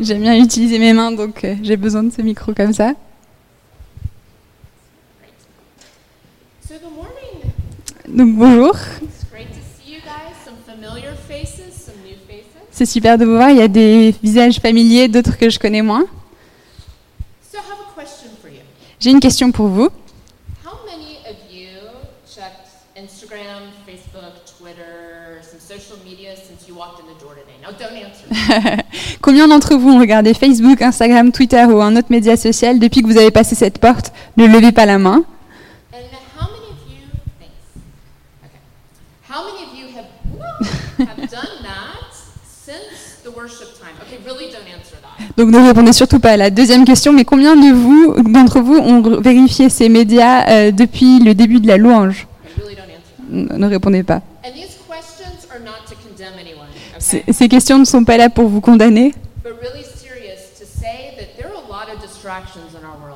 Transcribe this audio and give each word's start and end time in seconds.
J'aime 0.00 0.22
bien 0.22 0.36
utiliser 0.36 0.78
mes 0.78 0.92
mains, 0.92 1.10
donc 1.10 1.42
euh, 1.44 1.56
j'ai 1.62 1.76
besoin 1.76 2.04
de 2.04 2.12
ce 2.12 2.22
micro 2.22 2.54
comme 2.54 2.72
ça. 2.72 2.92
So 6.68 6.74
good 6.74 6.94
morning. 6.94 7.50
Donc 8.06 8.36
bonjour, 8.36 8.76
It's 9.02 9.24
great 9.28 9.48
to 9.48 9.58
see 9.76 9.94
you 9.94 10.00
guys. 10.00 10.36
Some 10.44 10.54
familiar 10.64 11.14
faces, 11.26 11.74
some 11.74 11.96
new 12.04 12.14
faces. 12.28 12.44
c'est 12.70 12.86
super 12.86 13.18
de 13.18 13.24
vous 13.24 13.32
voir. 13.32 13.50
Il 13.50 13.56
y 13.56 13.62
a 13.62 13.66
des 13.66 14.14
visages 14.22 14.60
familiers, 14.60 15.08
d'autres 15.08 15.36
que 15.36 15.50
je 15.50 15.58
connais 15.58 15.82
moins. 15.82 16.06
So 17.50 17.58
I 17.58 17.62
have 17.68 17.80
a 17.80 18.00
question 18.00 18.30
for 18.40 18.50
you. 18.50 18.60
J'ai 19.00 19.10
une 19.10 19.20
question 19.20 19.50
pour 19.50 19.66
vous. 19.66 19.88
How 20.64 20.78
many 20.86 21.18
of 21.28 21.36
you 21.50 21.66
checked 22.24 22.68
Instagram, 22.96 23.72
Facebook, 23.84 24.46
Twitter, 24.58 25.40
some 25.42 25.58
social 25.58 25.98
media 26.04 26.36
since 26.36 26.68
you 26.68 26.76
walked 26.76 27.00
in 27.00 27.06
the 27.06 27.18
door 27.20 27.34
today? 27.34 27.56
Now 27.60 27.72
don't 27.72 27.96
answer. 27.96 28.26
Combien 29.20 29.48
d'entre 29.48 29.76
vous 29.76 29.90
ont 29.90 29.98
regardé 30.00 30.34
Facebook, 30.34 30.82
Instagram, 30.82 31.32
Twitter 31.32 31.64
ou 31.64 31.80
un 31.80 31.96
autre 31.96 32.08
média 32.10 32.36
social 32.36 32.78
depuis 32.78 33.02
que 33.02 33.06
vous 33.06 33.18
avez 33.18 33.30
passé 33.30 33.54
cette 33.54 33.78
porte? 33.78 34.12
Ne 34.36 34.46
levez 34.46 34.72
pas 34.72 34.86
la 34.86 34.98
main. 34.98 35.24
and 35.92 35.98
how 36.38 36.46
many 36.52 36.70
of 36.70 36.78
you 36.88 37.04
thanks. 37.38 37.52
Okay. 38.44 38.60
How 39.28 39.44
many 39.44 39.64
of 39.64 39.74
you 39.78 39.86
have 39.96 41.08
have 41.08 41.30
done 41.30 41.62
that 41.62 42.14
since 42.44 43.22
the 43.24 43.30
worship 43.30 43.68
time? 43.80 43.94
Okay, 44.02 44.18
really 44.24 44.50
don't 44.52 44.66
answer 44.68 44.96
that. 45.02 45.34
Donc 45.36 45.50
ne 45.50 45.58
répondez 45.66 45.92
surtout 45.92 46.18
pas 46.18 46.32
à 46.32 46.36
la 46.36 46.50
deuxième 46.50 46.84
question, 46.84 47.12
mais 47.12 47.24
combien 47.24 47.54
de 47.56 47.72
vous, 47.72 48.14
d'entre 48.22 48.60
vous 48.60 48.76
ont 48.76 49.20
vérifié 49.20 49.68
ces 49.68 49.88
médias 49.88 50.48
euh, 50.48 50.70
depuis 50.72 51.20
le 51.20 51.34
début 51.34 51.60
de 51.60 51.68
la 51.68 51.76
louange? 51.76 52.26
Really 52.58 52.76
Ne 53.30 53.66
répondez 53.66 54.02
pas. 54.02 54.20
And 54.44 54.50
these 54.54 54.74
questions 54.88 55.46
are 55.52 55.60
not 55.60 55.86
to 55.88 55.94
condemn 55.96 56.34
anyone, 56.40 56.57
Ces 57.08 57.48
questions 57.48 57.78
ne 57.78 57.84
sont 57.84 58.04
pas 58.04 58.16
là 58.16 58.28
pour 58.28 58.48
vous 58.48 58.60
condamner, 58.60 59.14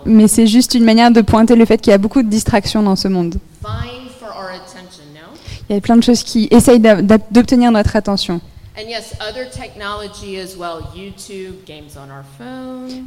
mais 0.06 0.28
c'est 0.28 0.46
juste 0.46 0.74
une 0.74 0.84
manière 0.84 1.10
de 1.10 1.20
pointer 1.20 1.56
le 1.56 1.64
fait 1.64 1.78
qu'il 1.78 1.90
y 1.90 1.94
a 1.94 1.98
beaucoup 1.98 2.22
de 2.22 2.28
distractions 2.28 2.82
dans 2.82 2.96
ce 2.96 3.08
monde. 3.08 3.36
Il 5.68 5.74
y 5.74 5.78
a 5.78 5.80
plein 5.80 5.96
de 5.96 6.02
choses 6.02 6.22
qui 6.22 6.48
essayent 6.50 6.80
d'obtenir 6.80 7.70
notre 7.70 7.96
attention. 7.96 8.40
Il 8.78 8.90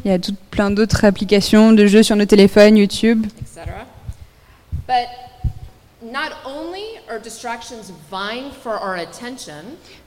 y 0.06 0.12
a 0.12 0.20
tout, 0.20 0.36
plein 0.52 0.72
d'autres 0.72 1.06
applications 1.06 1.72
de 1.72 1.88
jeux 1.88 2.04
sur 2.04 2.16
nos 2.16 2.26
téléphones, 2.26 2.78
YouTube. 2.78 3.26
etc. 3.42 3.62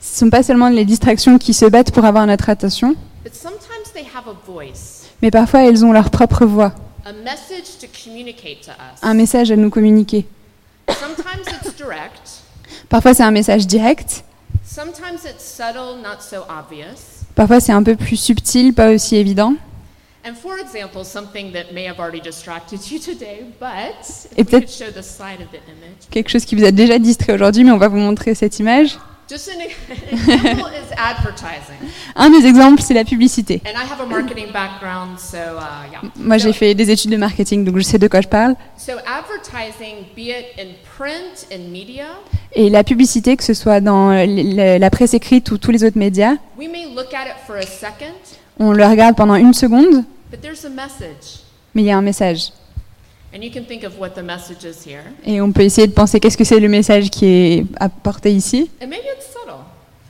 Ce 0.00 0.14
ne 0.14 0.16
sont 0.26 0.30
pas 0.30 0.42
seulement 0.42 0.68
les 0.68 0.84
distractions 0.84 1.38
qui 1.38 1.54
se 1.54 1.64
battent 1.66 1.90
pour 1.92 2.04
avoir 2.04 2.26
notre 2.26 2.48
attention, 2.48 2.94
but 3.24 3.34
sometimes 3.34 3.92
they 3.94 4.04
have 4.14 4.28
a 4.28 4.34
voice, 4.50 5.08
mais 5.22 5.30
parfois 5.30 5.64
elles 5.64 5.84
ont 5.84 5.92
leur 5.92 6.10
propre 6.10 6.46
voix, 6.46 6.72
a 7.04 7.12
message 7.12 7.78
to 7.80 7.86
communicate 8.04 8.60
to 8.62 8.70
us. 8.70 8.98
un 9.02 9.14
message 9.14 9.50
à 9.50 9.56
nous 9.56 9.70
communiquer. 9.70 10.26
Sometimes 10.88 11.44
it's 11.62 11.74
direct, 11.76 12.42
Parfois 12.88 13.12
c'est 13.14 13.24
un 13.24 13.30
message 13.32 13.66
direct, 13.66 14.24
sometimes 14.64 15.24
it's 15.24 15.42
subtle, 15.44 16.00
not 16.02 16.20
so 16.20 16.42
obvious. 16.48 17.24
parfois 17.34 17.58
c'est 17.60 17.72
un 17.72 17.82
peu 17.82 17.96
plus 17.96 18.16
subtil, 18.16 18.72
pas 18.72 18.92
aussi 18.92 19.16
évident. 19.16 19.54
Et 24.36 24.44
peut-être- 24.44 24.66
could 24.66 24.68
show 24.70 24.90
the 24.92 25.02
slide 25.02 25.40
of 25.40 25.50
the 25.52 25.60
image. 25.68 26.08
Quelque 26.10 26.30
chose 26.30 26.44
qui 26.44 26.54
vous 26.56 26.64
a 26.64 26.70
déjà 26.70 26.98
distrait 26.98 27.32
aujourd'hui, 27.34 27.64
mais 27.64 27.70
on 27.72 27.78
va 27.78 27.88
vous 27.88 27.96
montrer 27.98 28.34
cette 28.34 28.58
image. 28.58 28.98
Just 29.30 29.50
an, 29.50 29.60
an 29.60 29.66
example 30.32 30.70
is 30.72 30.94
advertising. 30.96 31.76
Un 32.16 32.30
des 32.30 32.46
exemples, 32.46 32.80
c'est 32.80 32.94
la 32.94 33.04
publicité. 33.04 33.60
And 33.66 33.72
I 33.72 33.84
have 33.92 34.00
a 34.00 34.06
marketing 34.06 34.46
background, 34.54 35.18
so 35.18 35.36
uh, 35.36 35.92
yeah. 35.92 36.00
Moi 36.16 36.38
j'ai 36.38 36.48
So- 36.52 36.58
fait 36.58 36.74
des 36.74 36.90
études 36.90 37.10
de 37.10 37.18
marketing, 37.18 37.62
donc 37.64 37.76
je 37.76 37.82
sais 37.82 37.98
de 37.98 38.08
quoi 38.08 38.22
je 38.22 38.28
parle. 38.28 38.54
So 38.78 38.92
advertising, 39.06 40.06
be 40.16 40.30
it 40.30 40.46
in 40.58 40.68
print 40.96 41.46
and 41.52 41.70
media, 41.70 42.06
Et 42.54 42.70
la 42.70 42.82
publicité, 42.84 43.36
que 43.36 43.44
ce 43.44 43.52
soit 43.52 43.80
dans 43.82 44.12
la 44.12 44.90
presse 44.90 45.12
écrite 45.12 45.50
ou 45.50 45.58
tous 45.58 45.72
les 45.72 45.84
autres 45.84 45.98
médias, 45.98 46.36
we 46.58 46.66
may 46.66 46.86
look 46.96 47.12
at 47.12 47.26
it 47.26 47.36
for 47.46 47.56
a 47.56 47.62
second, 47.66 48.14
on 48.58 48.72
le 48.72 48.84
regarde 48.86 49.14
pendant 49.14 49.34
une 49.34 49.52
seconde, 49.52 50.04
but 50.30 50.40
there's 50.40 50.64
a 50.64 50.68
message. 50.70 51.40
mais 51.74 51.82
il 51.82 51.86
y 51.86 51.90
a 51.90 51.98
un 51.98 52.02
message. 52.02 52.50
And 53.34 53.42
you 53.42 53.50
can 53.52 53.64
think 53.64 53.84
of 53.84 53.98
what 53.98 54.10
the 54.10 54.22
message 54.22 54.64
is 54.64 54.88
here. 54.88 55.02
Et 55.24 55.40
on 55.40 55.52
peut 55.52 55.60
essayer 55.62 55.86
de 55.86 55.92
penser 55.92 56.18
qu'est-ce 56.18 56.36
que 56.38 56.44
c'est 56.44 56.60
le 56.60 56.68
message 56.68 57.10
qui 57.10 57.26
est 57.26 57.66
apporté 57.78 58.32
ici. 58.32 58.70
And 58.82 58.86
maybe 58.88 59.04
it's 59.16 59.26
subtle, 59.26 59.54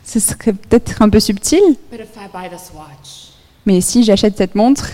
Ce 0.04 0.20
serait 0.20 0.52
peut-être 0.52 1.02
un 1.02 1.08
peu 1.10 1.18
subtil, 1.20 1.60
but 1.90 2.00
if 2.00 2.16
I 2.16 2.28
buy 2.32 2.48
this 2.48 2.70
watch, 2.74 3.32
mais 3.66 3.80
si 3.80 4.04
j'achète 4.04 4.36
cette 4.36 4.54
montre, 4.54 4.90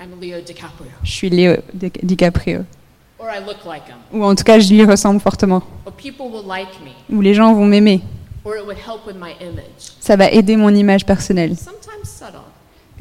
I'm 0.00 0.18
Leo 0.20 0.40
DiCaprio, 0.40 0.90
je 1.02 1.10
suis 1.10 1.30
Léo 1.30 1.56
Di- 1.72 1.92
DiCaprio. 2.02 2.64
or 3.18 3.28
I 3.30 3.40
look 3.40 3.64
like 3.66 3.84
him, 3.88 3.98
Ou 4.18 4.24
en 4.24 4.34
tout 4.34 4.42
cas, 4.44 4.58
je 4.58 4.72
lui 4.72 4.84
ressemble 4.84 5.20
fortement. 5.20 5.62
or 5.86 5.92
people 5.92 6.26
will 6.32 6.46
like 6.48 6.68
me, 6.82 6.92
Ou 7.14 7.20
les 7.20 7.34
gens 7.34 7.52
vont 7.54 7.66
m'aimer. 7.66 8.00
or 8.44 8.56
it 8.56 8.64
would 8.64 8.78
help 8.78 9.06
with 9.06 9.16
my 9.16 9.32
image. 9.40 9.92
Ça 10.00 10.16
va 10.16 10.30
aider 10.30 10.56
mon 10.56 10.74
image 10.74 11.04
personnelle. 11.04 11.56
Sometimes 11.56 12.04
subtle. 12.04 12.40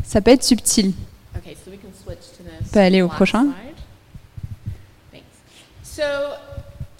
Ça 0.03 0.19
peut 0.21 0.31
être 0.31 0.43
subtil. 0.43 0.93
Okay, 1.37 1.55
so 1.65 1.71
we 1.71 1.77
can 1.77 1.89
switch 2.05 2.19
to 2.37 2.43
this. 2.43 2.62
Peut 2.73 2.79
aller 2.79 3.01
au 3.01 3.07
prochain. 3.07 3.43
slide. 3.43 3.53
Thanks. 5.11 5.23
So, 5.83 6.03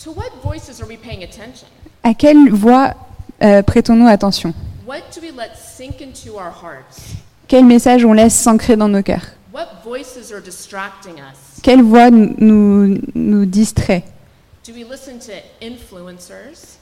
to 0.03 0.11
what 0.11 0.31
voices 0.44 0.81
are 0.81 0.88
we 0.88 0.97
paying 0.97 1.23
attention? 1.23 1.67
À 2.03 2.13
quelle 2.13 2.50
voix 2.50 2.94
euh, 3.41 3.61
prêtons-nous 3.63 4.07
attention? 4.07 4.53
What 4.88 5.01
do 5.16 5.22
we 5.22 5.31
let 5.35 5.56
sink 5.56 6.01
into 6.01 6.38
our 6.38 6.51
hearts? 6.51 7.16
Quel 7.47 7.66
message 7.66 8.06
on 8.06 8.13
laisse 8.13 8.35
s'ancrer 8.35 8.78
dans 8.78 8.88
nos 8.88 9.01
cœurs? 9.01 9.35
What 9.53 9.67
voices 9.84 10.31
are 10.31 10.41
distracting 10.41 11.16
us? 11.16 11.61
Quelle 11.61 11.81
voix 11.81 12.09
nous, 12.09 12.97
nous, 13.13 13.45
distrait? 13.45 14.03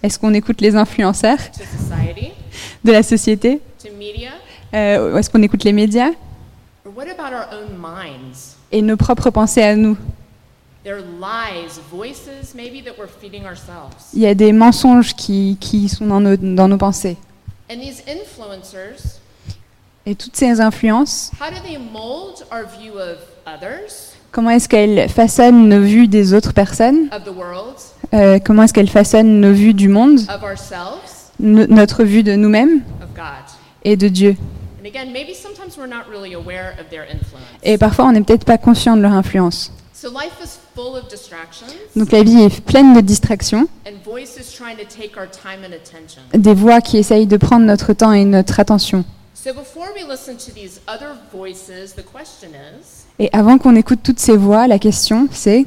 Est-ce 0.04 0.20
qu'on 0.20 0.34
écoute 0.34 0.62
les 0.62 0.76
influenceurs? 0.76 1.38
De 2.84 2.92
la 2.92 3.04
société? 3.04 3.60
Euh, 4.74 5.18
est-ce 5.18 5.30
qu'on 5.30 5.42
écoute 5.42 5.64
les 5.64 5.74
médias? 5.74 6.12
Or 6.86 6.92
what 6.96 7.08
about 7.08 7.34
our 7.34 7.48
own 7.52 7.78
minds? 7.78 8.51
Et 8.72 8.82
nos 8.82 8.96
propres 8.98 9.30
pensées 9.30 9.64
à 9.64 9.76
nous. 9.76 9.98
Il 14.14 14.22
y 14.22 14.26
a 14.26 14.34
des 14.34 14.52
mensonges 14.54 15.14
qui, 15.16 15.58
qui 15.60 15.90
sont 15.90 16.08
dans 16.08 16.20
nos, 16.20 16.36
dans 16.38 16.68
nos 16.68 16.78
pensées. 16.78 17.18
And 17.72 17.80
these 17.80 18.04
influencers, 18.08 19.20
Et 20.06 20.16
toutes 20.16 20.36
ces 20.36 20.60
influences, 20.60 21.32
how 21.40 21.50
do 21.52 21.58
they 21.64 21.78
mold 21.78 22.44
our 22.52 22.66
view 22.80 22.94
of 22.98 23.18
others, 23.46 24.16
comment 24.32 24.50
est-ce 24.50 24.68
qu'elles 24.68 25.08
façonnent 25.10 25.70
nos 25.70 25.82
vues 25.82 26.08
des 26.08 26.34
autres 26.34 26.54
personnes? 26.54 27.08
of 27.12 27.24
the 27.24 27.36
world, 27.36 27.76
Euh, 28.14 28.40
Comment 28.44 28.64
est-ce 28.64 28.74
qu'elles 28.74 28.90
façonnent 28.90 29.40
nos 29.40 29.54
vues 29.54 29.74
du 29.76 29.88
monde? 29.88 30.20
of 30.22 30.42
ourselves, 30.44 31.32
no- 31.40 31.68
Notre 31.68 32.04
vue 32.04 32.24
de 32.24 32.36
nous-mêmes? 32.36 32.82
et 33.84 33.96
de 33.96 34.08
Dieu? 34.08 34.36
And 34.92 34.98
again, 34.98 35.14
maybe 35.14 35.34
sometimes 35.34 35.78
we're 35.78 35.88
not 35.88 36.10
really 36.10 36.34
aware 36.34 36.76
of 36.80 36.90
their 36.90 37.06
influence. 37.06 37.46
Et 37.64 37.78
parfois, 37.78 38.06
on 38.06 38.12
n'est 38.12 38.22
peut-être 38.22 38.46
pas 38.46 38.58
conscient 38.58 38.98
de 38.98 39.02
leur 39.02 39.14
influence. 39.14 39.72
So 39.94 40.10
life 40.10 40.34
is 40.44 40.58
full 40.76 40.98
of 40.98 41.08
distractions 41.10 41.68
Donc 41.96 42.12
la 42.12 42.24
vie 42.24 42.42
est 42.42 42.62
pleine 42.62 42.94
de 42.96 43.02
distractions, 43.02 43.68
and 43.86 43.94
voices 44.04 44.52
trying 44.54 44.76
to 44.78 44.84
take 44.84 45.16
our 45.16 45.28
time 45.30 45.64
and 45.64 45.74
attention. 45.74 46.22
des 46.34 46.54
voix 46.54 46.82
qui 46.82 46.98
essayent 46.98 47.28
de 47.28 47.38
prendre 47.38 47.66
notre 47.66 47.94
temps 47.94 48.12
et 48.12 48.26
notre 48.26 48.60
attention. 48.60 49.06
So 49.34 49.54
before 49.54 49.90
we 49.96 50.04
listen 50.10 50.38
to 50.38 50.52
these 50.52 50.82
other 50.88 51.16
voices, 51.32 51.94
the 51.96 52.04
question 52.04 52.50
is, 52.50 53.06
Et 53.20 53.30
avant 53.32 53.58
qu'on 53.60 53.76
écoute 53.76 54.00
toutes 54.04 54.20
ces 54.20 54.36
voix, 54.36 54.68
la 54.68 54.80
question 54.80 55.28
c'est 55.32 55.64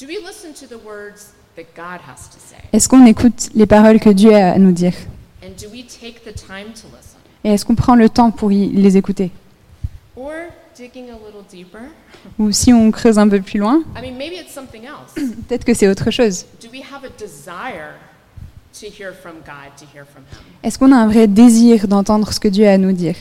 do 0.00 0.06
we 0.06 0.18
listen 0.26 0.52
to 0.52 0.66
the 0.66 0.80
words 0.84 1.32
that 1.56 1.64
God 1.76 2.00
has 2.06 2.28
to 2.30 2.38
say? 2.38 2.56
est-ce 2.72 2.88
qu'on 2.88 3.06
écoute 3.06 3.48
les 3.54 3.66
paroles 3.66 4.00
que 4.00 4.10
Dieu 4.10 4.34
a 4.34 4.52
à 4.52 4.58
nous 4.58 4.72
dire? 4.72 4.92
Et 7.44 7.50
est-ce 7.52 7.64
qu'on 7.64 7.74
prend 7.74 7.94
le 7.94 8.08
temps 8.08 8.30
pour 8.30 8.50
y- 8.52 8.68
les 8.68 8.96
écouter? 8.96 9.30
Ou 12.38 12.52
si 12.52 12.72
on 12.72 12.90
creuse 12.90 13.18
un 13.18 13.28
peu 13.28 13.40
plus 13.40 13.58
loin, 13.58 13.82
peut-être 15.48 15.64
que 15.64 15.74
c'est 15.74 15.88
autre 15.88 16.10
chose. 16.10 16.44
Est-ce 20.62 20.78
qu'on 20.78 20.92
a 20.92 20.96
un 20.96 21.06
vrai 21.08 21.26
désir 21.26 21.88
d'entendre 21.88 22.32
ce 22.32 22.40
que 22.40 22.48
Dieu 22.48 22.66
a 22.68 22.72
à 22.72 22.78
nous 22.78 22.92
dire? 22.92 23.16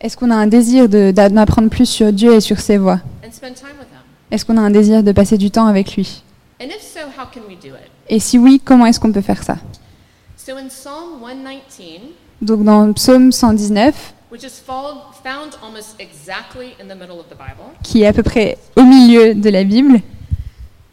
Est-ce 0.00 0.16
qu'on 0.16 0.30
a 0.30 0.34
un 0.36 0.46
désir 0.46 0.88
d'apprendre 0.88 1.68
plus 1.68 1.86
sur 1.86 2.12
Dieu 2.12 2.34
et 2.34 2.40
sur 2.40 2.58
ses 2.58 2.78
voies? 2.78 3.00
Est-ce 4.30 4.44
qu'on 4.44 4.56
a 4.56 4.60
un 4.60 4.70
désir 4.70 5.02
de 5.02 5.12
passer 5.12 5.36
du 5.36 5.50
temps 5.50 5.66
avec 5.66 5.94
lui? 5.96 6.22
And 6.60 6.66
if 6.66 6.82
so, 6.82 7.00
how 7.16 7.26
can 7.32 7.40
we 7.48 7.56
do 7.58 7.68
it? 7.74 7.90
Et 8.08 8.18
si 8.20 8.38
oui, 8.38 8.60
comment 8.64 8.86
est-ce 8.86 9.00
qu'on 9.00 9.12
peut 9.12 9.20
faire 9.22 9.42
ça? 9.42 9.56
So 10.50 10.56
in 10.56 10.68
Psalm 10.68 11.20
119, 11.20 12.00
Donc 12.42 12.64
dans 12.64 12.92
Psaume 12.92 13.30
119, 13.30 13.94
which 14.32 14.42
is 14.42 14.58
found 14.58 15.52
almost 15.62 15.94
exactly 16.00 16.74
in 16.80 16.88
the 16.88 16.96
middle 16.96 17.20
of 17.20 17.28
the 17.28 17.36
Bible, 17.36 17.70
qui 17.84 18.02
est 18.02 18.06
à 18.08 18.12
peu 18.12 18.24
près 18.24 18.58
au 18.74 18.82
milieu 18.82 19.32
de 19.36 19.48
la 19.48 19.62
Bible, 19.62 20.00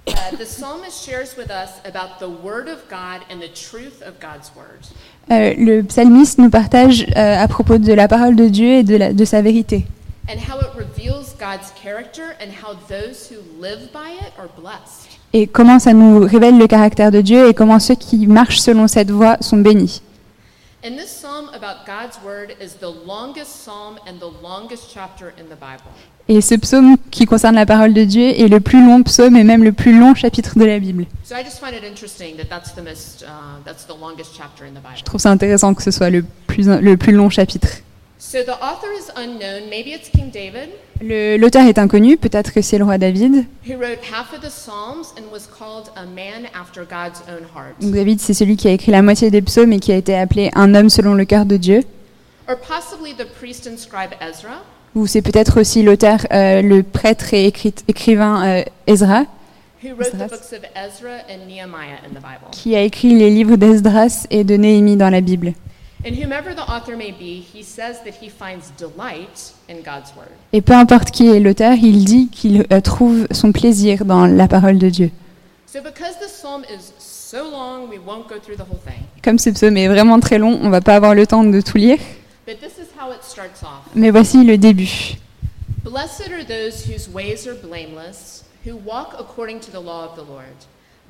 Uh, 0.08 0.38
the 0.38 0.46
psalmist 0.46 1.04
shares 1.04 1.36
with 1.36 1.50
us 1.50 1.82
about 1.86 2.20
the 2.20 2.30
Word 2.30 2.68
of 2.70 2.88
God 2.88 3.22
and 3.32 3.40
the 3.42 3.50
truth 3.52 4.04
of 4.06 4.20
God's 4.22 4.52
Word. 4.56 4.86
Euh, 5.32 5.56
le 5.58 5.82
psalmiste 5.82 6.38
nous 6.38 6.52
partage 6.52 7.08
euh, 7.18 7.44
à 7.44 7.48
propos 7.48 7.80
de 7.80 7.94
la 7.94 8.08
parole 8.08 8.36
de 8.36 8.48
Dieu 8.50 8.74
et 8.74 8.84
de, 8.84 8.96
la- 8.96 9.12
de 9.12 9.26
sa 9.26 9.42
vérité, 9.42 9.88
and 10.30 10.38
how 10.38 10.60
it 10.60 10.70
reveals 10.78 11.34
God's 11.40 11.74
character 11.82 12.36
and 12.40 12.52
how 12.52 12.76
those 12.88 13.28
who 13.28 13.38
live 13.60 13.90
by 13.92 14.12
it 14.22 14.34
are 14.38 14.50
blessed. 14.56 15.17
Et 15.34 15.48
comment 15.48 15.80
ça 15.80 15.94
nous 15.94 16.20
révèle 16.20 16.58
le 16.58 16.68
caractère 16.68 17.12
de 17.12 17.22
Dieu 17.22 17.50
et 17.50 17.54
comment 17.54 17.80
ceux 17.80 17.96
qui 17.96 18.28
marchent 18.28 18.60
selon 18.60 18.88
cette 18.88 19.12
voie 19.12 19.38
sont 19.42 19.58
bénis. 19.58 20.02
And 20.86 20.96
this 20.96 21.10
psalm 21.10 21.50
about 21.54 21.86
God's 21.86 22.18
word 22.24 22.52
is 22.62 22.76
the 22.80 22.94
longest 23.06 23.50
psalm 23.50 23.98
and 24.08 24.20
the 24.20 24.32
longest 24.42 24.90
chapter 24.94 25.34
in 25.38 25.46
the 25.46 25.60
Bible. 25.60 25.84
Et 26.30 26.42
ce 26.42 26.56
psaume 26.56 26.98
qui 27.10 27.26
concerne 27.26 27.56
la 27.56 27.66
parole 27.66 27.94
de 27.94 28.04
Dieu 28.04 28.40
est 28.40 28.48
le 28.48 28.60
plus 28.60 28.86
long 28.86 29.02
psaume 29.02 29.38
et 29.38 29.44
même 29.44 29.64
le 29.64 29.72
plus 29.72 29.98
long 29.98 30.14
chapitre 30.14 30.60
de 30.60 30.66
la 30.66 30.78
Bible. 30.78 31.06
Je 34.96 35.04
trouve 35.04 35.20
ça 35.22 35.32
intéressant 35.32 35.74
que 35.74 35.84
ce 35.84 35.92
soit 35.92 36.10
le 36.10 36.26
plus, 36.48 36.68
le 36.68 36.98
plus 36.98 37.14
long 37.14 37.30
chapitre. 37.30 37.70
So 38.20 38.40
the 38.44 38.54
author 38.64 38.88
is 38.98 39.12
unknown. 39.16 39.70
Maybe 39.70 39.92
it's 39.92 40.10
King 40.10 40.32
David, 40.32 40.70
Le- 41.02 41.38
L'auteur 41.38 41.68
est 41.68 41.78
inconnu, 41.78 42.18
peut-être 42.18 42.52
que 42.52 42.62
c'est 42.64 42.80
le 42.80 42.84
roi 42.84 42.98
David. 42.98 43.46
who 43.68 43.74
wrote 43.76 44.00
half 44.12 44.34
of 44.34 44.42
the 44.42 44.50
Psalms 44.50 45.14
and 45.18 45.32
was 45.32 45.42
called 45.48 45.92
a 45.96 46.04
man 46.06 46.48
after 46.60 46.82
God's 46.84 47.22
own 47.30 47.44
heart. 47.56 47.76
Donc 47.80 47.92
David, 47.94 48.20
c'est 48.20 48.34
celui 48.34 48.56
qui 48.58 48.68
a 48.68 48.72
écrit 48.72 48.92
la 48.92 49.04
moitié 49.04 49.30
des 49.30 49.42
psaumes 49.44 49.72
et 49.74 49.80
qui 49.80 49.92
a 49.92 49.96
été 49.98 50.16
appelé 50.18 50.50
un 50.56 50.74
homme 50.74 50.90
selon 50.90 51.14
le 51.14 51.26
cœur 51.26 51.46
de 51.46 51.58
Dieu. 51.58 51.84
Or 52.50 52.56
possibly 52.58 53.14
the 53.14 53.28
priest 53.40 53.68
and 53.72 53.78
scribe 53.78 54.12
Ezra, 54.20 54.64
Ou 54.96 55.06
c'est 55.06 55.22
peut-être 55.22 55.60
aussi 55.62 55.84
l'auteur, 55.84 56.26
euh, 56.32 56.64
le 56.64 56.82
prêtre 56.82 57.36
et 57.36 57.46
écrit- 57.46 57.76
écrivain 57.88 58.44
euh, 58.48 58.64
Ezra, 58.88 59.26
who 59.84 59.90
wrote 59.90 60.10
the 60.10 60.16
Esdras. 60.16 60.28
books 60.30 60.54
of 60.54 60.62
Ezra 60.76 61.18
and 61.30 61.46
Nehemiah 61.48 62.00
in 62.04 62.10
the 62.10 62.24
Bible. 62.24 62.50
qui 62.52 62.76
a 62.76 62.82
écrit 62.82 63.14
les 63.14 63.30
livres 63.30 63.58
d'Esdras 63.58 64.26
et 64.32 64.44
de 64.44 64.56
Néhémie 64.56 64.96
dans 64.96 65.12
la 65.12 65.22
Bible. 65.22 65.54
And 66.06 66.12
whomever 66.16 66.54
the 66.54 66.62
author 66.62 66.96
may 66.96 67.12
be, 67.12 67.40
he 67.42 67.64
says 67.64 68.02
that 68.04 68.16
he 68.22 68.30
finds 68.30 68.72
delight 68.78 69.54
in 69.68 69.78
God's 69.84 70.14
word. 70.16 70.30
Et 70.54 70.62
peu 70.62 70.74
importe 70.74 71.10
qui 71.12 71.28
est 71.28 71.40
l'auteur, 71.40 71.74
il 71.82 72.06
dit 72.06 72.30
qu'il 72.30 72.66
euh, 72.72 72.82
trouve 72.82 73.26
son 73.32 73.52
plaisir 73.52 74.06
dans 74.06 74.28
la 74.28 74.48
parole 74.48 74.78
de 74.78 74.90
Dieu. 74.90 75.12
So 75.66 75.82
because 75.82 76.16
the 76.20 76.30
psalm 76.30 76.64
is 76.70 76.94
so 77.00 77.50
long, 77.50 77.90
we 77.90 77.98
won't 77.98 78.28
go 78.30 78.40
through 78.40 78.58
the 78.58 78.62
whole 78.70 78.80
thing. 78.86 79.04
Comme 79.24 79.40
ce 79.40 79.50
psaume 79.50 79.76
est 79.76 79.88
vraiment 79.88 80.20
très 80.20 80.38
long, 80.38 80.60
on 80.62 80.70
va 80.70 80.82
pas 80.82 80.96
avoir 80.96 81.16
le 81.16 81.26
temps 81.26 81.44
de 81.44 81.62
tout 81.62 81.78
lire, 81.78 81.98
But 82.46 82.60
this 82.62 82.78
is 82.78 82.88
how 82.98 83.12
it 83.12 83.24
starts 83.24 83.64
off. 83.64 83.82
mais 83.96 84.12
voici 84.12 84.44
le 84.46 84.58
début. 84.58 85.16
Blessed 85.84 86.30
are 86.32 86.44
those 86.46 86.86
whose 86.86 87.10
ways 87.12 87.48
are 87.48 87.56
blameless, 87.56 88.44
who 88.66 88.76
walk 88.86 89.16
according 89.20 89.60
to 89.62 89.72
the 89.72 89.80
law 89.84 90.06
of 90.06 90.16
the 90.16 90.24
Lord. 90.30 90.56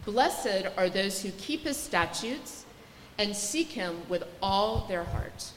Blessed 0.06 0.70
are 0.78 0.90
those 0.90 1.22
who 1.22 1.30
keep 1.38 1.68
his 1.68 1.76
statutes 1.78 2.64
and 3.20 3.34
seek 3.34 3.72
him 3.72 3.94
with 4.10 4.24
all 4.42 4.86
their 4.88 5.04
heart. 5.04 5.54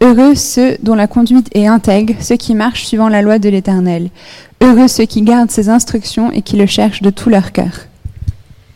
Heureux 0.00 0.34
ceux 0.34 0.76
dont 0.82 0.96
la 0.96 1.06
conduite 1.06 1.48
est 1.54 1.66
intègre, 1.66 2.14
ceux 2.20 2.36
qui 2.36 2.54
marchent 2.54 2.86
suivant 2.86 3.08
la 3.08 3.22
loi 3.22 3.38
de 3.38 3.48
l'Éternel. 3.48 4.10
Heureux 4.60 4.88
ceux 4.88 5.06
qui 5.06 5.22
gardent 5.22 5.50
ses 5.50 5.68
instructions 5.68 6.32
et 6.32 6.42
qui 6.42 6.56
le 6.56 6.66
cherchent 6.66 7.02
de 7.02 7.10
tout 7.10 7.28
leur 7.28 7.52
cœur. 7.52 7.86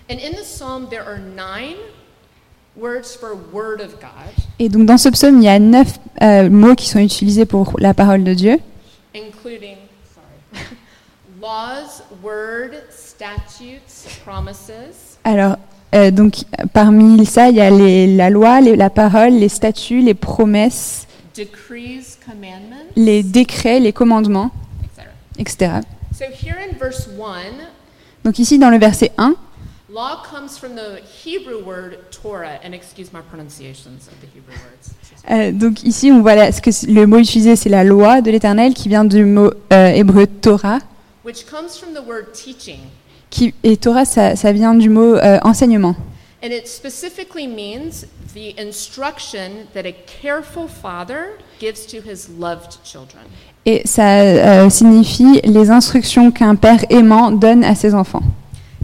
And 0.09 0.19
in 0.19 0.31
the 0.31 0.45
psalm, 0.45 0.89
there 0.89 1.03
are 1.03 1.19
nine 1.19 1.77
words 2.77 3.17
for 3.17 3.35
word 3.53 3.81
of 3.81 3.99
God, 4.01 4.33
Et 4.59 4.69
donc 4.69 4.87
dans 4.87 4.99
ce 4.99 5.09
psaume, 5.09 5.39
il 5.39 5.45
y 5.45 5.49
a 5.49 5.59
neuf 5.59 5.99
euh, 6.23 6.49
mots 6.49 6.75
qui 6.75 6.89
sont 6.89 7.01
utilisés 7.01 7.45
pour 7.45 7.75
la 7.81 7.93
parole 7.93 8.23
de 8.23 8.35
Dieu, 8.35 8.59
including 9.15 9.77
sorry, 10.15 10.65
laws, 11.43 12.03
word, 12.23 12.73
statutes, 12.91 14.21
promises, 14.25 15.19
Alors, 15.25 15.57
euh, 15.95 16.11
donc, 16.11 16.35
parmi 16.73 17.25
ça, 17.27 17.49
il 17.49 17.57
y 17.57 17.61
a 17.61 17.71
les- 17.71 18.15
la 18.17 18.31
loi, 18.31 18.61
les- 18.61 18.77
la 18.77 18.91
parole, 18.91 19.33
les 19.35 19.49
statuts, 19.49 20.01
les 20.03 20.15
promesses, 20.15 21.07
decrees, 21.37 22.19
commandments, 22.27 22.85
les 22.97 23.23
décrets, 23.23 23.81
les 23.81 23.93
commandements, 23.93 24.51
etc. 25.39 25.71
etc. 25.71 25.71
So 26.17 26.25
here 26.25 26.57
in 26.59 26.77
verse 26.79 27.09
1, 27.19 27.53
Donc 28.25 28.39
ici, 28.39 28.59
dans 28.59 28.71
le 28.71 28.79
verset 28.79 29.13
1, 29.19 29.35
law 29.93 30.23
comes 30.31 30.59
from 30.59 30.73
the 30.75 31.01
Hebrew 31.25 31.63
word 31.65 31.99
Torah, 32.11 32.59
and 32.65 32.73
excuse 32.73 33.13
my 33.13 33.21
pronunciations 33.31 34.09
of 34.09 34.15
the 34.21 34.27
Hebrew 34.35 34.53
words. 34.55 34.91
euh, 35.31 35.53
donc 35.53 35.83
ici, 35.85 36.11
on 36.11 36.21
voit 36.23 36.35
la- 36.35 36.51
ce 36.53 36.61
que 36.61 36.71
c- 36.73 36.87
le 36.89 37.07
mot 37.07 37.19
utilisé, 37.19 37.55
c'est 37.57 37.69
la 37.69 37.85
loi 37.85 38.21
de 38.23 38.31
l'Éternel, 38.31 38.75
qui 38.75 38.89
vient 38.89 39.05
du 39.05 39.25
mot 39.25 39.51
euh, 39.73 39.89
hébreu 39.89 40.27
Torah. 40.27 40.79
Which 41.25 41.45
comes 41.47 41.77
from 41.79 41.93
the 41.95 42.07
word 42.07 42.33
teaching, 42.33 42.79
Qui, 43.37 43.53
et 43.65 43.77
Torah, 43.77 44.07
ça, 44.07 44.35
ça 44.35 44.53
vient 44.53 44.75
du 44.75 44.89
mot 44.89 45.17
euh, 45.17 45.39
enseignement. 45.43 45.95
and 46.43 46.53
it 46.53 46.69
specifically 46.69 47.47
means 47.47 48.07
the 48.35 48.55
instruction 48.59 49.67
that 49.75 49.85
a 49.85 49.93
careful 50.07 50.69
father 50.69 51.39
gives 51.59 51.87
to 51.87 52.01
his 52.01 52.29
loved 52.29 52.79
children. 52.85 53.25
Et 53.65 53.83
ça 53.85 54.21
euh, 54.21 54.71
signifie 54.71 55.41
les 55.43 55.71
instructions 55.71 56.31
qu'un 56.31 56.55
père 56.55 56.85
aimant 56.89 57.31
donne 57.33 57.65
à 57.65 57.75
ses 57.75 57.95
enfants. 57.95 58.23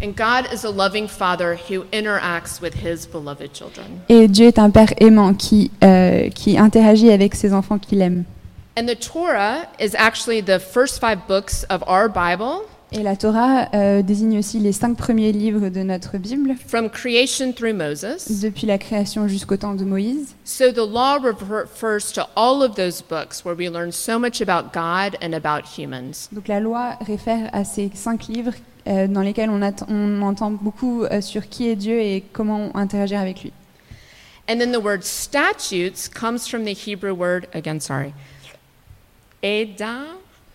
And 0.02 0.16
God 0.16 0.52
is 0.52 0.64
a 0.64 0.70
loving 0.70 1.06
father 1.06 1.56
who 1.56 1.84
interacts 1.92 2.60
with 2.60 2.74
his 2.74 3.06
beloved 3.06 3.54
children. 3.54 4.00
Et 4.08 4.26
Dieu 4.26 4.48
est 4.48 4.58
un 4.58 4.70
père 4.70 4.92
aimant 4.98 5.32
qui, 5.32 5.70
euh, 5.84 6.28
qui 6.30 6.58
interagit 6.58 7.10
avec 7.12 7.36
ses 7.36 7.54
enfants 7.54 7.78
qu'il 7.78 8.02
aime. 8.02 8.24
And 8.76 8.86
the 8.86 8.96
Torah 8.98 9.68
is 9.78 9.94
actually 9.96 10.42
the 10.42 10.58
first 10.58 10.98
five 10.98 11.28
books 11.28 11.64
of 11.70 11.84
our 11.86 12.08
Bible, 12.08 12.66
Et 12.94 13.02
la 13.02 13.16
Torah 13.16 13.68
euh, 13.72 14.02
désigne 14.02 14.38
aussi 14.38 14.58
les 14.58 14.72
cinq 14.72 14.98
premiers 14.98 15.32
livres 15.32 15.70
de 15.70 15.82
notre 15.82 16.18
Bible, 16.18 16.54
from 16.66 16.90
creation 16.90 17.52
through 17.52 17.72
Moses. 17.72 18.40
depuis 18.42 18.66
la 18.66 18.76
création 18.76 19.26
jusqu'au 19.28 19.56
temps 19.56 19.74
de 19.74 19.84
Moïse. 19.84 20.34
So 20.44 20.70
the 20.72 20.86
law 20.86 21.18
refers 21.18 22.12
to 22.12 22.22
all 22.36 22.62
of 22.62 22.74
those 22.74 23.02
books 23.02 23.46
where 23.46 23.56
we 23.56 23.70
learn 23.70 23.92
so 23.92 24.18
much 24.18 24.42
about 24.42 24.74
God 24.74 25.16
and 25.22 25.32
about 25.32 25.78
humans. 25.78 26.28
Donc 26.32 26.48
la 26.48 26.60
loi 26.60 26.98
réfère 27.00 27.48
à 27.54 27.64
ces 27.64 27.90
cinq 27.94 28.28
livres 28.28 28.52
euh, 28.86 29.06
dans 29.06 29.22
lesquels 29.22 29.48
on, 29.48 29.62
on 29.88 30.22
entend 30.22 30.50
beaucoup 30.50 31.04
euh, 31.04 31.22
sur 31.22 31.48
qui 31.48 31.70
est 31.70 31.76
Dieu 31.76 31.98
et 31.98 32.22
comment 32.32 32.76
interagir 32.76 33.20
avec 33.20 33.42
lui. 33.42 33.52
And 34.50 34.58
then 34.58 34.70
the 34.70 34.82
word 34.82 35.02
statutes 35.02 36.10
comes 36.12 36.46
from 36.46 36.64
the 36.64 36.74
Hebrew 36.74 37.14
word, 37.14 37.46
again, 37.54 37.80
sorry, 37.80 38.12
eda, 39.42 40.04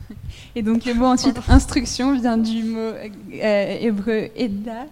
Et 0.55 0.61
donc 0.61 0.85
le 0.85 0.93
mot 0.93 1.05
ensuite 1.05 1.37
instruction 1.49 2.17
vient 2.19 2.37
du 2.37 2.63
mot 2.63 2.93
euh, 3.33 3.77
hébreu 3.79 4.29
eda, 4.35 4.85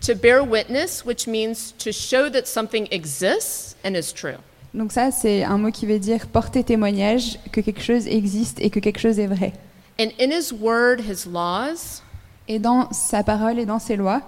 to 0.00 0.14
bear 0.14 0.42
witness, 0.42 1.04
which 1.04 1.26
means 1.26 1.72
to 1.78 1.92
show 1.92 2.28
that 2.30 2.46
something 2.46 2.86
exists 2.90 3.76
and 3.84 3.94
is 3.94 4.12
true. 4.12 4.36
Donc 4.74 4.92
ça, 4.92 5.10
c'est 5.10 5.44
un 5.44 5.58
mot 5.58 5.70
qui 5.70 5.84
veut 5.86 5.98
dire 5.98 6.26
porter 6.28 6.64
témoignage 6.64 7.38
que 7.52 7.60
quelque 7.60 7.82
chose 7.82 8.06
existe 8.06 8.58
et 8.60 8.70
que 8.70 8.80
quelque 8.80 9.00
chose 9.00 9.18
est 9.18 9.26
vrai. 9.26 9.52
And 10.00 10.08
in 10.18 10.30
his 10.30 10.52
word, 10.52 11.00
his 11.00 11.26
laws, 11.26 12.02
Et 12.48 12.58
dans 12.58 12.90
sa 12.92 13.22
parole 13.22 13.58
et 13.58 13.66
dans 13.66 13.78
ses 13.78 13.96
lois, 13.96 14.20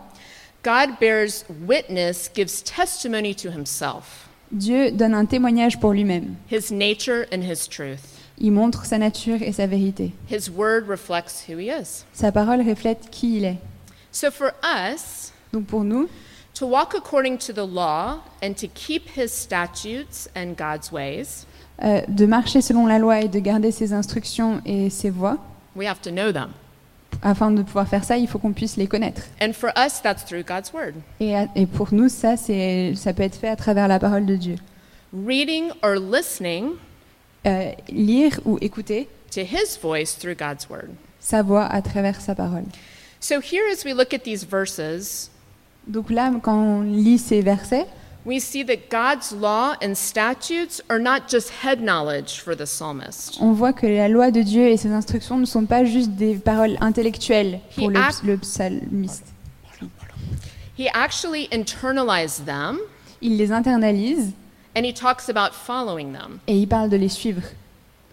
God 0.62 0.90
bears 1.00 1.44
witness, 1.66 2.30
gives 2.34 2.62
testimony 2.62 3.34
to 3.34 3.50
himself, 3.50 4.28
Dieu 4.52 4.92
donne 4.92 5.14
un 5.14 5.24
témoignage 5.26 5.80
pour 5.80 5.92
lui-même. 5.92 6.36
his 6.50 6.70
nature 6.70 7.26
and 7.32 7.42
his 7.42 7.66
truth. 7.68 8.13
Il 8.38 8.50
montre 8.52 8.84
sa 8.84 8.98
nature 8.98 9.42
et 9.42 9.52
sa 9.52 9.66
vérité. 9.66 10.12
His 10.30 10.50
word 10.50 10.88
reflects 10.88 11.44
who 11.48 11.58
he 11.58 11.68
is. 11.68 12.04
Sa 12.12 12.32
parole 12.32 12.60
reflète 12.68 13.08
qui 13.10 13.36
il 13.36 13.44
est. 13.44 13.58
So 14.10 14.30
for 14.30 14.52
us, 14.64 15.32
Donc 15.52 15.66
pour 15.66 15.84
nous, 15.84 16.08
to 16.54 16.66
walk 16.66 16.94
according 16.96 17.38
to 17.38 17.52
the 17.52 17.66
law 17.66 18.18
and 18.42 18.54
to 18.54 18.66
keep 18.74 19.08
his 19.16 19.28
statutes 19.32 20.28
and 20.36 20.54
God's 20.56 20.90
ways, 20.92 21.46
euh, 21.82 22.02
de 22.08 22.26
marcher 22.26 22.60
selon 22.60 22.86
la 22.86 22.98
loi 22.98 23.20
et 23.22 23.28
de 23.28 23.38
garder 23.38 23.70
ses 23.70 23.92
instructions 23.92 24.60
et 24.66 24.90
ses 24.90 25.10
voies, 25.10 25.38
we 25.76 25.86
have 25.86 26.00
to 26.00 26.10
know 26.10 26.32
them. 26.32 26.50
afin 27.22 27.52
de 27.52 27.62
pouvoir 27.62 27.86
faire 27.88 28.02
ça, 28.04 28.16
il 28.16 28.26
faut 28.28 28.38
qu'on 28.40 28.52
puisse 28.52 28.76
les 28.76 28.86
connaître. 28.88 29.22
And 29.40 29.52
for 29.52 29.70
us, 29.76 30.00
that's 30.02 30.24
through 30.24 30.44
God's 30.44 30.72
word. 30.72 30.94
Et, 31.20 31.34
à- 31.36 31.46
et 31.54 31.66
pour 31.66 31.94
nous, 31.94 32.08
ça, 32.08 32.36
ça 32.36 33.12
peut 33.14 33.22
être 33.22 33.36
fait 33.36 33.48
à 33.48 33.56
travers 33.56 33.86
la 33.88 33.98
parole 34.00 34.26
de 34.26 34.34
Dieu. 34.36 34.56
Reading 35.12 35.70
or 35.82 35.94
listening 35.96 36.72
Euh, 37.46 37.72
lire 37.90 38.40
ou 38.46 38.56
écouter 38.62 39.08
to 39.30 39.40
his 39.42 39.78
voice 39.82 40.16
through 40.18 40.34
God's 40.36 40.68
word. 40.70 40.90
sa 41.20 41.42
voix 41.42 41.64
à 41.66 41.82
travers 41.82 42.20
sa 42.20 42.34
parole. 42.34 42.64
So 43.20 43.36
here, 43.40 43.64
as 43.72 43.84
we 43.84 43.92
look 43.94 44.12
at 44.14 44.20
these 44.24 44.44
verses, 44.46 45.30
Donc 45.86 46.08
là, 46.10 46.30
quand 46.42 46.56
on 46.58 46.80
lit 46.82 47.18
ces 47.18 47.42
versets, 47.42 47.86
we 48.24 48.40
see 48.40 48.64
that 48.64 48.88
God's 48.90 49.32
law 49.32 49.74
and 49.82 49.94
statutes 49.94 50.82
are 50.88 50.98
not 50.98 51.28
just 51.28 51.50
head 51.62 51.80
knowledge 51.80 52.40
for 52.40 52.56
the 52.56 52.64
psalmist. 52.64 53.36
on 53.40 53.52
voit 53.52 53.74
que 53.74 53.86
la 53.86 54.08
loi 54.08 54.30
de 54.30 54.40
Dieu 54.40 54.68
et 54.68 54.78
ses 54.78 54.92
instructions 54.92 55.36
ne 55.36 55.44
sont 55.44 55.66
pas 55.66 55.84
juste 55.84 56.12
des 56.12 56.36
paroles 56.36 56.78
intellectuelles 56.80 57.60
pour 57.76 57.90
le, 57.90 57.98
act- 57.98 58.22
le 58.24 58.38
psalmiste. 58.38 59.26
He 60.78 60.88
actually 60.94 61.48
internalized 61.52 62.46
them 62.46 62.78
Il 63.20 63.36
les 63.36 63.52
internalise 63.52 64.32
and 64.74 64.84
he 64.84 64.92
talks 64.92 65.28
about 65.28 65.52
following 65.54 66.12
them. 66.12 66.40
et 66.46 66.56
il 66.58 66.66
parle 66.68 66.88
de 66.90 66.96
les 66.96 67.08
suivre. 67.08 67.42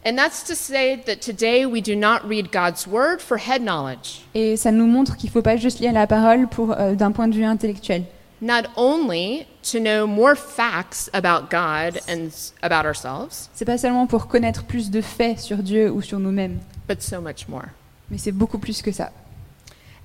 And 0.03 0.15
that's 0.15 0.43
to 0.47 0.55
say 0.55 0.95
that 1.05 1.17
today 1.21 1.65
we 1.65 1.79
do 1.79 1.95
not 1.95 2.27
read 2.27 2.51
God's 2.51 2.87
word 2.87 3.19
for 3.21 3.37
head 3.37 3.61
knowledge. 3.61 4.21
Et 4.33 4.57
ça 4.57 4.71
nous 4.71 4.87
montre 4.87 5.15
qu'il 5.15 5.29
ne 5.29 5.33
faut 5.33 5.43
pas 5.43 5.57
juste 5.57 5.79
lire 5.79 5.93
la 5.93 6.07
parole 6.07 6.47
pour, 6.47 6.71
euh, 6.71 6.95
d'un 6.95 7.11
point 7.11 7.27
de 7.27 7.35
vue 7.35 7.43
intellectuel. 7.45 8.03
Not 8.41 8.63
only 8.75 9.45
to 9.71 9.79
know 9.79 10.07
more 10.07 10.35
facts 10.35 11.07
about 11.13 11.51
God 11.51 11.99
and 12.09 12.29
about 12.63 12.87
ourselves, 12.87 13.49
C'est 13.53 13.65
pas 13.65 13.77
seulement 13.77 14.07
pour 14.07 14.25
connaître 14.27 14.63
plus 14.63 14.89
de 14.89 15.01
faits 15.01 15.37
sur 15.39 15.57
Dieu 15.57 15.91
ou 15.91 16.01
sur 16.01 16.17
nous-mêmes, 16.17 16.57
but 16.89 17.03
so 17.03 17.21
much 17.21 17.47
more. 17.47 17.65
mais 18.09 18.17
c'est 18.17 18.31
beaucoup 18.31 18.57
plus 18.57 18.81
que 18.81 18.91
ça. 18.91 19.11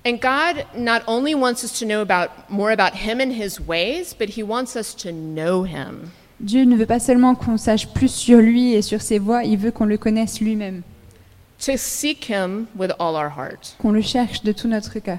And 0.05 0.19
God 0.21 0.65
not 0.77 1.01
only 1.07 1.33
wants 1.33 1.63
us 1.63 1.73
to 1.79 1.85
know 1.85 2.01
about 2.01 2.29
more 2.49 2.69
about 2.71 2.95
him 2.95 3.19
and 3.19 3.31
his 3.33 3.59
ways, 3.59 4.13
but 4.17 4.37
he 4.37 4.43
wants 4.43 4.75
us 4.75 4.93
to 4.95 5.11
know 5.11 5.63
him. 5.63 6.11
Dieu 6.39 6.63
ne 6.65 6.75
veut 6.75 6.85
pas 6.85 6.99
seulement 6.99 7.33
qu'on 7.35 7.57
sache 7.57 7.87
plus 7.87 8.11
sur 8.13 8.39
lui 8.39 8.73
et 8.73 8.81
sur 8.81 9.01
ses 9.01 9.17
voies, 9.19 9.43
il 9.43 9.57
veut 9.57 9.71
qu'on 9.71 9.85
le 9.85 9.97
connaisse 9.97 10.39
lui-même, 10.39 10.83
To 11.65 11.71
seek 11.75 12.29
him 12.29 12.67
with 12.77 12.91
all 12.99 13.15
our 13.15 13.31
heart. 13.35 13.75
qu'on 13.79 13.91
le 13.91 14.01
cherche 14.01 14.43
de 14.43 14.51
tout 14.51 14.67
notre 14.67 14.99
cœur. 14.99 15.17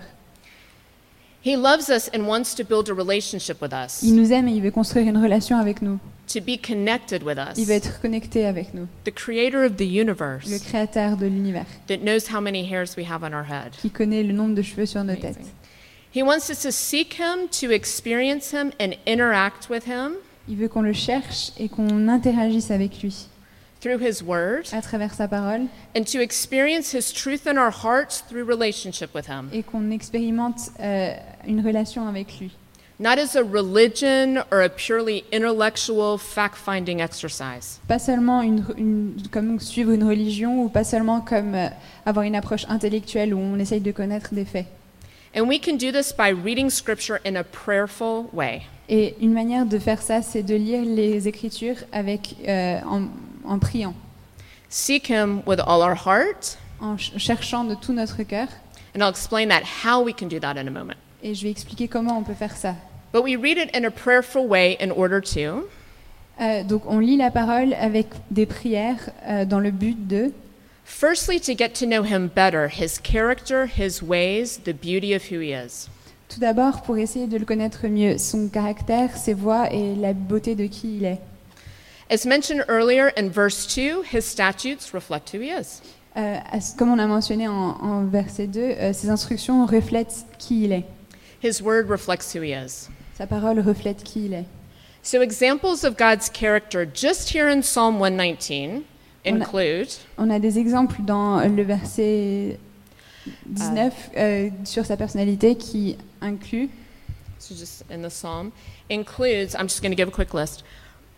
He 1.45 1.57
loves 1.57 1.89
us 1.89 2.09
and 2.15 2.27
wants 2.27 2.55
to 2.57 2.65
build 2.65 2.89
a 2.89 2.95
relationship 2.95 3.61
with 3.61 3.73
us, 3.73 4.03
Il 4.03 4.15
nous 4.15 4.33
aime 4.33 4.47
et 4.49 4.53
il 4.53 4.63
veut 4.63 4.71
construire 4.71 5.09
une 5.09 5.19
relation 5.19 5.57
avec 5.59 5.83
nous. 5.83 5.99
to 6.29 6.41
be 6.41 6.57
connected 6.61 7.23
with 7.25 7.39
us. 7.39 7.57
Il 7.57 7.65
veut 7.65 7.75
être 7.75 8.01
connecté 8.01 8.45
avec 8.47 8.73
nous, 8.75 8.87
The 9.05 9.13
creator 9.15 9.65
of 9.65 9.77
the 9.77 9.85
le 9.89 10.59
créateur 10.59 11.17
de 11.17 11.27
l'univers, 11.27 11.67
that 11.89 11.99
knows 12.03 12.29
how 12.33 12.41
many 12.41 12.63
hairs 12.71 12.97
we 12.97 13.05
have 13.11 13.25
on 13.25 13.33
our 13.33 13.45
head. 13.51 13.73
qui 13.81 13.91
connaît 13.91 14.23
le 14.23 14.33
nombre 14.33 14.55
de 14.55 14.63
cheveux 14.63 14.87
sur 14.87 15.03
nos 15.03 15.13
Amazing. 15.15 15.35
têtes. 15.35 15.47
He 16.15 16.23
wants 16.23 16.49
us 16.51 16.63
to 16.63 16.71
seek 16.71 17.15
him, 17.19 17.49
to 17.61 17.73
experience 17.73 18.53
him, 18.53 18.71
and 18.81 18.93
interact 19.07 19.69
with 19.69 19.85
him 19.87 20.13
Il 20.49 20.57
veut 20.57 20.69
qu'on 20.69 20.83
le 20.83 20.93
cherche 20.93 21.53
et 21.59 21.69
qu'on 21.69 22.09
interagisse 22.09 22.71
avec 22.71 23.03
lui 23.03 23.27
through 23.81 24.01
his 24.03 24.23
word, 24.25 24.63
à 24.73 24.83
travers 24.83 25.15
sa 25.15 25.29
parole 25.29 25.67
and 25.97 26.03
to 26.05 26.19
experience 26.21 26.93
his 26.93 27.13
truth 27.13 27.47
in 27.47 27.57
our 27.57 27.71
hearts 27.71 28.25
through 28.29 28.45
relationship 28.49 29.15
with 29.15 29.27
him. 29.29 29.49
et 29.53 29.63
qu'on 29.63 29.91
expérimente 29.93 30.71
euh, 30.81 31.13
une 31.47 31.65
relation 31.65 32.09
avec 32.09 32.41
lui. 32.41 32.51
Not 33.01 33.21
as 33.21 33.37
a 33.37 33.43
religion 33.45 34.43
or 34.51 34.59
a 34.63 34.69
purely 34.69 35.23
intellectual 35.33 36.19
fact 36.19 36.57
finding 36.57 36.99
exercise. 36.99 37.79
Pas 37.87 38.01
seulement 38.01 38.43
une, 38.43 38.65
une- 38.77 39.15
comme 39.31 39.61
suivre 39.61 39.93
une 39.93 40.03
religion 40.03 40.65
ou 40.65 40.69
pas 40.69 40.83
seulement 40.83 41.21
comme 41.21 41.55
euh, 41.55 41.69
avoir 42.05 42.25
une 42.25 42.35
approche 42.35 42.65
intellectuelle 42.69 43.33
où 43.35 43.39
on 43.39 43.57
essaye 43.61 43.81
de 43.81 43.93
connaître 43.93 44.35
des 44.35 44.45
faits. 44.45 44.67
And 45.39 45.47
we 45.49 45.59
can 45.61 45.77
do 45.77 45.93
this 45.93 46.13
by 46.13 46.31
reading 46.31 46.69
scripture 46.71 47.21
in 47.25 47.37
a 47.37 47.45
prayerful 47.45 48.29
way. 48.33 48.63
Et 48.89 49.15
une 49.21 49.33
manière 49.33 49.67
de 49.67 49.79
faire 49.79 50.03
ça, 50.03 50.21
c'est 50.23 50.43
de 50.43 50.55
lire 50.57 50.83
les 50.85 51.29
Écritures 51.29 51.77
avec, 51.93 52.35
euh, 52.49 52.81
en, 52.85 53.03
en 53.45 53.59
priant, 53.59 53.95
Seek 54.69 55.09
him 55.09 55.43
with 55.47 55.61
all 55.61 55.81
our 55.83 55.95
heart, 55.95 56.59
en 56.81 56.97
ch- 56.99 57.13
cherchant 57.19 57.65
de 57.65 57.75
tout 57.75 57.93
notre 57.93 58.23
cœur. 58.25 58.49
and 58.97 59.03
I'll 59.03 59.11
explain 59.11 59.49
that 59.51 59.63
how 59.85 60.03
we 60.03 60.13
can 60.13 60.27
do 60.27 60.41
that 60.41 60.57
in 60.57 60.67
a 60.67 60.71
moment. 60.71 60.97
Et 61.23 61.35
je 61.35 61.43
vais 61.45 61.51
expliquer 61.51 61.87
comment 61.89 62.19
on 62.19 62.23
peut 62.25 62.35
faire 62.35 62.57
ça. 62.57 62.75
But 63.13 63.23
we 63.23 63.37
read 63.37 63.59
it 63.59 63.71
in 63.77 63.85
a 63.85 63.91
prayerful 63.91 64.47
way 64.49 64.77
in 64.81 64.91
order 64.91 65.21
to 65.21 65.69
Euh, 66.41 66.63
donc 66.65 66.83
on 66.87 66.99
lit 67.01 67.17
la 67.17 67.31
parole 67.33 67.75
avec 67.75 68.07
des 68.31 68.47
prières 68.47 69.11
euh, 69.27 69.45
dans 69.45 69.59
le 69.61 69.71
but 69.73 70.07
de, 70.07 70.33
firstly 70.89 71.39
to 71.41 71.55
get 71.55 71.75
to 71.77 71.87
know 71.87 72.03
him 72.03 72.29
better, 72.29 72.69
his 72.69 72.99
character, 72.99 73.67
his 73.67 74.03
ways, 74.03 74.59
the 74.59 74.75
beauty 74.75 75.13
of 75.15 75.25
who 75.27 75.39
he 75.39 75.53
is. 75.53 75.89
tout 76.29 76.41
d'abord 76.41 76.83
pour 76.83 76.99
essayer 76.99 77.27
de 77.27 77.39
le 77.39 77.45
connaître 77.45 77.87
mieux, 77.89 78.19
son 78.19 78.49
caractère, 78.49 79.17
ses 79.17 79.33
voies 79.33 79.73
et 79.73 79.95
la 79.95 80.13
beauté 80.13 80.55
de 80.55 80.67
qui 80.67 80.99
il 80.99 81.05
est. 81.05 81.21
As 82.11 82.25
mentioned 82.27 82.65
earlier 82.69 83.11
in 83.17 83.29
verse 83.29 83.67
2, 83.67 84.03
his 84.03 84.25
statutes 84.25 84.93
reflect 84.95 85.31
who 85.31 85.41
he 85.41 85.51
is. 85.51 85.83
Euh, 86.17 86.39
comme 86.77 86.91
on 86.91 86.99
a 86.99 87.07
mentionné 87.07 87.49
en, 87.49 87.77
en 87.81 88.05
verset 88.07 88.47
2, 88.47 88.61
euh, 88.61 88.93
ses 88.93 89.09
instructions 89.09 89.67
reflètent 89.67 90.27
qui 90.39 90.65
il 90.65 90.73
est. 90.73 90.85
His 91.41 91.63
word 91.63 91.89
reflects 91.89 92.35
who 92.35 92.43
he 92.43 92.53
is. 92.53 92.89
Sa 93.17 93.27
parole 93.27 93.61
reflète 93.61 94.03
qui 94.03 94.27
il 94.27 94.35
est. 94.35 94.47
So 95.03 95.23
examples 95.23 95.85
of 95.85 95.97
God's 95.97 96.29
character 96.29 96.85
just 96.85 97.31
here 97.31 97.49
in 97.49 97.63
Psalm 97.63 97.99
119 97.99 98.85
On 99.27 99.41
a- 99.41 99.45
include. 99.45 99.89
On 100.17 100.31
a 100.31 100.39
des 100.39 100.59
exemples 100.59 101.03
dans 101.03 101.41
le 101.41 101.63
verset 101.63 102.59
19 103.47 104.11
euh, 104.17 104.49
sur 104.65 104.87
sa 104.87 104.97
personnalité 104.97 105.57
qui 105.57 105.97
inclut 106.21 106.71
so 107.39 107.55
just 107.55 107.85
in 107.91 107.99
the 108.03 108.11
psalm 108.11 108.51
includes 108.91 109.55
I'm 109.55 109.69
just 109.69 109.83
going 109.83 109.91
to 109.93 109.97
give 109.97 110.09
a 110.09 110.11
quick 110.11 110.33
list. 110.35 110.65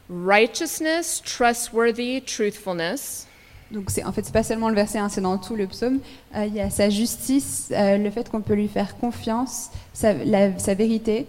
Righteousness, 0.09 1.23
trustworthy, 1.25 2.21
truthfulness, 2.23 3.27
Donc 3.71 3.91
c'est 3.91 4.03
en 4.05 4.11
fait 4.13 4.25
c'est 4.25 4.33
pas 4.33 4.43
seulement 4.43 4.69
le 4.69 4.75
verset 4.75 4.99
1, 4.99 5.09
c'est 5.09 5.21
dans 5.21 5.39
tout 5.39 5.55
le 5.55 5.67
psaume. 5.69 6.01
Euh, 6.35 6.47
il 6.47 6.55
y 6.55 6.61
a 6.61 6.69
sa 6.69 6.91
justice, 6.91 7.69
euh, 7.71 7.97
le 7.97 8.11
fait 8.11 8.29
qu'on 8.29 8.41
peut 8.41 8.55
lui 8.55 8.67
faire 8.67 8.97
confiance, 8.99 9.71
sa, 9.93 10.13
la- 10.13 10.59
sa 10.59 10.75
vérité, 10.75 11.27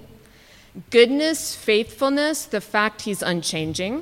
goodness, 0.92 1.56
faithfulness, 1.56 2.50
the 2.50 2.60
fact 2.60 3.06
he's 3.06 3.22
unchanging, 3.24 4.00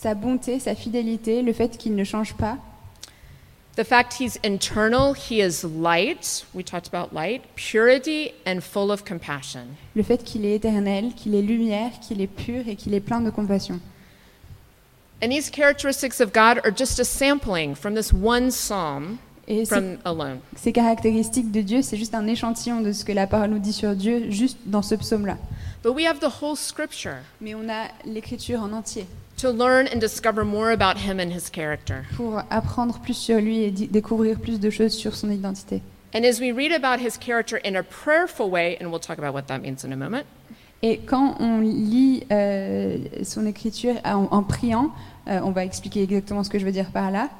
sa 0.00 0.14
bonté, 0.14 0.60
sa 0.60 0.76
fidélité, 0.76 1.42
le 1.42 1.52
fait 1.52 1.76
qu'il 1.76 1.96
ne 1.96 2.04
change 2.04 2.34
pas, 2.34 2.56
the 3.76 3.82
fact 3.82 4.20
he's 4.20 4.38
internal, 4.44 5.12
he 5.12 5.40
is 5.40 5.64
light, 5.64 6.46
we 6.54 6.64
talked 6.64 6.86
about 6.86 7.12
light, 7.12 7.42
purity 7.56 8.32
and 8.46 8.60
full 8.60 8.92
of 8.92 9.04
compassion. 9.04 9.66
le 9.96 10.04
fait 10.04 10.22
qu'il 10.22 10.44
est 10.44 10.54
éternel, 10.54 11.14
qu'il 11.16 11.34
est 11.34 11.42
lumière, 11.42 11.90
qu'il 12.00 12.20
est 12.20 12.28
pur 12.28 12.68
et 12.68 12.76
qu'il 12.76 12.94
est 12.94 13.00
plein 13.00 13.20
de 13.20 13.30
compassion. 13.30 13.80
And 15.20 15.30
these 15.30 15.50
characteristics 15.50 16.20
of 16.20 16.32
God 16.32 16.60
are 16.64 16.70
just 16.70 17.00
a 17.00 17.04
sampling 17.04 17.74
from 17.74 17.96
this 17.96 18.12
one 18.12 18.52
psalm 18.52 19.18
Et 19.48 19.64
ces, 19.64 19.74
from 19.74 19.98
alone. 20.04 20.38
ces 20.54 20.70
caractéristiques 20.70 21.50
de 21.50 21.60
Dieu, 21.60 21.82
c'est 21.82 21.96
juste 21.96 22.14
un 22.14 22.28
échantillon 22.28 22.82
de 22.82 22.92
ce 22.92 23.04
que 23.04 23.10
la 23.10 23.26
parole 23.26 23.50
nous 23.50 23.58
dit 23.58 23.72
sur 23.72 23.96
Dieu, 23.96 24.30
juste 24.30 24.58
dans 24.64 24.82
ce 24.82 24.94
psaume-là. 24.94 25.38
But 25.82 25.96
we 25.96 26.06
have 26.06 26.20
the 26.20 26.30
whole 26.40 26.56
scripture 26.56 27.16
Mais 27.40 27.56
on 27.56 27.68
a 27.68 27.88
l'écriture 28.04 28.60
en 28.62 28.72
entier 28.72 29.04
to 29.38 29.50
learn 29.50 29.86
and 29.86 30.00
discover 30.00 30.44
more 30.44 30.70
about 30.72 30.98
him 30.98 31.18
and 31.18 31.32
his 31.32 31.48
character. 31.50 32.04
pour 32.16 32.42
apprendre 32.50 33.00
plus 33.00 33.14
sur 33.16 33.40
lui 33.40 33.62
et 33.64 33.70
découvrir 33.70 34.38
plus 34.38 34.58
de 34.60 34.70
choses 34.70 34.92
sur 34.92 35.14
son 35.14 35.30
identité. 35.30 35.80
And 36.14 36.24
as 36.24 36.40
we 36.40 36.52
read 36.52 36.72
about 36.72 37.00
his 37.00 37.16
character 37.18 37.60
in 37.64 37.76
a 37.76 37.82
prayerful 37.82 38.50
way, 38.50 38.76
and 38.80 38.90
we'll 38.90 39.00
talk 39.00 39.18
about 39.18 39.34
what 39.34 39.46
that 39.48 39.58
means 39.60 39.84
in 39.84 39.92
a 39.92 39.96
moment, 39.96 40.24
Et 40.80 40.98
quand 40.98 41.34
on 41.40 41.60
lit 41.60 42.22
euh, 42.30 42.98
son 43.24 43.46
écriture 43.46 43.96
en, 44.04 44.28
en 44.30 44.44
priant, 44.44 44.92
euh, 45.26 45.40
on 45.42 45.50
va 45.50 45.64
expliquer 45.64 46.04
exactement 46.04 46.44
ce 46.44 46.50
que 46.50 46.58
je 46.60 46.64
veux 46.64 46.70
dire 46.70 46.92
par 46.92 47.10
là, 47.10 47.30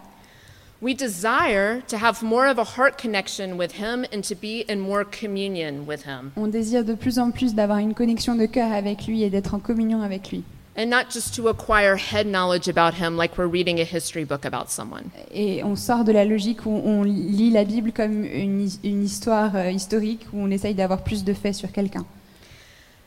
we 0.83 0.93
desire 0.95 1.81
to 1.87 1.97
have 1.97 2.21
more 2.23 2.47
of 2.49 2.59
a 2.59 2.65
heart 2.65 3.01
connection 3.01 3.57
with 3.57 3.75
him 3.81 4.05
and 4.13 4.23
to 4.23 4.35
be 4.35 4.65
in 4.69 4.79
more 4.81 5.05
communion 5.05 5.85
with 5.87 6.05
him. 6.05 6.33
on 6.37 6.49
désire 6.49 6.85
de 6.85 6.95
plus 6.95 7.19
en 7.21 7.31
plus 7.31 7.55
d'avoir 7.55 7.79
une 7.79 7.95
connexion 7.95 8.35
de 8.35 8.47
cœur 8.47 8.73
avec 8.73 9.07
lui 9.07 9.23
et 9.23 9.31
d'être 9.31 9.55
en 9.55 9.61
communion 9.61 10.03
avec 10.03 10.31
lui. 10.33 10.43
And 10.79 10.91
not 10.91 11.11
just 11.11 11.35
to 11.35 11.49
acquire 11.49 11.97
head 11.97 12.25
knowledge 12.25 12.69
about 12.69 12.95
him 12.95 13.17
like 13.17 13.37
we're 13.37 13.49
reading 13.49 13.81
a 13.81 13.85
history 13.85 14.23
book 14.23 14.45
about 14.45 14.71
someone. 14.71 15.11
Et 15.33 15.61
on 15.65 15.75
sort 15.75 16.05
de 16.05 16.13
la 16.13 16.25
logique 16.25 16.65
où 16.67 16.71
on 16.71 17.03
lit 17.03 17.51
la 17.51 17.65
Bible 17.65 17.91
comme 17.91 18.23
une, 18.23 18.71
une 18.85 19.03
histoire 19.03 19.57
euh, 19.57 19.71
historique 19.73 20.27
où 20.33 20.39
on 20.39 20.53
essaye 20.53 20.75
d'avoir 20.75 21.03
plus 21.03 21.25
de 21.25 21.35
faits 21.35 21.57
sur 21.57 21.73
quelqu'un. 21.73 22.07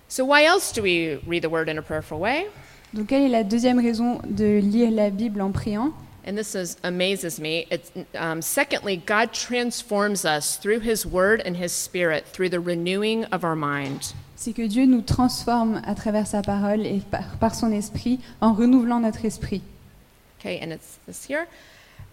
So, 0.09 0.25
why 0.25 0.43
else 0.43 0.73
do 0.73 0.81
we 0.81 1.21
read 1.25 1.43
the 1.43 1.49
word 1.49 1.69
in 1.69 1.77
a 1.77 1.81
prayerful 1.81 2.19
way? 2.19 2.47
Donc 2.93 3.07
quelle 3.07 3.21
est 3.21 3.29
la 3.29 3.45
deuxième 3.45 3.79
raison 3.79 4.19
de 4.25 4.59
lire 4.59 4.91
la 4.91 5.09
Bible 5.09 5.39
en 5.39 5.53
priant? 5.53 5.93
And 6.27 6.35
this 6.35 6.53
is, 6.53 6.75
amazes 6.83 7.39
me. 7.39 7.67
It's, 7.71 7.89
um, 8.15 8.41
secondly, 8.41 8.97
God 8.97 9.31
transforms 9.31 10.25
us 10.25 10.57
through 10.57 10.81
his 10.81 11.05
word 11.05 11.41
and 11.45 11.55
his 11.55 11.71
spirit 11.71 12.25
through 12.27 12.49
the 12.49 12.59
renewing 12.59 13.23
of 13.31 13.45
our 13.45 13.55
mind. 13.55 14.13
C'est 14.41 14.53
que 14.53 14.67
Dieu 14.67 14.87
nous 14.87 15.03
transforme 15.03 15.83
à 15.85 15.93
travers 15.93 16.25
sa 16.25 16.41
parole 16.41 16.83
et 16.83 16.99
par, 17.39 17.53
son 17.53 17.71
esprit 17.71 18.19
en 18.41 18.53
renouvelant 18.53 18.99
notre 18.99 19.23
esprit. 19.23 19.61
Okay, 20.39 20.59
and 20.59 20.71
it's 20.71 20.97
this 21.05 21.25
here. 21.25 21.45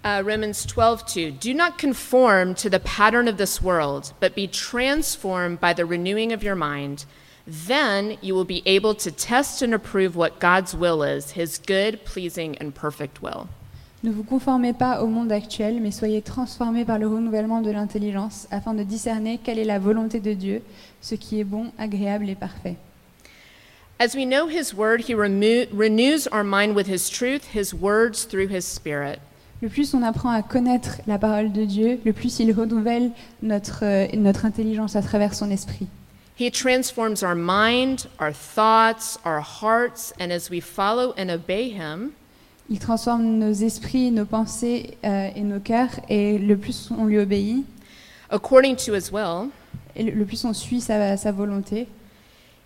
Uh, 0.04 0.22
Romans 0.22 0.66
12, 0.66 1.06
2. 1.06 1.30
Do 1.30 1.54
not 1.54 1.78
conform 1.78 2.54
to 2.56 2.68
the 2.68 2.80
pattern 2.80 3.28
of 3.28 3.38
this 3.38 3.62
world, 3.62 4.12
but 4.20 4.34
be 4.34 4.46
transformed 4.46 5.58
by 5.58 5.72
the 5.72 5.86
renewing 5.86 6.34
of 6.34 6.42
your 6.42 6.54
mind. 6.54 7.06
Then 7.46 8.18
you 8.20 8.34
will 8.34 8.44
be 8.44 8.62
able 8.66 8.94
to 8.96 9.10
test 9.10 9.62
and 9.62 9.72
approve 9.72 10.14
what 10.14 10.38
God's 10.38 10.76
will 10.76 11.02
is, 11.02 11.30
his 11.30 11.56
good, 11.56 12.04
pleasing, 12.04 12.58
and 12.58 12.74
perfect 12.74 13.22
will. 13.22 13.48
Ne 14.04 14.12
vous 14.12 14.22
conformez 14.22 14.72
pas 14.72 15.02
au 15.02 15.08
monde 15.08 15.32
actuel, 15.32 15.80
mais 15.80 15.90
soyez 15.90 16.22
transformés 16.22 16.84
par 16.84 17.00
le 17.00 17.08
renouvellement 17.08 17.62
de 17.62 17.72
l'intelligence 17.72 18.46
afin 18.52 18.72
de 18.72 18.84
discerner 18.84 19.40
quelle 19.42 19.58
est 19.58 19.64
la 19.64 19.80
volonté 19.80 20.20
de 20.20 20.34
Dieu, 20.34 20.62
ce 21.00 21.16
qui 21.16 21.40
est 21.40 21.44
bon, 21.44 21.72
agréable 21.78 22.28
et 22.28 22.36
parfait. 22.36 22.76
As 23.98 24.14
we 24.14 24.24
know 24.24 24.46
his 24.48 24.72
word, 24.72 25.00
he 25.08 25.14
renews 25.14 26.28
our 26.30 26.44
mind 26.44 26.76
with 26.76 26.86
his 26.86 27.10
truth, 27.10 27.52
his 27.52 27.74
words 27.74 28.24
through 28.24 28.48
his 28.48 28.64
spirit. 28.64 29.18
Le 29.60 29.68
plus 29.68 29.92
on 29.92 30.04
apprend 30.04 30.30
à 30.30 30.42
connaître 30.42 31.00
la 31.08 31.18
parole 31.18 31.50
de 31.50 31.64
Dieu, 31.64 31.98
le 32.04 32.12
plus 32.12 32.38
il 32.38 32.52
renouvelle 32.52 33.10
notre, 33.42 33.84
euh, 33.84 34.06
notre 34.14 34.44
intelligence 34.44 34.94
à 34.94 35.02
travers 35.02 35.34
son 35.34 35.50
esprit. 35.50 35.88
He 36.38 36.52
transforms 36.52 37.24
our 37.24 37.34
mind, 37.34 38.06
our 38.20 38.32
thoughts, 38.32 39.18
our 39.24 39.40
hearts, 39.40 40.14
and 40.20 40.30
as 40.30 40.48
we 40.48 40.60
follow 40.60 41.12
and 41.18 41.28
obey 41.28 41.70
him, 41.70 42.12
Il 42.70 42.78
transforme 42.78 43.22
nos 43.38 43.52
esprits, 43.52 44.10
nos 44.10 44.26
pensées 44.26 44.98
euh, 45.04 45.30
et 45.34 45.40
nos 45.40 45.60
cœurs, 45.60 45.90
et 46.08 46.36
le 46.38 46.56
plus 46.56 46.90
on 46.96 47.06
lui 47.06 47.18
obéit, 47.18 47.64
according 48.30 48.76
to 48.76 48.94
his 48.94 49.10
will, 49.10 49.48
et 49.96 50.02
le 50.02 50.12
le 50.12 50.24
plus 50.26 50.44
on 50.44 50.52
suit 50.52 50.80
sa, 50.82 51.16
sa 51.16 51.32
volonté, 51.32 51.88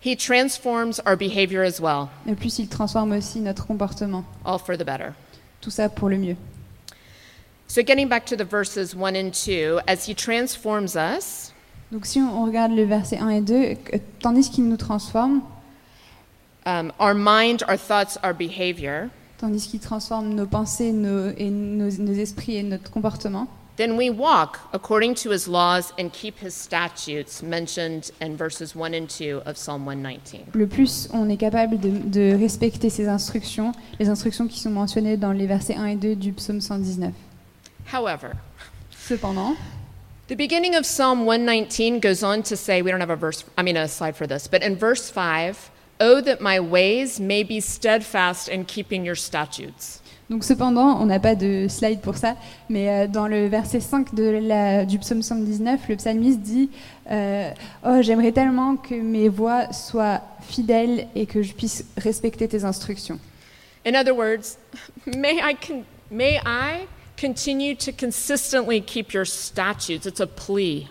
he 0.05 0.15
transforms 0.17 0.99
our 1.05 1.15
behavior 1.15 1.63
as 1.63 1.79
well, 1.79 2.09
le 2.25 2.35
plus 2.35 2.59
il 2.59 2.67
transforme 2.67 3.13
aussi 3.13 3.39
notre 3.39 3.65
comportement. 3.65 4.25
all 4.45 4.59
for 4.59 4.75
the 4.77 4.83
better. 4.83 5.13
Tout 5.61 5.71
ça 5.71 5.87
pour 5.87 6.09
le 6.09 6.17
mieux. 6.17 6.35
So, 7.67 7.81
getting 7.81 8.09
back 8.09 8.25
to 8.25 8.35
the 8.35 8.43
verses 8.43 8.93
1 8.93 9.15
and 9.15 9.31
2, 9.31 9.79
as 9.87 10.05
he 10.07 10.13
transforms 10.13 10.95
us, 10.97 11.53
Donc 11.93 12.05
si 12.05 12.19
on 12.19 12.29
on 12.41 12.45
regarde 12.45 12.73
le 12.73 12.83
verset 12.83 13.19
1 13.19 13.29
et 13.29 13.41
2, 13.41 13.75
que- 13.75 13.97
tandis 14.19 14.49
qu'il 14.49 14.67
nous 14.67 14.75
transforme, 14.77 15.41
um, 16.65 16.91
our 16.99 17.13
mind, 17.15 17.63
our 17.69 17.77
thoughts, 17.77 18.17
our 18.21 18.33
behavior, 18.33 19.09
tandis 19.37 19.67
qu'il 19.67 19.79
transforme 19.79 20.33
nos 20.33 20.45
pensées 20.45 20.91
nos, 20.91 21.31
et 21.37 21.49
nos, 21.49 21.89
nos 21.99 22.13
esprits 22.13 22.57
et 22.57 22.63
notre 22.63 22.91
comportement, 22.91 23.47
then 23.75 23.97
we 23.97 24.09
walk 24.09 24.59
according 24.73 25.15
to 25.15 25.31
his 25.31 25.47
laws 25.47 25.93
and 25.97 26.09
keep 26.13 26.39
his 26.39 26.53
statutes 26.53 27.41
mentioned 27.41 28.11
in 28.21 28.35
verses 28.35 28.75
1 28.75 28.93
and 28.93 29.07
2 29.07 29.41
of 29.45 29.57
Psalm 29.57 29.85
119. 29.85 30.45
le 30.53 30.67
plus 30.67 31.09
on 31.11 31.29
est 31.29 31.37
capable 31.37 31.79
de, 31.79 31.89
de 31.89 32.35
respecter 32.39 32.89
ses 32.89 33.07
instructions, 33.07 33.71
les 33.99 34.09
instructions 34.09 34.47
qui 34.47 34.59
sont 34.59 34.69
mentionnées 34.69 35.17
dans 35.17 35.31
les 35.31 35.47
versets 35.47 35.75
1 35.75 35.85
et 35.85 35.95
2 35.95 36.15
du 36.15 36.33
psaume 36.33 36.61
119. 36.61 37.13
However, 37.91 38.33
Cependant, 38.91 39.57
the 40.27 40.35
beginning 40.35 40.75
of 40.75 40.85
Psalm 40.85 41.25
119 41.25 41.99
goes 41.99 42.23
on 42.23 42.41
to 42.43 42.55
say, 42.55 42.81
we 42.81 42.89
don't 42.89 43.01
have 43.01 43.09
a 43.09 43.17
verse, 43.17 43.43
I 43.57 43.63
mean, 43.63 43.75
a 43.75 43.87
slide 43.87 44.15
for 44.15 44.25
this, 44.25 44.47
but 44.47 44.63
in 44.63 44.77
verse 44.77 45.09
5, 45.09 45.71
Oh, 45.99 46.21
that 46.21 46.41
my 46.41 46.59
ways 46.59 47.19
may 47.19 47.43
be 47.43 47.59
steadfast 47.59 48.49
in 48.49 48.65
keeping 48.65 49.05
your 49.05 49.15
statutes. 49.15 50.01
donc 50.29 50.43
cependant, 50.43 50.99
on 50.99 51.05
n'a 51.05 51.19
pas 51.19 51.35
de 51.35 51.67
slide 51.69 52.01
pour 52.01 52.17
ça, 52.17 52.35
mais 52.69 52.89
euh, 52.89 53.07
dans 53.07 53.27
le 53.27 53.47
verset 53.47 53.79
5 53.79 54.15
de 54.15 54.39
la, 54.41 54.83
du 54.85 54.97
psaume 54.97 55.21
119, 55.21 55.81
le 55.89 55.95
psalmiste 55.95 56.39
dit 56.39 56.71
euh, 57.11 57.51
Oh, 57.85 58.01
j'aimerais 58.01 58.31
tellement 58.31 58.75
que 58.75 58.95
mes 58.95 59.29
voies 59.29 59.71
soient 59.71 60.21
fidèles 60.41 61.07
et 61.15 61.27
que 61.27 61.43
je 61.43 61.53
puisse 61.53 61.85
respecter 61.97 62.47
tes 62.47 62.63
instructions. 62.63 63.19
In 63.85 63.95
other 63.95 64.15
words, 64.15 64.57
may 65.05 65.39
I, 65.39 65.55
con- 65.55 65.83
may 66.09 66.39
I 66.45 66.87
continue 67.15 67.75
to 67.75 67.91
consistently 67.91 68.81
keep 68.81 69.13
your 69.13 69.25
statutes? 69.25 70.07
It's 70.07 70.21
a 70.21 70.27
plea. 70.27 70.87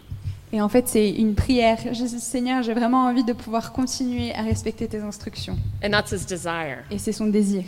Et 0.52 0.60
en 0.60 0.68
fait, 0.68 0.86
c'est 0.86 1.10
une 1.10 1.34
prière. 1.34 1.78
Je- 1.92 2.04
Seigneur, 2.18 2.62
j'ai 2.62 2.74
vraiment 2.74 3.06
envie 3.06 3.24
de 3.24 3.32
pouvoir 3.32 3.72
continuer 3.72 4.34
à 4.34 4.42
respecter 4.42 4.86
tes 4.86 4.98
instructions. 5.00 5.56
And 5.82 5.90
that's 5.90 6.12
his 6.12 6.26
desire. 6.26 6.84
Et 6.90 6.98
c'est 6.98 7.12
son 7.12 7.26
désir. 7.26 7.64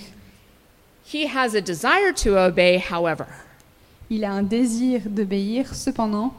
He 1.12 1.26
has 1.26 1.55
a 1.57 1.61
desire 1.61 2.12
to 2.23 2.37
obey, 2.37 2.83
however. 2.91 3.25
Il 4.11 4.25
a 4.25 4.33
un 4.33 4.43
désir 4.43 5.00
d'obéir, 5.07 5.75
cependant, 5.75 6.33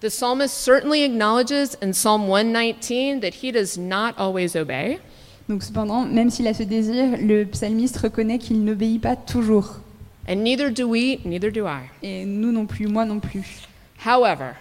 The 0.00 0.08
psalmist 0.10 0.54
certainly 0.54 1.02
acknowledges 1.04 1.74
in 1.82 1.92
Psalm 1.92 2.28
119 2.28 3.20
that 3.22 3.32
he 3.42 3.50
does 3.50 3.78
not 3.78 4.12
always 4.18 4.54
obey, 4.54 4.98
donc 5.48 5.62
cependant, 5.62 6.04
même 6.04 6.28
s'il 6.30 6.46
a 6.46 6.52
ce 6.52 6.64
désir, 6.64 7.16
le 7.18 7.44
psalmiste 7.46 7.96
reconnaît 7.96 8.38
qu'il 8.38 8.62
n'obéit 8.62 9.00
pas 9.00 9.16
toujours. 9.16 9.80
and 10.28 10.36
neither 10.44 10.70
do 10.70 10.86
we, 10.86 11.18
neither 11.24 11.50
do 11.50 11.66
I. 11.66 11.88
Et 12.02 12.24
nous 12.26 12.52
non 12.52 12.66
plus, 12.66 12.86
moi 12.88 13.04
non 13.06 13.20
plus. 13.20 13.62
However, 14.04 14.52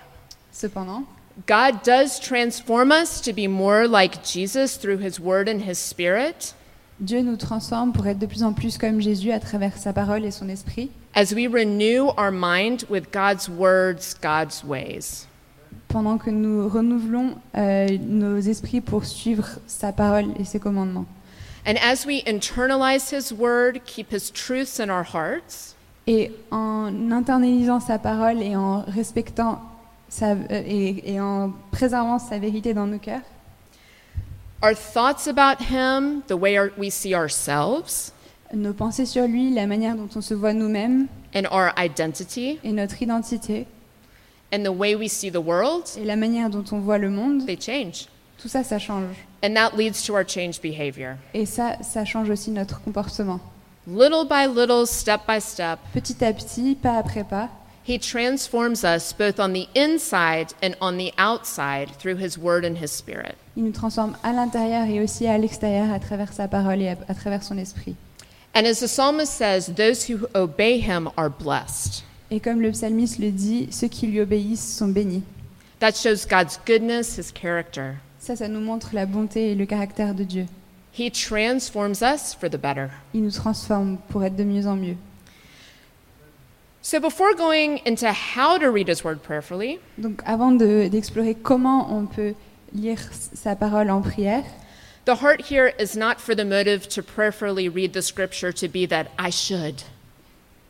Cependant, 0.56 1.04
God 1.48 1.84
does 1.84 2.18
transform 2.18 2.90
us 2.90 3.20
to 3.20 3.34
be 3.34 3.46
more 3.46 3.90
like 3.90 4.24
Jesus 4.24 4.78
through 4.78 5.00
his 5.00 5.20
word 5.20 5.50
and 5.50 5.62
his 5.64 5.78
spirit 5.78 6.54
Dieu 7.02 7.22
nous 7.22 7.36
transforme 7.36 7.92
pour 7.92 8.08
être 8.08 8.20
de 8.20 8.26
plus 8.26 8.42
en 8.42 8.54
plus 8.54 8.78
comme 8.78 9.02
Jésus 9.02 9.34
à 9.34 9.42
travers 9.42 9.78
sa 9.78 9.92
parole 9.92 10.24
et 10.24 10.32
son 10.32 10.48
esprit, 10.48 10.92
as 11.14 11.34
we 11.34 11.46
renew 11.46 12.08
our 12.18 12.32
mind 12.32 12.86
with 12.90 13.12
God's 13.12 13.50
words, 13.50 14.16
God's 14.22 14.64
ways. 14.64 15.28
pendant 15.90 16.18
que 16.18 16.30
nous 16.30 16.70
renouvelons 16.70 17.36
euh, 17.58 17.98
nos 18.00 18.40
esprits 18.40 18.80
pour 18.80 19.04
suivre 19.04 19.60
sa 19.68 19.92
parole 19.92 20.28
et 20.40 20.46
ses 20.46 20.60
commandements. 20.60 21.06
And 21.66 21.76
as 21.82 22.06
we 22.06 22.24
internalize 22.26 23.12
his 23.12 23.34
word, 23.34 23.82
keep 23.86 24.14
his 24.14 24.32
truths 24.32 24.80
in 24.80 24.90
our 24.90 25.04
hearts, 25.04 25.76
Et 26.08 26.32
en 26.52 27.12
internalisant 27.12 27.82
sa 27.82 27.98
parole 27.98 28.42
et 28.42 28.56
en 28.56 28.84
respectant 28.88 29.60
sa, 30.16 30.32
euh, 30.32 30.46
et, 30.52 31.14
et 31.14 31.20
en 31.20 31.52
préservant 31.72 32.20
sa 32.20 32.40
vérité 32.40 32.74
dans 32.74 32.88
nos 32.88 33.00
cœurs, 33.00 33.22
our 34.64 34.74
thoughts 34.74 35.28
about 35.28 35.62
him, 35.70 36.22
the 36.28 36.34
way 36.34 36.58
our, 36.58 36.70
we 36.78 36.90
see 36.90 37.14
ourselves, 37.14 38.14
nos 38.54 38.74
pensées 38.74 39.06
sur 39.06 39.28
lui, 39.28 39.54
la 39.54 39.68
manière 39.68 39.96
dont 39.96 40.10
on 40.16 40.22
se 40.22 40.34
voit 40.34 40.54
nous-mêmes 40.54 41.08
and 41.36 41.44
our 41.52 41.72
identity, 41.78 42.60
et 42.64 42.72
notre 42.72 43.02
identité 43.02 43.68
and 44.54 44.64
the 44.64 44.72
way 44.72 44.96
we 44.96 45.10
see 45.10 45.30
the 45.30 45.42
world, 45.42 45.84
et 45.98 46.06
la 46.06 46.16
manière 46.16 46.50
dont 46.50 46.64
on 46.72 46.80
voit 46.80 46.98
le 46.98 47.10
monde, 47.10 47.46
they 47.46 47.60
change. 47.60 48.08
tout 48.38 48.48
ça, 48.48 48.64
ça 48.64 48.80
change. 48.80 49.16
And 49.44 49.54
that 49.56 49.76
leads 49.76 50.04
to 50.06 50.14
our 50.14 50.24
changed 50.26 50.62
behavior. 50.62 51.16
Et 51.34 51.46
ça, 51.46 51.78
ça 51.82 52.06
change 52.06 52.30
aussi 52.30 52.52
notre 52.52 52.82
comportement. 52.82 53.40
Little 53.88 54.26
by 54.28 54.48
little, 54.48 54.88
step 54.88 55.22
by 55.28 55.40
step, 55.40 55.80
Petit 55.94 56.24
à 56.24 56.34
petit, 56.34 56.76
pas 56.76 56.98
après 56.98 57.24
pas, 57.24 57.50
he 57.86 58.00
transforms 58.00 58.84
us 58.84 59.14
both 59.14 59.40
on 59.40 59.54
the 59.54 59.68
inside 59.76 60.54
and 60.62 60.76
on 60.82 60.98
the 60.98 61.14
outside 61.18 61.90
through 62.00 62.16
his 62.16 62.38
word 62.38 62.66
and 62.66 62.78
his 62.78 62.92
spirit. 62.92 63.36
il 63.56 63.64
nous 63.64 63.72
transforme 63.72 64.18
à 64.24 64.34
l'intérieur 64.34 64.88
et 64.88 65.00
aussi 65.00 65.28
à 65.28 65.38
l'extérieur 65.38 65.92
à 65.92 66.00
travers 66.00 66.34
sa 66.34 66.48
parole 66.48 66.82
et 66.82 66.90
à, 66.90 66.98
à 67.08 67.14
travers 67.14 67.44
son 67.44 67.58
esprit. 67.58 67.96
And 68.56 68.66
as 68.66 68.80
the 68.80 68.88
psalmist 68.88 69.34
says, 69.34 69.68
those 69.76 70.10
who 70.10 70.28
obey 70.34 70.80
him 70.80 71.10
are 71.18 71.30
blessed. 71.30 72.04
Et 72.32 72.40
comme 72.40 72.62
le 72.62 72.72
psalmiste 72.72 73.20
le 73.20 73.32
dit, 73.32 73.68
ceux 73.70 73.88
qui 73.88 74.08
lui 74.08 74.20
obéissent 74.20 74.78
sont 74.78 74.88
bénis. 74.88 75.24
That 75.80 75.94
shows 75.96 76.26
God's 76.28 76.58
goodness, 76.66 77.18
his 77.18 77.32
character. 77.32 77.98
Ça, 78.18 78.36
ça 78.36 78.48
nous 78.48 78.62
montre 78.62 78.90
la 78.94 79.06
bonté 79.06 79.52
et 79.52 79.56
le 79.56 79.66
caractère 79.66 80.16
de 80.16 80.24
Dieu. 80.24 80.46
He 80.98 81.12
transforms 81.12 82.02
us 82.02 82.34
for 82.34 82.50
the 82.50 82.58
better. 82.58 82.88
Il 83.14 83.24
nous 83.24 83.32
transforme 83.32 83.98
pour 84.10 84.24
être 84.24 84.38
de 84.38 84.46
mieux 84.46 84.66
en 84.66 84.76
mieux. 84.76 84.96
So 86.88 87.00
before 87.00 87.34
going 87.34 87.80
into 87.84 88.12
how 88.14 88.60
to 88.60 88.70
read 88.70 88.88
his 88.90 89.04
word 89.04 89.24
prayerfully, 89.24 89.80
Donc 89.98 90.22
avant 90.24 90.52
de- 90.52 90.88
d'explorer 90.88 91.34
comment 91.34 91.92
on 91.92 92.06
peut 92.06 92.36
lire 92.76 93.00
sa 93.12 93.56
parole 93.56 93.90
en 93.90 94.02
prière, 94.02 94.44
the 95.06 95.16
heart 95.20 95.42
here 95.50 95.74
is 95.80 95.98
not 95.98 96.20
for 96.22 96.36
the 96.36 96.46
motive 96.46 96.88
to 96.90 97.02
prayerfully 97.02 97.68
read 97.68 97.94
the 97.94 98.04
scripture 98.04 98.52
to 98.54 98.68
be 98.68 98.86
that 98.88 99.08
I 99.18 99.32
should. 99.32 99.82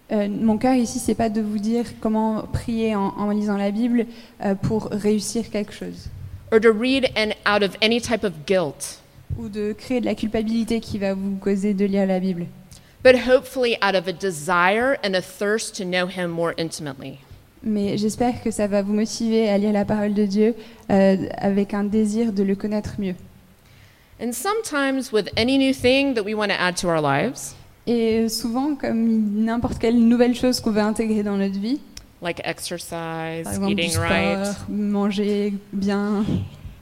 euh, 0.10 0.30
mon 0.30 0.58
cœur 0.58 0.76
ici, 0.76 1.00
c'est 1.00 1.16
pas 1.16 1.28
de 1.28 1.42
vous 1.42 1.58
dire 1.60 1.84
comment 2.00 2.44
prier 2.44 2.96
en, 2.96 3.08
en 3.18 3.30
lisant 3.32 3.58
la 3.58 3.72
Bible 3.72 4.06
euh, 4.46 4.56
pour 4.56 4.86
réussir 4.92 5.50
quelque 5.50 5.74
chose. 5.74 6.08
Or 6.54 6.62
to 6.62 6.72
read 6.72 7.10
and 7.18 7.34
out 7.46 7.62
of 7.62 7.76
any 7.82 8.00
type 8.00 8.24
of 8.24 8.46
guilt, 8.46 9.02
ou 9.38 9.50
de 9.50 9.74
créer 9.74 10.00
de 10.00 10.06
la 10.06 10.16
culpabilité 10.16 10.80
qui 10.80 10.98
va 10.98 11.14
vous 11.14 11.36
causer 11.42 11.74
de 11.74 11.84
lire 11.84 12.06
la 12.08 12.22
Bible, 12.22 12.46
but 13.06 13.16
hopefully 13.28 13.78
out 13.84 13.94
of 13.94 14.08
a 14.08 14.14
desire 14.14 14.98
and 15.04 15.16
a 15.16 15.22
thirst 15.22 15.76
to 15.76 15.86
know 15.86 16.08
him 16.08 16.32
more 16.32 16.56
intimately. 16.58 17.20
mais 17.62 17.98
j'espère 17.98 18.42
que 18.44 18.52
ça 18.52 18.68
va 18.68 18.82
vous 18.82 18.94
motiver 18.94 19.48
à 19.48 19.58
lire 19.58 19.74
la 19.74 19.86
parole 19.86 20.14
de 20.14 20.26
Dieu 20.26 20.56
euh, 20.90 21.16
avec 21.38 21.74
un 21.74 21.84
désir 21.84 22.34
de 22.34 22.44
le 22.44 22.56
connaître 22.56 22.96
mieux. 23.00 23.16
And 24.20 24.32
sometimes 24.34 25.12
with 25.12 25.30
any 25.38 25.58
new 25.58 25.74
thing 25.74 26.16
that 26.16 26.24
we 26.24 26.34
want 26.34 26.50
to 26.50 26.60
add 26.60 26.76
to 26.78 26.88
our 26.88 27.02
lives, 27.02 27.56
Et 27.88 28.30
souvent, 28.30 28.76
comme 28.76 29.44
n'importe 29.46 29.78
quelle 29.78 30.00
nouvelle 30.00 30.34
chose 30.34 30.60
qu'on 30.60 30.72
veut 30.72 30.82
intégrer 30.82 31.22
dans 31.22 31.38
notre 31.38 31.60
vie, 31.60 31.80
like 32.22 32.42
exercise, 32.44 32.90
par 33.44 33.54
exemple 33.54 33.68
du 33.68 33.74
eating 33.74 33.92
sport, 33.92 34.08
right, 34.10 34.70
manger 34.70 35.54
bien, 35.72 36.26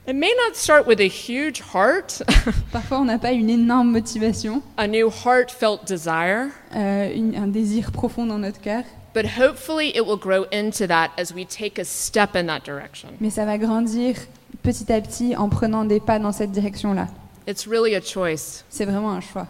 it 0.06 0.14
may 0.14 0.32
not 0.46 0.54
start 0.56 0.86
with 0.86 1.00
a 1.00 1.08
huge 1.08 1.60
heart, 1.72 2.20
parfois 2.72 2.98
on 2.98 3.04
n'a 3.06 3.18
pas 3.18 3.32
une 3.32 3.48
énorme 3.50 3.90
motivation, 3.90 4.62
a 4.76 4.86
new 4.86 5.08
heartfelt 5.10 5.86
desire, 5.86 6.48
euh, 6.74 7.10
une- 7.14 7.34
un 7.36 7.46
désir 7.46 7.90
profond 7.92 8.26
dans 8.26 8.38
notre 8.38 8.60
cœur, 8.60 8.84
but 9.14 9.24
hopefully 9.38 9.88
it 9.94 10.04
will 10.06 10.18
grow 10.18 10.44
into 10.52 10.86
that 10.86 11.10
as 11.18 11.32
we 11.34 11.46
take 11.46 11.78
a 11.80 11.84
step 11.84 12.34
in 12.36 12.46
that 12.46 12.60
direction. 12.64 13.08
mais 13.20 13.30
ça 13.30 13.44
va 13.44 13.56
grandir 13.58 14.16
petit 14.62 14.92
à 14.92 15.00
petit 15.00 15.36
en 15.36 15.48
prenant 15.48 15.84
des 15.84 16.00
pas 16.00 16.18
dans 16.18 16.32
cette 16.32 16.52
direction-là. 16.52 17.06
It's 17.46 17.66
really 17.66 17.94
a 17.94 18.00
choice. 18.00 18.64
C'est 18.70 18.86
vraiment 18.86 19.12
un 19.12 19.20
choix. 19.20 19.46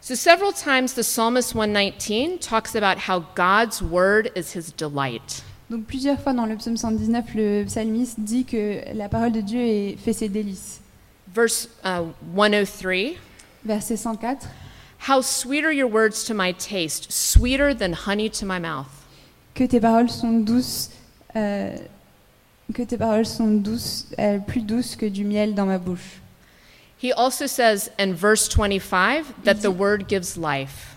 So, 0.00 0.14
several 0.14 0.52
times 0.52 0.94
the 0.94 1.02
Psalmist 1.02 1.54
119 1.54 2.38
talks 2.38 2.74
about 2.76 3.08
how 3.08 3.24
God's 3.34 3.80
word 3.82 4.30
is 4.36 4.52
his 4.54 4.70
delight. 4.76 5.42
Donc 5.74 5.86
plusieurs 5.86 6.20
fois 6.20 6.32
dans 6.32 6.46
le 6.46 6.54
psaume 6.54 6.76
119, 6.76 7.34
le 7.34 7.64
psalmiste 7.64 8.20
dit 8.20 8.44
que 8.44 8.78
la 8.94 9.08
parole 9.08 9.32
de 9.32 9.40
Dieu 9.40 9.60
est- 9.60 9.96
fait 9.96 10.12
ses 10.12 10.28
délices. 10.28 10.80
Verse 11.34 11.68
uh, 11.84 11.98
103 12.36 13.16
Verset 13.64 13.96
104. 13.96 14.46
How 15.08 15.20
sweet 15.20 15.64
are 15.64 15.72
your 15.72 15.90
words 15.90 16.22
to 16.26 16.32
my 16.32 16.54
taste, 16.54 17.10
sweeter 17.10 17.74
than 17.74 17.92
honey 18.06 18.30
to 18.30 18.46
my 18.46 18.60
mouth. 18.60 18.86
Que 19.52 19.64
tes 19.66 19.80
paroles 19.80 20.10
sont 20.10 20.44
douces, 20.44 20.90
euh, 21.34 21.74
que 22.72 22.82
tes 22.84 22.96
paroles 22.96 23.26
sont 23.26 23.60
douces, 23.60 24.06
euh, 24.20 24.38
plus 24.38 24.60
douces 24.62 24.94
que 24.94 25.06
du 25.06 25.24
miel 25.24 25.56
dans 25.56 25.66
ma 25.66 25.78
bouche. 25.78 26.20
He 27.02 27.12
also 27.12 27.48
says 27.48 27.90
in 27.98 28.12
verse 28.12 28.46
25 28.48 29.24
that 29.42 29.54
the 29.56 29.72
word 29.72 30.04
gives 30.08 30.36
life. 30.36 30.94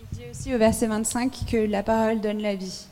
Il 0.00 0.18
dit 0.18 0.24
aussi 0.30 0.54
au 0.54 0.58
verset 0.58 0.86
25 0.86 1.32
que 1.50 1.56
la 1.66 1.82
parole 1.82 2.20
donne 2.20 2.38
la 2.40 2.54
vie. 2.54 2.86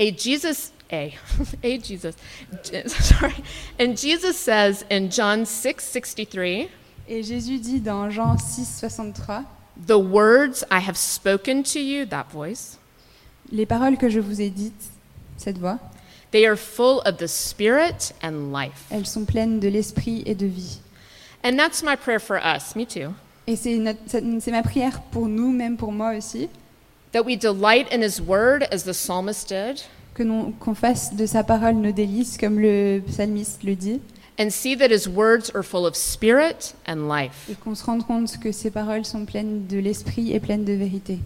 A 0.00 0.10
Jesus, 0.12 0.72
a, 0.90 1.14
a 1.62 1.78
Jesus, 1.78 2.16
sorry. 2.86 3.34
And 3.78 3.96
Jesus 3.96 4.36
says 4.36 4.84
in 4.90 5.10
John 5.10 5.44
6 5.44 5.84
63, 5.84 6.68
Et 7.08 7.22
Jésus 7.22 7.58
dit 7.60 7.80
dans 7.80 8.10
Jean 8.10 8.38
6, 8.38 8.66
63, 8.66 9.44
The 9.86 9.98
words 9.98 10.64
I 10.70 10.78
have 10.80 10.96
spoken 10.96 11.62
to 11.64 11.78
you, 11.80 12.06
that 12.06 12.30
voice, 12.32 12.78
Les 13.52 13.66
paroles 13.66 13.96
que 13.98 14.08
je 14.08 14.20
vous 14.20 14.40
ai 14.40 14.48
dites, 14.50 14.90
cette 15.36 15.58
voix, 15.58 15.78
they 16.30 16.46
are 16.46 16.56
full 16.56 17.00
of 17.04 17.18
the 17.18 17.26
Spirit 17.28 18.12
and 18.22 18.52
life. 18.52 18.86
elles 18.90 19.06
sont 19.06 19.24
pleines 19.26 19.60
de 19.60 19.68
l'esprit 19.68 20.22
et 20.24 20.34
de 20.34 20.46
vie. 20.46 20.78
And 21.44 21.56
that's 21.58 21.82
my 21.82 21.96
prayer 21.96 22.20
for 22.20 22.36
us, 22.38 22.74
me 22.76 22.84
too, 22.86 23.12
Et 23.46 23.56
c'est 23.56 23.76
notre- 23.76 23.98
c'est 24.06 24.22
c'est 24.40 24.50
ma 24.52 24.62
prière 24.62 25.02
pour 25.10 25.26
nous, 25.28 25.50
même 25.52 25.76
pour 25.76 25.92
moi 25.92 26.14
aussi, 26.16 26.48
that 27.12 27.24
we 27.24 27.36
delight 27.36 27.92
in 27.92 28.02
His 28.02 28.20
word 28.20 28.64
as 28.72 28.84
the 28.84 28.92
psalmist 28.94 29.48
did, 29.48 29.82
que 30.14 30.22
nous- 30.24 30.52
qu'on 30.60 30.74
fasse 30.74 31.14
de 31.14 31.26
sa 31.26 31.42
parole 31.42 31.74
nos 31.76 31.92
délices, 31.92 32.36
comme 32.38 32.58
le 32.60 33.00
psalmiste 33.06 33.62
le 33.64 33.74
dit, 33.74 34.00
and 34.38 34.50
see 34.50 34.76
that 34.76 34.90
His 34.90 35.06
words 35.08 35.50
are 35.54 35.62
full 35.62 35.86
of 35.86 35.94
Spirit 35.96 36.74
and 36.86 37.08
life. 37.08 37.48
et 37.50 37.54
qu'on 37.54 37.74
se 37.74 37.84
rende 37.84 38.06
compte 38.06 38.38
que 38.38 38.52
ces 38.52 38.70
paroles 38.70 39.04
sont 39.04 39.24
pleines 39.26 39.66
de 39.68 39.78
l'esprit 39.78 40.32
et 40.32 40.40
pleines 40.40 40.64
de 40.64 40.72
vérité. 40.74 41.18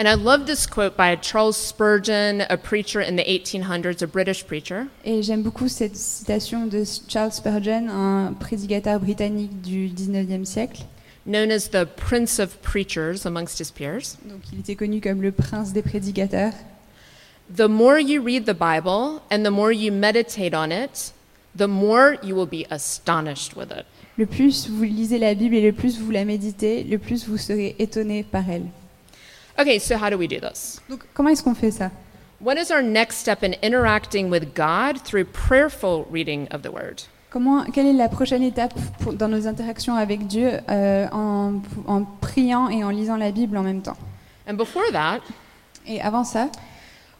And 0.00 0.06
I 0.06 0.14
love 0.14 0.44
this 0.44 0.64
quote 0.68 0.96
by 0.96 1.16
Charles 1.20 1.56
Spurgeon, 1.56 2.42
a 2.48 2.56
preacher 2.56 3.00
in 3.00 3.16
the 3.16 3.24
1800s, 3.26 4.00
a 4.00 4.06
British 4.06 4.44
preacher. 4.44 4.84
Et 5.04 5.24
j'aime 5.24 5.42
beaucoup 5.42 5.66
cette 5.66 5.96
citation 5.96 6.66
de 6.66 6.84
Charles 7.08 7.32
Spurgeon, 7.32 7.88
un 7.88 8.32
prédicateur 8.32 9.00
britannique 9.00 9.60
du 9.60 9.88
19e 9.88 10.44
siècle. 10.44 10.82
Known 11.28 11.52
as 11.52 11.68
the 11.68 11.86
Prince 11.86 12.38
of 12.38 12.60
Preachers 12.62 13.24
amongst 13.26 13.58
his 13.58 13.70
peers. 13.70 14.16
Donc 14.24 14.40
il 14.52 14.60
était 14.60 14.74
connu 14.74 15.00
comme 15.00 15.20
le 15.20 15.30
prince 15.30 15.72
des 15.72 15.82
prédicateurs. 15.82 16.54
The 17.54 17.68
more 17.68 17.98
you 17.98 18.20
read 18.20 18.46
the 18.46 18.54
Bible 18.54 19.22
and 19.30 19.44
the 19.44 19.50
more 19.50 19.70
you 19.70 19.92
meditate 19.92 20.54
on 20.54 20.72
it, 20.72 21.12
the 21.54 21.68
more 21.68 22.16
you 22.22 22.34
will 22.34 22.48
be 22.48 22.66
astonished 22.70 23.56
with 23.56 23.70
it. 23.70 23.86
Le 24.16 24.26
plus 24.26 24.68
vous 24.68 24.84
lisez 24.84 25.18
la 25.18 25.34
Bible 25.34 25.54
et 25.54 25.62
le 25.62 25.72
plus 25.72 25.98
vous 25.98 26.10
la 26.10 26.24
méditez, 26.24 26.82
le 26.82 26.98
plus 26.98 27.26
vous 27.26 27.38
serez 27.38 27.76
étonné 27.78 28.24
par 28.24 28.48
elle. 28.50 28.66
Okay, 29.58 29.78
so 29.78 29.96
how 29.96 30.10
do 30.10 30.16
we 30.16 30.26
do 30.26 30.40
this? 30.40 30.80
Donc 30.88 31.04
comment 31.14 31.30
est-ce 31.30 31.42
qu'on 31.42 31.54
fait 31.54 31.70
ça? 31.70 31.90
What 32.40 32.56
is 32.56 32.70
our 32.70 32.82
next 32.82 33.18
step 33.18 33.42
in 33.42 33.54
interacting 33.62 34.30
with 34.30 34.54
God 34.54 35.00
through 35.02 35.24
prayerful 35.24 36.06
reading 36.10 36.48
of 36.50 36.62
the 36.62 36.70
Word? 36.70 37.04
Comment, 37.30 37.64
Quelle 37.64 37.86
est 37.86 37.92
la 37.92 38.08
prochaine 38.08 38.42
étape 38.42 38.72
pour- 39.00 39.12
dans 39.12 39.28
nos 39.28 39.46
interactions 39.46 39.94
avec 39.94 40.26
Dieu 40.26 40.50
euh, 40.70 41.06
en, 41.12 41.54
en 41.86 42.04
priant 42.04 42.68
et 42.70 42.82
en 42.84 42.88
lisant 42.90 43.16
la 43.16 43.30
Bible 43.30 43.56
en 43.58 43.62
même 43.62 43.82
temps? 43.82 43.96
And 44.48 44.54
before 44.54 44.90
that, 44.92 45.20
Et 45.86 46.00
avant 46.00 46.24
ça, 46.24 46.48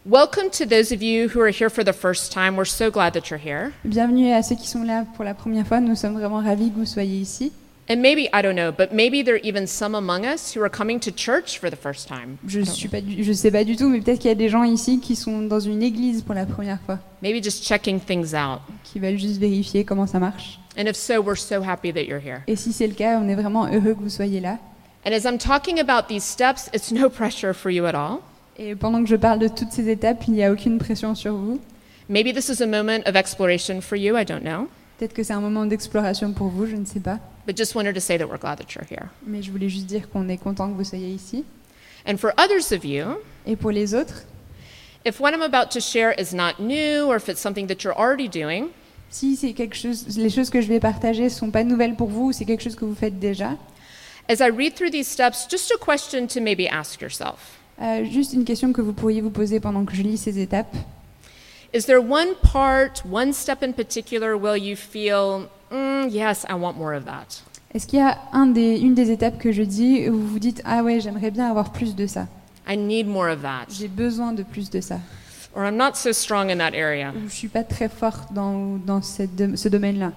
welcome 0.05 0.49
to 0.51 0.65
those 0.65 0.91
of 0.91 1.01
you 1.03 1.27
who 1.27 1.39
are 1.41 1.51
here 1.51 1.69
for 1.69 1.83
the 1.83 1.93
first 1.93 2.31
time. 2.31 2.55
We're 2.55 2.65
so 2.65 2.89
glad 2.91 3.13
that 3.13 3.29
you're 3.29 3.39
here. 3.39 3.71
bienvenue 3.85 4.31
à 4.31 4.41
ceux 4.43 4.55
qui 4.55 4.67
sont 4.67 4.83
là 4.83 5.05
pour 5.15 5.23
la 5.25 5.33
première 5.35 5.65
fois. 5.67 5.79
Nous 5.79 5.95
sommes 5.95 6.13
vraiment 6.13 6.41
ravis 6.41 6.71
que 6.71 6.77
vous 6.79 6.85
soyez 6.85 7.17
ici. 7.19 7.51
And 7.91 8.01
maybe, 8.03 8.29
I 8.31 8.43
don't 8.43 8.53
know, 8.55 8.71
but 8.71 8.93
maybe 8.93 9.23
there 9.23 9.33
are 9.35 9.41
even 9.43 9.65
some 9.65 9.95
among 9.95 10.23
us 10.23 10.53
who 10.55 10.61
are 10.61 10.69
coming 10.69 10.99
to 10.99 11.11
church 11.11 11.57
for 11.59 11.71
the 11.71 11.75
first 11.75 12.07
time. 12.07 12.37
Je 12.47 12.61
suis 12.63 12.87
pas, 12.87 13.01
du- 13.01 13.23
je 13.23 13.33
sais 13.33 13.49
pas 13.49 13.63
du 13.63 13.75
tout, 13.75 13.89
mais 13.89 13.99
peut-être 13.99 14.19
qu'il 14.19 14.29
y 14.29 14.31
a 14.31 14.35
des 14.35 14.47
gens 14.49 14.61
ici 14.63 14.99
qui 14.99 15.15
sont 15.15 15.41
dans 15.41 15.59
une 15.59 15.81
église 15.81 16.21
pour 16.21 16.35
la 16.35 16.45
première 16.45 16.79
fois, 16.85 16.99
Maybe 17.23 17.43
just 17.43 17.63
checking 17.63 17.99
things 17.99 18.35
out. 18.35 18.61
qui 18.83 18.99
veulent 18.99 19.17
juste 19.17 19.37
vérifier 19.39 19.85
comment 19.85 20.05
ça 20.05 20.19
marche. 20.19 20.59
And 20.77 20.83
if 20.85 20.95
so, 20.95 21.19
we're 21.19 21.35
so 21.35 21.63
happy 21.63 21.91
that 21.91 22.03
you're 22.03 22.21
here. 22.23 22.43
Et 22.47 22.55
si 22.55 22.73
c'est 22.73 22.85
le 22.85 22.93
cas, 22.93 23.19
on 23.19 23.27
est 23.27 23.33
vraiment 23.35 23.65
heureux 23.65 23.95
que 23.95 24.01
vous 24.03 24.09
soyez 24.09 24.39
là. 24.39 24.59
And 25.03 25.11
as 25.11 25.25
I'm 25.25 25.39
talking 25.39 25.79
about 25.79 26.07
these 26.07 26.23
steps, 26.23 26.69
it's 26.75 26.91
no 26.91 27.09
pressure 27.09 27.53
for 27.55 27.71
you 27.71 27.85
at 27.87 27.95
all. 27.95 28.19
Et 28.59 28.75
pendant 28.75 29.01
que 29.01 29.09
je 29.09 29.15
parle 29.15 29.39
de 29.39 29.47
toutes 29.47 29.71
ces 29.71 29.89
étapes, 29.89 30.25
il 30.27 30.33
n'y 30.35 30.43
a 30.43 30.51
aucune 30.51 30.77
pression 30.77 31.15
sur 31.15 31.33
vous. 31.33 31.59
Maybe 32.07 32.33
this 32.35 32.49
is 32.49 32.61
a 32.61 32.67
moment 32.67 33.01
of 33.07 33.15
exploration 33.15 33.81
for 33.81 33.97
you, 33.97 34.15
I 34.15 34.25
don't 34.25 34.41
know. 34.43 34.67
Peut-être 34.99 35.13
que 35.13 35.23
c'est 35.23 35.31
un 35.31 35.39
moment 35.39 35.65
d'exploration 35.65 36.33
pour 36.33 36.49
vous, 36.49 36.65
je 36.65 36.75
ne 36.75 36.83
sais 36.85 36.99
pas. 36.99 37.19
But 37.47 37.55
just 37.57 37.73
wanted 37.73 37.95
to 37.95 38.01
say 38.01 38.17
that 38.17 38.27
we're 38.27 38.37
glad 38.37 38.57
that 38.59 38.75
you're 38.75 38.85
here. 38.85 39.07
Mais 39.25 39.41
je 39.41 39.49
voulais 39.49 39.69
juste 39.69 39.85
dire 39.85 40.09
qu'on 40.09 40.27
est 40.27 40.37
content 40.37 40.69
que 40.69 40.75
vous 40.75 40.83
soyez 40.83 41.07
ici. 41.09 41.45
And 42.05 42.17
for 42.17 42.33
others 42.37 42.73
of 42.75 42.83
you, 42.83 43.05
Et 43.47 43.55
pour 43.55 43.71
les 43.71 43.93
autres, 43.95 44.25
if 45.05 45.21
what 45.21 45.31
I'm 45.31 45.41
about 45.41 45.71
to 45.71 45.79
share 45.79 46.13
is 46.19 46.35
not 46.35 46.59
new 46.59 47.05
or 47.05 47.15
if 47.15 47.29
it's 47.29 47.39
something 47.39 47.65
that 47.67 47.83
you're 47.85 47.97
already 47.97 48.27
doing, 48.27 48.67
si 49.09 49.37
c'est 49.37 49.53
quelque 49.53 49.75
chose, 49.75 50.17
les 50.17 50.29
choses 50.29 50.49
que 50.49 50.59
je 50.59 50.67
vais 50.67 50.81
partager 50.81 51.23
ne 51.23 51.29
sont 51.29 51.49
pas 51.49 51.63
nouvelles 51.63 51.95
pour 51.95 52.09
vous, 52.09 52.27
ou 52.27 52.31
c'est 52.33 52.43
quelque 52.45 52.61
chose 52.61 52.75
que 52.75 52.83
vous 52.85 52.93
faites 52.93 53.17
déjà, 53.19 53.55
as 54.27 54.41
I 54.41 54.49
read 54.51 54.75
through 54.75 54.91
these 54.91 55.07
steps, 55.07 55.47
just 55.49 55.71
a 55.71 55.77
question 55.83 56.27
to 56.27 56.41
maybe 56.41 56.67
ask 56.69 56.99
yourself. 57.01 57.57
euh, 57.81 58.03
juste 58.03 58.33
une 58.33 58.43
question 58.43 58.73
que 58.73 58.81
vous 58.81 58.91
pourriez 58.93 59.21
vous 59.21 59.31
poser 59.31 59.61
pendant 59.61 59.85
que 59.85 59.95
je 59.95 60.03
lis 60.03 60.17
ces 60.17 60.39
étapes. 60.39 60.75
Is 61.73 61.85
there 61.85 61.99
one 62.01 62.29
part, 62.41 63.03
one 63.05 63.31
step 63.33 63.61
in 63.61 63.73
particular 63.73 64.35
where 64.35 64.57
you 64.57 64.75
feel, 64.75 65.47
"Mm, 65.71 66.09
yes, 66.09 66.45
I 66.49 66.53
want 66.55 66.73
more 66.77 66.95
of 66.95 67.05
that? 67.05 67.43
Est-ce 67.75 67.85
qu'il 67.85 67.99
y 67.99 68.01
a 68.01 68.17
un 68.33 68.47
des, 68.47 68.79
une 68.79 68.95
des 68.95 69.11
étapes 69.11 69.37
que 69.37 69.51
je 69.51 69.61
dis 69.61 70.09
où 70.09 70.13
vous 70.13 70.27
vous 70.27 70.39
dites 70.39 70.61
Ah 70.65 70.81
ouais, 70.83 70.99
j'aimerais 70.99 71.29
bien 71.29 71.47
avoir 71.47 71.71
plus 71.71 71.95
de 71.95 72.07
ça, 72.07 72.27
I 72.67 72.75
need 72.75 73.07
more 73.07 73.29
of 73.29 73.43
that. 73.43 73.65
j'ai 73.69 73.87
besoin 73.87 74.33
de 74.33 74.41
plus 74.41 74.71
de 74.71 74.81
ça, 74.81 74.99
Or 75.55 75.63
I'm 75.65 75.77
not 75.77 75.95
so 75.95 76.11
strong 76.11 76.49
in 76.51 76.57
that 76.57 76.73
area. 76.75 77.11
ou 77.15 77.27
je 77.29 77.33
suis 77.35 77.47
pas 77.47 77.63
très 77.63 77.89
forte 77.89 78.33
dans, 78.33 78.77
dans 78.83 79.01
cette 79.03 79.55
ce 79.55 79.69
domaine-là 79.69 80.11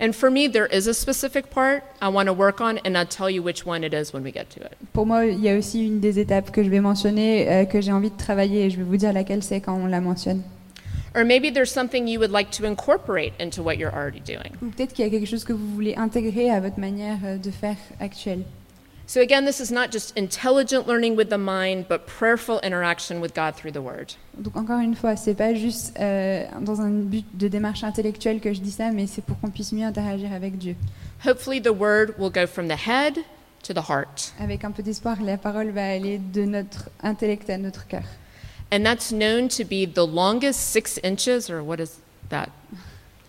And 0.00 0.12
for 0.12 0.30
me, 0.30 0.48
there 0.50 0.66
is 0.72 0.88
a 0.88 0.92
specific 0.94 1.50
part 1.50 1.82
I 2.02 2.08
want 2.08 2.24
to 2.26 2.32
work 2.32 2.60
on, 2.62 2.78
and 2.86 2.96
I'll 2.96 3.06
tell 3.06 3.28
you 3.30 3.42
which 3.42 3.64
one 3.66 3.84
it 3.84 3.92
is 3.92 4.12
when 4.14 4.22
we 4.24 4.32
get 4.32 4.46
to 4.56 4.60
it. 4.60 4.72
Pour 4.94 5.04
moi, 5.06 5.26
il 5.26 5.40
y 5.40 5.48
a 5.50 5.56
aussi 5.56 5.84
une 5.86 6.00
des 6.00 6.18
étapes 6.18 6.50
que 6.50 6.64
je 6.64 6.70
vais 6.70 6.80
mentionner, 6.80 7.46
euh, 7.50 7.64
que 7.66 7.80
j'ai 7.82 7.92
envie 7.92 8.10
de 8.10 8.16
travailler, 8.16 8.64
et 8.66 8.70
je 8.70 8.78
vais 8.78 8.82
vous 8.82 8.96
dire 8.96 9.12
laquelle 9.12 9.42
c'est 9.42 9.60
quand 9.60 9.74
on 9.74 9.86
la 9.86 10.00
mentionne. 10.00 10.40
Or 11.14 11.24
maybe 11.24 11.50
there's 11.50 11.70
something 11.70 12.08
you 12.08 12.18
would 12.18 12.32
like 12.32 12.50
to 12.52 12.66
incorporate 12.66 13.34
into 13.38 13.62
what 13.62 13.78
you're 13.78 13.94
already 13.94 14.20
doing. 14.20 14.52
Ou 14.62 14.70
peut-être 14.70 14.92
qu'il 14.92 15.04
y 15.04 15.08
a 15.08 15.10
quelque 15.10 15.28
chose 15.28 15.44
que 15.44 15.52
vous 15.52 15.68
voulez 15.72 15.94
intégrer 15.94 16.50
à 16.50 16.60
votre 16.60 16.80
manière 16.80 17.18
euh, 17.24 17.36
de 17.36 17.50
faire 17.50 17.76
actuelle. 18.00 18.44
So, 19.06 19.20
again, 19.20 19.44
this 19.44 19.60
is 19.60 19.70
not 19.70 19.92
just 19.92 20.16
intelligent 20.16 20.86
learning 20.88 21.14
with 21.14 21.28
the 21.28 21.36
mind, 21.36 21.88
but 21.88 22.06
prayerful 22.06 22.58
interaction 22.62 23.20
with 23.20 23.34
God 23.34 23.54
through 23.54 23.72
the 23.72 23.82
Word. 23.82 24.14
Donc 24.38 24.56
encore 24.56 24.80
une 24.80 24.94
fois, 24.94 25.14
c'est 25.14 25.34
pas 25.34 25.52
juste 25.52 25.94
euh, 26.00 26.46
dans 26.62 26.80
un 26.80 26.90
but 26.90 27.26
de 27.34 27.48
démarche 27.48 27.84
intellectuelle 27.84 28.40
que 28.40 28.54
je 28.54 28.60
dis 28.60 28.70
ça, 28.70 28.90
mais 28.92 29.06
c'est 29.06 29.22
pour 29.22 29.38
qu'on 29.40 29.50
puisse 29.50 29.72
mieux 29.72 29.84
interagir 29.84 30.32
avec 30.32 30.56
Dieu. 30.56 30.74
Hopefully, 31.26 31.60
the 31.60 31.68
Word 31.68 32.14
will 32.18 32.30
go 32.30 32.46
from 32.46 32.66
the 32.66 32.88
head 32.88 33.18
to 33.62 33.74
the 33.74 33.90
heart. 33.90 34.32
Avec 34.40 34.64
un 34.64 34.70
peu 34.70 34.82
d'espoir, 34.82 35.20
la 35.22 35.36
parole 35.36 35.68
va 35.68 35.86
aller 35.86 36.18
de 36.18 36.46
notre 36.46 36.88
intellect 37.02 37.50
à 37.50 37.58
notre 37.58 37.86
cœur. 37.86 38.04
And 38.70 38.84
that's 38.84 39.12
known 39.12 39.48
to 39.50 39.64
be 39.64 39.86
the 39.86 40.06
longest 40.06 40.70
six 40.70 40.98
inches, 40.98 41.48
or 41.48 41.62
what 41.62 41.80
is 41.80 42.00
that? 42.30 42.50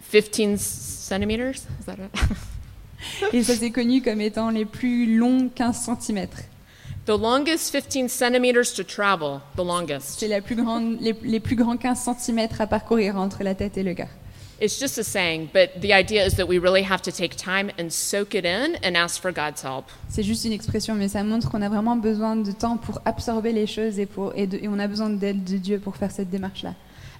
15 0.01 0.57
centimeters? 0.57 1.67
Is 1.79 1.85
that 1.85 1.99
it? 1.99 2.09
Et 3.33 3.43
ça 3.43 3.55
c'est 3.55 3.69
connu 3.69 4.01
comme 4.01 4.21
étant 4.21 4.49
les 4.49 4.65
plus 4.65 5.17
longs 5.17 5.49
15 5.49 5.89
cm. 5.99 6.27
the 7.05 7.15
longest 7.15 7.71
15 7.71 8.09
centimeters 8.11 8.73
to 8.73 8.83
travel, 8.83 9.41
the 9.55 9.63
longest. 9.63 10.19
C'est 10.19 10.27
la 10.27 10.41
plus 10.41 10.55
grande, 10.55 10.97
les, 10.99 11.13
les 11.23 11.39
plus 11.39 11.55
grands 11.55 11.77
15 11.77 12.09
cm 12.17 12.47
à 12.59 12.67
parcourir 12.67 13.15
entre 13.17 13.43
la 13.43 13.53
tête 13.53 13.77
et 13.77 13.83
le 13.83 13.93
cœur. 13.93 14.09
It's 14.59 14.79
just 14.79 14.97
a 14.97 15.03
saying, 15.03 15.49
but 15.53 15.81
the 15.81 15.91
idea 15.93 16.25
is 16.25 16.35
that 16.35 16.47
we 16.47 16.57
really 16.59 16.83
have 16.83 17.01
to 17.01 17.11
take 17.11 17.35
time 17.35 17.71
and 17.77 17.89
soak 17.91 18.33
it 18.35 18.45
in 18.45 18.77
and 18.83 18.95
ask 18.95 19.21
for 19.21 19.31
God's 19.33 19.61
help. 19.61 19.85
C'est 20.07 20.23
juste 20.23 20.45
une 20.45 20.53
expression, 20.53 20.95
mais 20.95 21.09
ça 21.09 21.23
montre 21.23 21.49
qu'on 21.51 21.61
a 21.61 21.67
vraiment 21.67 21.97
besoin 21.97 22.37
de 22.37 22.51
temps 22.53 22.77
pour 22.77 23.01
absorber 23.03 23.51
les 23.51 23.67
choses 23.67 23.99
et, 23.99 24.05
pour, 24.05 24.31
et, 24.35 24.47
de- 24.47 24.57
et 24.57 24.69
on 24.69 24.79
a 24.79 24.87
besoin 24.87 25.09
d'aide 25.09 25.43
de 25.43 25.57
Dieu 25.57 25.79
pour 25.79 25.97
faire 25.97 26.09
cette 26.11 26.29
démarche-là. 26.29 26.73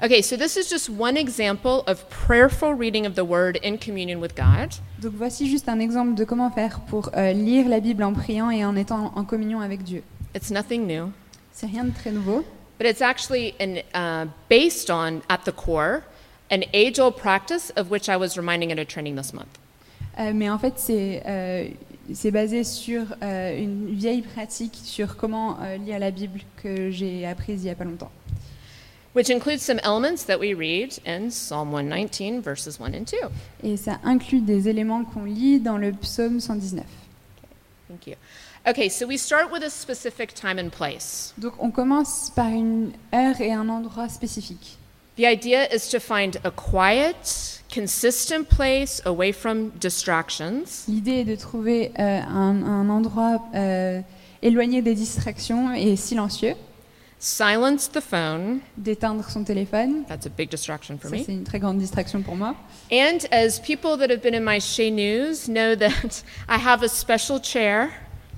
Okay, 0.04 0.22
so 0.22 0.36
this 0.38 0.56
is 0.58 0.70
just 0.70 0.90
one 0.90 1.18
example 1.18 1.84
of 1.88 2.10
prayerful 2.10 2.74
reading 2.74 3.06
of 3.06 3.16
the 3.16 3.24
Word 3.26 3.58
in 3.64 3.78
communion 3.78 4.20
with 4.20 4.36
God. 4.36 4.70
Donc 5.02 5.14
voici 5.18 5.50
juste 5.50 5.68
un 5.70 5.80
exemple 5.80 6.16
de 6.16 6.24
comment 6.26 6.50
faire 6.52 6.80
pour 6.88 7.10
euh, 7.16 7.32
lire 7.34 7.68
la 7.68 7.80
Bible 7.82 8.04
en 8.04 8.14
priant 8.14 8.50
et 8.50 8.64
en 8.66 8.76
étant 8.78 9.12
en 9.16 9.24
communion 9.26 9.60
avec 9.62 9.84
Dieu. 9.84 10.04
It's 10.36 10.52
nothing 10.52 10.86
new, 10.88 11.12
C'est 11.54 11.68
rien 11.68 11.86
de 11.86 11.92
très 11.94 12.12
nouveau, 12.12 12.44
but 12.78 12.88
it's 12.88 13.02
actually 13.02 13.54
an, 13.62 13.78
uh, 13.94 14.28
based 14.50 14.90
on, 14.90 15.22
at 15.30 15.40
the 15.46 15.52
core, 15.54 16.02
an 16.52 16.64
age 16.74 17.00
old 17.00 17.18
practice 17.18 17.72
of 17.76 17.90
which 17.90 18.10
I 18.10 18.18
was 18.18 18.38
reminding 18.38 18.72
at 18.72 18.80
a 18.80 18.86
training 18.86 19.16
this 19.16 19.34
month. 19.34 19.60
Euh, 20.18 20.32
mais 20.34 20.50
en 20.50 20.58
fait 20.58 20.74
c'est 20.78 21.24
euh, 21.26 21.68
c'est 22.14 22.32
basé 22.32 22.64
sur 22.64 23.04
euh, 23.22 23.58
une 23.58 23.94
vieille 23.96 24.22
pratique 24.22 24.78
sur 24.84 25.18
comment 25.18 25.58
euh, 25.62 25.78
lire 25.78 26.00
la 26.00 26.12
Bible 26.12 26.42
que 26.62 26.90
j'ai 26.92 27.26
apprise 27.26 27.64
il 27.64 27.68
y 27.68 27.70
a 27.70 27.76
pas 27.76 27.84
longtemps. 27.84 28.12
which 29.16 29.30
includes 29.30 29.62
some 29.62 29.80
elements 29.82 30.26
that 30.26 30.38
we 30.38 30.54
read 30.54 31.00
in 31.06 31.32
Psalm 31.32 31.72
119, 31.72 32.42
verses 32.42 32.80
1 32.80 32.94
and 32.94 33.06
2. 33.06 33.18
Et 33.64 33.78
ça 33.78 33.98
inclut 34.04 34.42
des 34.42 34.68
éléments 34.68 35.06
qu'on 35.06 35.24
lit 35.24 35.62
dans 35.62 35.78
le 35.78 35.94
psaume 35.94 36.42
119. 36.42 36.86
Thank 37.88 38.08
you. 38.08 38.16
Okay, 38.68 38.90
so 38.90 39.08
we 39.08 39.18
start 39.18 39.52
with 39.52 39.64
a 39.64 39.70
specific 39.70 40.34
time 40.34 40.60
and 40.60 40.70
place. 40.70 41.34
Donc 41.38 41.54
on 41.60 41.72
commence 41.72 42.30
par 42.36 42.48
une 42.48 42.92
heure 43.14 43.40
et 43.40 43.54
un 43.54 43.70
endroit 43.70 44.10
spécifique. 44.10 44.78
The 45.18 45.26
idea 45.26 45.68
is 45.72 45.88
to 45.90 46.00
find 46.00 46.38
a 46.44 46.52
quiet, 46.52 47.62
consistent 47.72 48.50
place 48.50 49.02
away 49.06 49.32
from 49.32 49.70
distractions 49.80 50.86
L'idée 50.90 51.22
est 51.22 51.24
de 51.26 51.36
trouver 51.38 51.92
euh, 51.98 52.22
un, 52.22 52.64
un 52.64 52.90
endroit 52.90 53.40
euh, 53.56 54.02
éloigné 54.42 54.82
des 54.82 54.94
distractions 54.94 55.74
et 55.74 55.96
silencieux, 55.96 56.56
silence 57.18 57.88
the 57.90 58.02
phone. 58.02 58.60
d'éteindre 58.78 59.24
son 59.30 59.44
téléphone. 59.46 60.04
That's 60.08 60.26
a 60.26 60.30
big 60.30 60.50
distraction 60.50 60.98
for 60.98 61.10
Ça, 61.10 61.16
me. 61.16 61.24
c'est 61.24 61.32
une 61.32 61.46
très 61.46 61.60
grande 61.60 61.78
distraction 61.80 62.22
pour 62.22 62.36
moi. 62.36 62.54
And 62.92 63.20
as 63.32 63.60
people 63.60 63.96
that 63.98 64.10
have 64.10 64.22
been 64.22 64.36
in 64.36 64.44
my 64.44 64.60
Chez 64.60 64.92
News 64.92 65.48
know 65.48 65.76
that 65.80 66.24
I 66.50 66.58
have 66.58 66.84
a 66.84 66.90
special 66.90 67.40
chair 67.40 67.90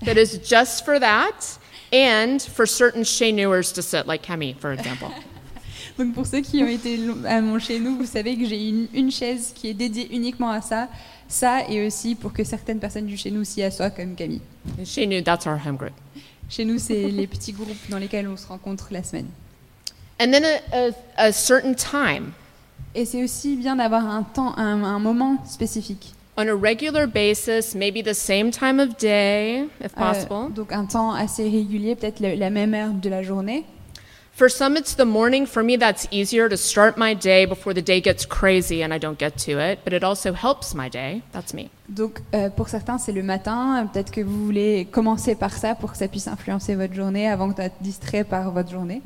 that 0.05 0.15
is 0.17 0.37
just 0.47 0.85
for 0.85 0.99
that 0.99 1.57
and 1.91 2.39
for 2.39 2.67
certain 2.67 3.03
Chez 3.03 3.31
Newers 3.31 3.71
to 3.73 3.81
sit, 3.81 4.05
like 4.05 4.21
Kemi, 4.21 4.55
for 4.55 4.71
example. 4.73 5.11
Donc 5.97 6.13
pour 6.13 6.25
ceux 6.27 6.41
qui 6.41 6.61
ont 6.63 6.67
été 6.67 6.99
à 7.25 7.41
mon 7.41 7.57
chez 7.59 7.79
nous, 7.79 7.97
vous 7.97 8.05
savez 8.05 8.37
que 8.37 8.45
j'ai 8.45 8.69
une, 8.69 8.87
une 8.93 9.11
chaise 9.11 9.51
qui 9.55 9.69
est 9.69 9.73
dédiée 9.73 10.07
uniquement 10.15 10.49
à 10.51 10.61
ça. 10.61 10.87
Ça 11.27 11.67
et 11.69 11.85
aussi 11.85 12.15
pour 12.15 12.31
que 12.33 12.43
certaines 12.43 12.79
personnes 12.79 13.05
du 13.07 13.17
chez 13.17 13.31
nous 13.31 13.43
s'y 13.43 13.61
assoient 13.63 13.89
comme 13.89 14.15
Camille. 14.15 14.41
And 14.79 14.85
Chez 14.85 15.05
New, 15.07 15.21
that's 15.21 15.45
our 15.45 15.57
home 15.65 15.75
group. 15.75 15.91
Chez 16.49 16.63
nous, 16.63 16.77
c'est 16.79 17.09
les 17.09 17.27
petits 17.27 17.51
groupes 17.51 17.75
dans 17.89 17.97
lesquels 17.97 18.27
on 18.27 18.37
se 18.37 18.47
rencontre 18.47 18.87
la 18.91 19.03
semaine. 19.03 19.25
And 20.21 20.31
then 20.31 20.43
a, 20.45 20.87
a, 21.17 21.27
a 21.27 21.31
certain 21.31 21.73
time. 21.73 22.31
Et 22.95 23.03
c'est 23.05 23.23
aussi 23.23 23.55
bien 23.57 23.75
d'avoir 23.75 24.05
un 24.07 24.23
temps, 24.23 24.57
un, 24.57 24.83
un 24.83 24.99
moment 24.99 25.43
spécifique. 25.45 26.13
On 26.37 26.47
a 26.47 26.53
regular 26.53 27.07
basis, 27.07 27.75
maybe 27.75 28.03
the 28.03 28.13
same 28.13 28.51
time 28.51 28.79
of 28.79 28.95
day, 28.97 29.65
if 29.83 29.91
Euh, 29.97 30.49
donc 30.49 30.71
un 30.71 30.85
temps 30.85 31.11
assez 31.11 31.43
régulier, 31.49 31.95
peut-être 31.95 32.19
le- 32.19 32.35
la 32.35 32.49
même 32.51 32.73
heure 32.75 32.91
de 32.93 33.09
la 33.09 33.23
journée. 33.23 33.65
For 34.37 34.49
some, 34.49 34.77
it's 34.77 34.93
the 34.93 35.03
morning. 35.03 35.47
For 35.47 35.63
me, 35.63 35.77
that's 35.77 36.07
easier 36.11 36.47
to 36.47 36.55
start 36.57 36.95
my 36.95 37.15
day 37.15 37.45
before 37.45 37.73
the 37.73 37.81
day 37.81 37.99
gets 37.99 38.23
crazy 38.23 38.83
and 38.83 38.93
I 38.93 38.99
don't 38.99 39.17
get 39.17 39.35
to 39.47 39.57
it. 39.57 39.79
But 39.83 39.93
it 39.93 40.03
also 40.03 40.31
helps 40.33 40.75
my 40.75 40.89
day. 40.89 41.23
That's 41.31 41.55
me. 41.55 41.71
Donc 41.89 42.21
euh, 42.35 42.51
pour 42.51 42.69
certains, 42.69 42.99
c'est 42.99 43.13
le 43.13 43.23
matin. 43.23 43.89
Peut-être 43.91 44.11
que 44.11 44.21
vous 44.21 44.45
voulez 44.45 44.85
commencer 44.91 45.33
par 45.33 45.51
ça 45.53 45.73
pour 45.73 45.91
que 45.93 45.97
ça 45.97 46.07
puisse 46.07 46.27
influencer 46.27 46.75
votre 46.75 46.93
journée 46.93 47.27
avant 47.27 47.47
d'être 47.47 47.81
distrait 47.81 48.23
par 48.23 48.51
votre 48.51 48.69
journée. 48.69 49.01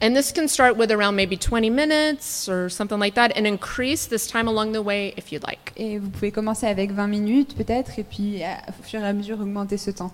And 0.00 0.14
this 0.14 0.30
can 0.30 0.46
start 0.46 0.76
with 0.76 0.92
around 0.92 1.16
maybe 1.16 1.36
20 1.36 1.68
minutes 1.74 2.48
or 2.48 2.70
something 2.70 3.00
like 3.00 3.14
that 3.14 3.32
and 3.36 3.44
increase 3.44 4.06
this 4.06 4.28
time 4.28 4.46
along 4.46 4.70
the 4.72 4.82
way 4.84 5.14
if 5.16 5.32
you'd 5.32 5.42
like. 5.42 5.72
Et 5.76 5.98
vous 5.98 6.10
pouvez 6.10 6.30
commencer 6.30 6.68
avec 6.68 6.92
20 6.92 7.08
minutes 7.08 7.56
peut-être 7.56 7.98
et 7.98 8.04
puis 8.04 8.44
à- 8.44 8.58
au 8.68 8.82
fur 8.84 9.00
et 9.00 9.04
à 9.08 9.12
mesure 9.12 9.40
augmenter 9.40 9.78
ce 9.78 9.90
temps. 9.90 10.12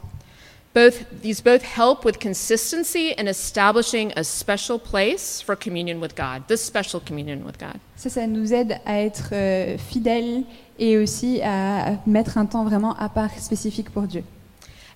Both 0.75 1.05
these 1.23 1.43
both 1.43 1.63
help 1.63 2.03
with 2.05 2.19
consistency 2.19 3.13
and 3.19 3.29
establishing 3.29 4.11
a 4.17 4.25
special 4.25 4.79
place 4.79 5.43
for 5.43 5.55
communion 5.55 6.01
with 6.01 6.15
God. 6.17 6.45
This 6.49 6.63
special 6.65 6.99
communion 7.01 7.45
with 7.45 7.59
God. 7.59 7.79
Ça, 7.97 8.09
ça 8.09 8.27
nous 8.27 8.55
aide 8.55 8.79
à 8.87 9.01
être 9.03 9.31
euh, 9.33 9.77
fidèles 9.77 10.45
et 10.79 10.97
aussi 10.97 11.43
à 11.43 11.99
mettre 12.07 12.39
un 12.39 12.47
temps 12.47 12.65
vraiment 12.65 12.97
à 12.97 13.11
part 13.11 13.31
spécifique 13.39 13.91
pour 13.91 14.05
Dieu. 14.05 14.25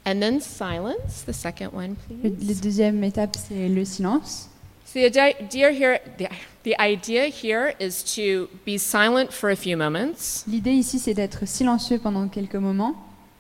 And 0.06 0.20
then 0.20 0.40
silence, 0.40 1.24
the 1.26 1.32
second 1.32 1.70
one, 1.74 1.96
Le, 2.08 2.30
please. 2.30 2.48
la 2.48 2.54
deuxième 2.54 3.04
étape, 3.04 3.36
c'est 3.36 3.68
le 3.68 3.84
silence. 3.84 4.48
So 4.86 5.00
the 5.10 5.18
idea 5.18 5.70
here, 5.72 5.98
the, 6.16 6.28
the 6.64 6.74
idea 6.80 7.26
here 7.26 7.74
is 7.80 8.02
to 8.14 8.48
be 8.64 8.78
silent 8.78 9.30
for 9.30 9.50
a 9.50 9.56
few 9.56 9.76
moments. 9.76 10.44
L'idée 10.48 10.72
ici, 10.72 10.98
c'est 10.98 11.12
d'être 11.12 11.46
silencieux 11.46 11.98
pendant 11.98 12.28
quelques 12.28 12.54
moments. 12.54 12.94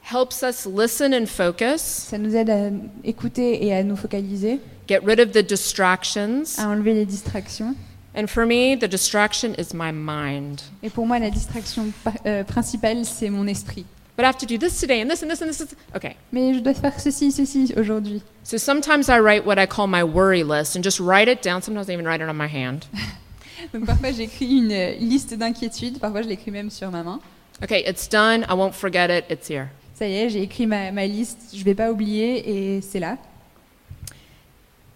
Helps 0.08 0.44
us 0.44 0.66
listen 0.66 1.12
and 1.12 1.26
focus, 1.26 1.80
Ça 1.82 2.16
nous 2.16 2.36
aide 2.36 2.48
à 2.48 2.70
écouter 3.02 3.66
et 3.66 3.74
à 3.74 3.82
nous 3.82 3.96
focaliser, 3.96 4.60
get 4.86 5.00
rid 5.04 5.18
of 5.18 5.32
the 5.32 5.42
distractions. 5.42 6.58
à 6.58 6.68
enlever 6.68 6.94
les 6.94 7.04
distractions. 7.04 7.74
And 8.14 8.28
for 8.28 8.46
me, 8.46 8.76
the 8.76 8.86
distraction 8.86 9.54
is 9.58 9.74
my 9.74 9.90
mind. 9.90 10.62
Et 10.84 10.90
pour 10.90 11.06
moi, 11.08 11.18
la 11.18 11.30
distraction 11.30 11.92
euh, 12.24 12.44
principale, 12.44 13.04
c'est 13.04 13.30
mon 13.30 13.48
esprit. 13.48 13.84
But 14.16 14.24
I 14.24 14.28
have 14.28 14.38
to 14.38 14.46
do 14.46 14.56
this 14.56 14.78
today 14.80 15.02
and 15.02 15.10
this 15.10 15.24
and 15.24 15.28
this 15.28 15.42
and 15.42 15.48
this. 15.48 15.74
Okay. 15.96 16.14
Mais 16.30 16.54
je 16.54 16.60
dois 16.60 16.74
faire 16.74 17.00
ceci, 17.00 17.32
ceci 17.32 17.74
aujourd'hui. 17.76 18.22
So 18.44 18.58
sometimes 18.58 19.08
I 19.08 19.18
write 19.18 19.44
what 19.44 19.58
I 19.58 19.66
call 19.66 19.88
my 19.88 20.04
worry 20.04 20.44
list 20.44 20.76
and 20.76 20.84
just 20.84 21.00
write 21.00 21.28
it 21.28 21.42
down. 21.42 21.62
Sometimes 21.62 21.90
I 21.90 21.94
even 21.94 22.06
write 22.06 22.22
it 22.22 22.28
on 22.28 22.36
my 22.36 22.46
hand. 22.46 22.86
Donc 23.74 23.84
parfois, 23.86 24.12
j'écris 24.12 24.58
une 24.58 24.70
euh, 24.70 24.94
liste 25.00 25.34
d'inquiétudes. 25.34 25.98
Parfois, 25.98 26.22
je 26.22 26.28
l'écris 26.28 26.52
même 26.52 26.70
sur 26.70 26.92
ma 26.92 27.02
main. 27.02 27.18
Okay, 27.60 27.82
it's 27.84 28.08
done. 28.08 28.46
I 28.48 28.54
won't 28.54 28.72
forget 28.72 29.10
it. 29.10 29.24
It's 29.28 29.48
here. 29.48 29.70
Ça 29.98 30.06
y 30.06 30.14
est, 30.14 30.28
j'ai 30.28 30.42
écrit 30.42 30.66
ma, 30.66 30.92
ma 30.92 31.06
liste. 31.06 31.54
Je 31.54 31.64
vais 31.64 31.74
pas 31.74 31.90
oublier 31.90 32.76
et 32.76 32.80
c'est 32.82 33.00
là. 33.00 33.16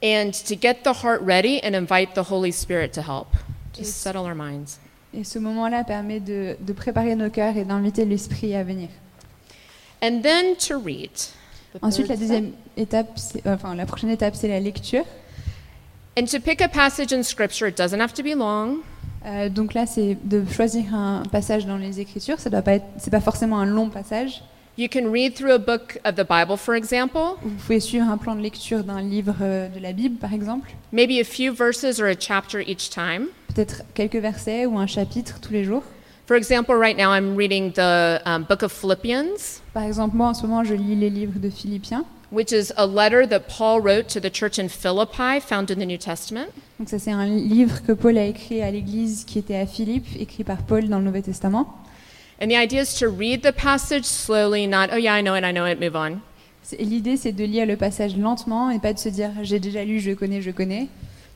And 0.03 0.31
to 0.47 0.55
get 0.61 0.83
the 0.85 0.93
heart 0.93 1.21
ready 1.23 1.61
and 1.63 1.75
invite 1.75 2.15
the 2.15 2.23
Holy 2.31 2.53
Spirit 2.53 2.93
to 2.95 3.01
help. 3.01 3.29
Just 3.75 3.89
Yes. 3.89 3.95
settle 3.95 4.23
our 4.27 4.35
minds. 4.35 4.79
Et 5.15 5.25
ce 5.25 5.39
moment-là 5.39 5.85
permet 5.85 6.21
de, 6.21 6.57
de 6.61 6.73
préparer 6.73 7.15
nos 7.17 7.31
cœurs 7.31 7.57
et 7.57 7.65
d'inviter 7.65 8.05
l'esprit 8.05 8.55
à 8.55 8.63
venir. 8.63 8.89
And 10.03 10.21
then 10.23 10.57
to 10.69 10.79
read. 10.79 11.11
The 11.75 11.79
Ensuite, 11.83 12.09
la 12.09 12.17
deuxième 12.17 12.53
étape, 12.77 13.19
enfin 13.47 13.75
la 13.75 13.87
prochaine 13.87 14.11
étape, 14.11 14.35
c'est 14.35 14.49
la 14.49 14.61
lecture. 14.61 15.05
And 16.19 16.25
to 16.25 16.41
pick 16.41 16.61
a 16.61 16.69
passage 16.69 17.13
in 17.13 17.23
Scripture, 17.23 17.69
it 17.69 17.77
doesn't 17.77 18.01
have 18.01 18.13
to 18.15 18.23
be 18.23 18.35
long. 18.37 18.79
Euh, 19.25 19.49
donc 19.49 19.75
là, 19.75 19.87
c'est 19.87 20.17
de 20.25 20.45
choisir 20.51 20.95
un 20.95 21.23
passage 21.31 21.67
dans 21.67 21.77
les 21.77 22.01
Écritures. 22.01 22.41
Ça 22.41 22.51
doit 22.51 22.63
pas 22.63 22.75
être, 22.75 22.87
c'est 22.99 23.11
pas 23.11 23.21
forcément 23.21 23.59
un 23.59 23.67
long 23.67 23.89
passage. 23.91 24.43
You 24.79 24.89
can 24.89 25.11
read 25.11 25.35
through 25.35 25.53
a 25.53 25.59
book 25.59 25.99
of 26.05 26.15
the 26.15 26.25
Bible, 26.25 26.57
for 26.57 26.75
example, 26.75 27.37
Vous 27.43 27.51
pouvez 27.67 27.81
suivre 27.81 28.09
un 28.09 28.17
plan 28.17 28.35
de 28.35 28.41
lecture 28.41 28.83
d'un 28.85 29.03
livre 29.03 29.35
euh, 29.43 29.69
de 29.69 29.79
la 29.81 29.93
Bible, 29.93 30.17
par 30.19 30.33
exemple. 30.33 30.71
maybe 30.93 31.21
a 31.21 31.25
few 31.25 31.53
verses 31.53 32.01
or 32.01 32.07
a 32.07 32.15
chapter 32.19 32.61
each 32.61 32.89
time. 32.89 33.27
Peut-être 33.55 33.83
quelques 33.95 34.17
versets 34.17 34.65
ou 34.67 34.79
un 34.79 34.87
chapitre 34.87 35.39
tous 35.41 35.53
les 35.53 35.65
jours. 35.65 35.83
For 36.27 36.37
example, 36.37 36.77
right 36.77 36.97
now 36.97 37.13
I'm 37.13 37.37
reading 37.37 37.73
the 37.73 38.21
um, 38.25 38.45
book 38.49 38.63
of 38.63 38.73
Philippians, 38.73 39.61
Par 39.75 39.83
exemple, 39.83 40.17
moi, 40.17 40.29
en 40.29 40.35
ce 40.35 40.47
moment, 40.47 40.63
je 40.65 40.75
lis 40.75 40.95
les 40.95 41.11
livres 41.11 41.39
de 41.41 41.51
Philippiens. 41.51 42.05
which 42.31 42.53
is 42.53 42.73
a 42.77 42.87
letter 42.87 43.27
that 43.27 43.49
Paul 43.49 43.81
wrote 43.81 44.07
to 44.07 44.21
the 44.21 44.31
church 44.33 44.57
in 44.61 44.69
Philippi, 44.69 45.41
found 45.41 45.69
in 45.73 45.75
the 45.81 45.85
New 45.87 45.99
Testament. 45.99 46.47
Donc 46.79 46.89
ça, 46.89 47.01
c'est 47.01 47.11
un 47.11 47.27
livre 47.27 47.83
que 47.85 47.91
Paul 47.91 48.17
a 48.17 48.25
écrit 48.25 48.63
à 48.63 48.71
l'Église 48.71 49.25
qui 49.25 49.41
était 49.41 49.57
à 49.57 49.67
Philippe, 49.67 50.07
écrit 50.17 50.45
par 50.45 50.59
Paul 50.59 50.89
dans 50.89 51.01
le 51.01 51.05
Nouveau 51.07 51.21
Testament. 51.21 51.77
And 52.42 52.48
the 52.50 52.57
idea 52.57 52.81
is 52.81 52.94
to 53.00 53.09
read 53.11 53.42
the 53.42 53.53
passage 53.53 54.07
slowly, 54.07 54.66
not, 54.66 54.88
oh 54.92 54.96
yeah, 54.96 55.12
I 55.12 55.20
know 55.20 55.35
it, 55.35 55.44
I 55.44 55.53
know 55.53 55.66
it, 55.66 55.79
move 55.79 55.94
on. 55.94 56.22
L'idée, 56.79 57.18
c'est 57.18 57.33
de 57.33 57.44
lire 57.44 57.66
le 57.66 57.76
passage 57.76 58.16
lentement 58.16 58.70
et 58.70 58.79
pas 58.79 58.94
de 58.94 58.98
se 58.98 59.11
dire 59.11 59.31
j'ai 59.42 59.59
déjà 59.59 59.85
lu, 59.85 60.00
je 60.00 60.12
connais, 60.12 60.40
je 60.40 60.50
connais. 60.50 60.88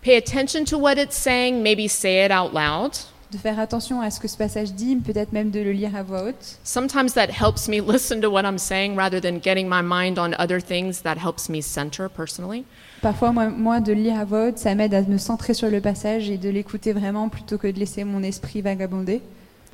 Pay 0.02 0.16
attention 0.16 0.64
to 0.64 0.78
what 0.78 0.96
it's 0.96 1.16
saying, 1.16 1.62
maybe 1.62 1.88
say 1.88 2.24
it 2.24 2.30
out 2.30 2.54
loud. 2.54 2.92
De 3.32 3.36
faire 3.36 3.58
attention 3.58 4.00
à 4.00 4.10
ce 4.10 4.20
que 4.20 4.28
ce 4.28 4.36
passage 4.36 4.72
dit, 4.72 4.96
peut-être 4.96 5.32
même 5.32 5.50
de 5.50 5.60
le 5.60 5.72
lire 5.72 5.94
à 5.96 6.02
voix 6.02 6.22
haute. 6.22 6.58
Sometimes 6.62 7.12
that 7.14 7.28
helps 7.28 7.68
me 7.68 7.80
listen 7.86 8.20
to 8.22 8.30
what 8.30 8.44
I'm 8.44 8.58
saying 8.58 8.96
rather 8.96 9.20
than 9.20 9.40
getting 9.42 9.68
my 9.68 9.82
mind 9.82 10.18
on 10.18 10.34
other 10.38 10.60
things. 10.60 11.02
That 11.02 11.16
helps 11.16 11.50
me 11.50 11.60
center 11.60 12.08
personally. 12.08 12.64
Parfois, 13.02 13.32
moi, 13.32 13.48
moi, 13.48 13.80
de 13.80 13.92
le 13.92 14.00
lire 14.00 14.18
à 14.18 14.24
voix 14.24 14.48
haute, 14.48 14.58
ça 14.58 14.74
m'aide 14.74 14.94
à 14.94 15.02
me 15.02 15.18
centrer 15.18 15.52
sur 15.52 15.68
le 15.68 15.80
passage 15.80 16.30
et 16.30 16.38
de 16.38 16.48
l'écouter 16.48 16.92
vraiment 16.92 17.28
plutôt 17.28 17.58
que 17.58 17.66
de 17.66 17.78
laisser 17.78 18.04
mon 18.04 18.22
esprit 18.22 18.62
vagabonder. 18.62 19.20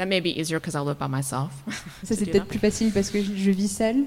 That 0.00 0.06
may 0.08 0.20
be 0.20 0.30
easier 0.30 0.58
because 0.58 0.74
I 0.74 0.80
live 0.80 0.96
by 0.98 1.08
myself. 1.08 1.50
Ça, 2.04 2.16
c'est 2.16 2.24
peut-être 2.24 2.46
plus 2.46 2.58
facile 2.58 2.90
parce 2.90 3.10
que 3.10 3.22
je, 3.22 3.34
je 3.36 3.50
vis 3.50 3.68
seule. 3.68 4.06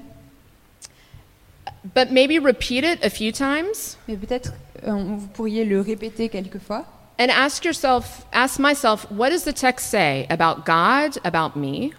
But 1.94 2.10
maybe 2.10 2.40
repeat 2.40 2.82
it 2.82 2.98
a 3.04 3.10
few 3.10 3.30
times 3.30 3.96
Mais 4.08 4.16
peut-être 4.16 4.54
euh, 4.88 4.90
vous 4.92 5.28
pourriez 5.28 5.64
le 5.64 5.80
répéter 5.80 6.28
quelques 6.28 6.58
fois. 6.58 6.84
and 7.20 7.28
ask 7.30 7.64
yourself, 7.64 8.26
ask 8.32 8.58
myself, 8.58 9.06
what 9.12 9.30
does 9.30 9.44
the 9.44 9.52
text 9.54 9.88
say 9.88 10.26
about 10.30 10.64
God, 10.66 11.20
about 11.22 11.56
me? 11.56 11.92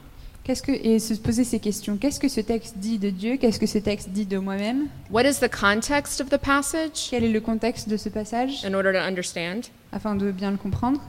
Qu'est-ce 0.43 0.61
que, 0.61 0.73
et 0.73 0.99
se 0.99 1.13
poser 1.13 1.45
ces 1.45 1.59
questions. 1.61 1.95
Qu'est-ce 1.95 2.19
que 2.19 2.27
ce 2.27 2.41
texte 2.41 2.77
dit 2.77 2.99
de 2.99 3.09
Dieu? 3.11 3.37
Qu'est-ce 3.37 3.59
que 3.59 3.65
ce 3.65 3.77
texte 3.77 4.09
dit 4.09 4.25
de 4.25 4.37
moi-même? 4.37 4.89
What 5.09 5.23
is 5.23 5.39
the 5.39 5.49
context 5.49 6.19
of 6.19 6.27
the 6.29 6.37
passage? 6.37 7.07
Quel 7.09 7.23
est 7.23 7.31
le 7.31 7.39
contexte 7.39 7.87
de 7.87 7.95
ce 7.95 8.09
passage? 8.09 8.65
In 8.65 8.73
order 8.73 8.91
to 8.91 8.99
understand? 8.99 9.69
afin 9.93 10.15
de 10.15 10.31
bien 10.31 10.51
le 10.51 10.57
comprendre 10.57 10.99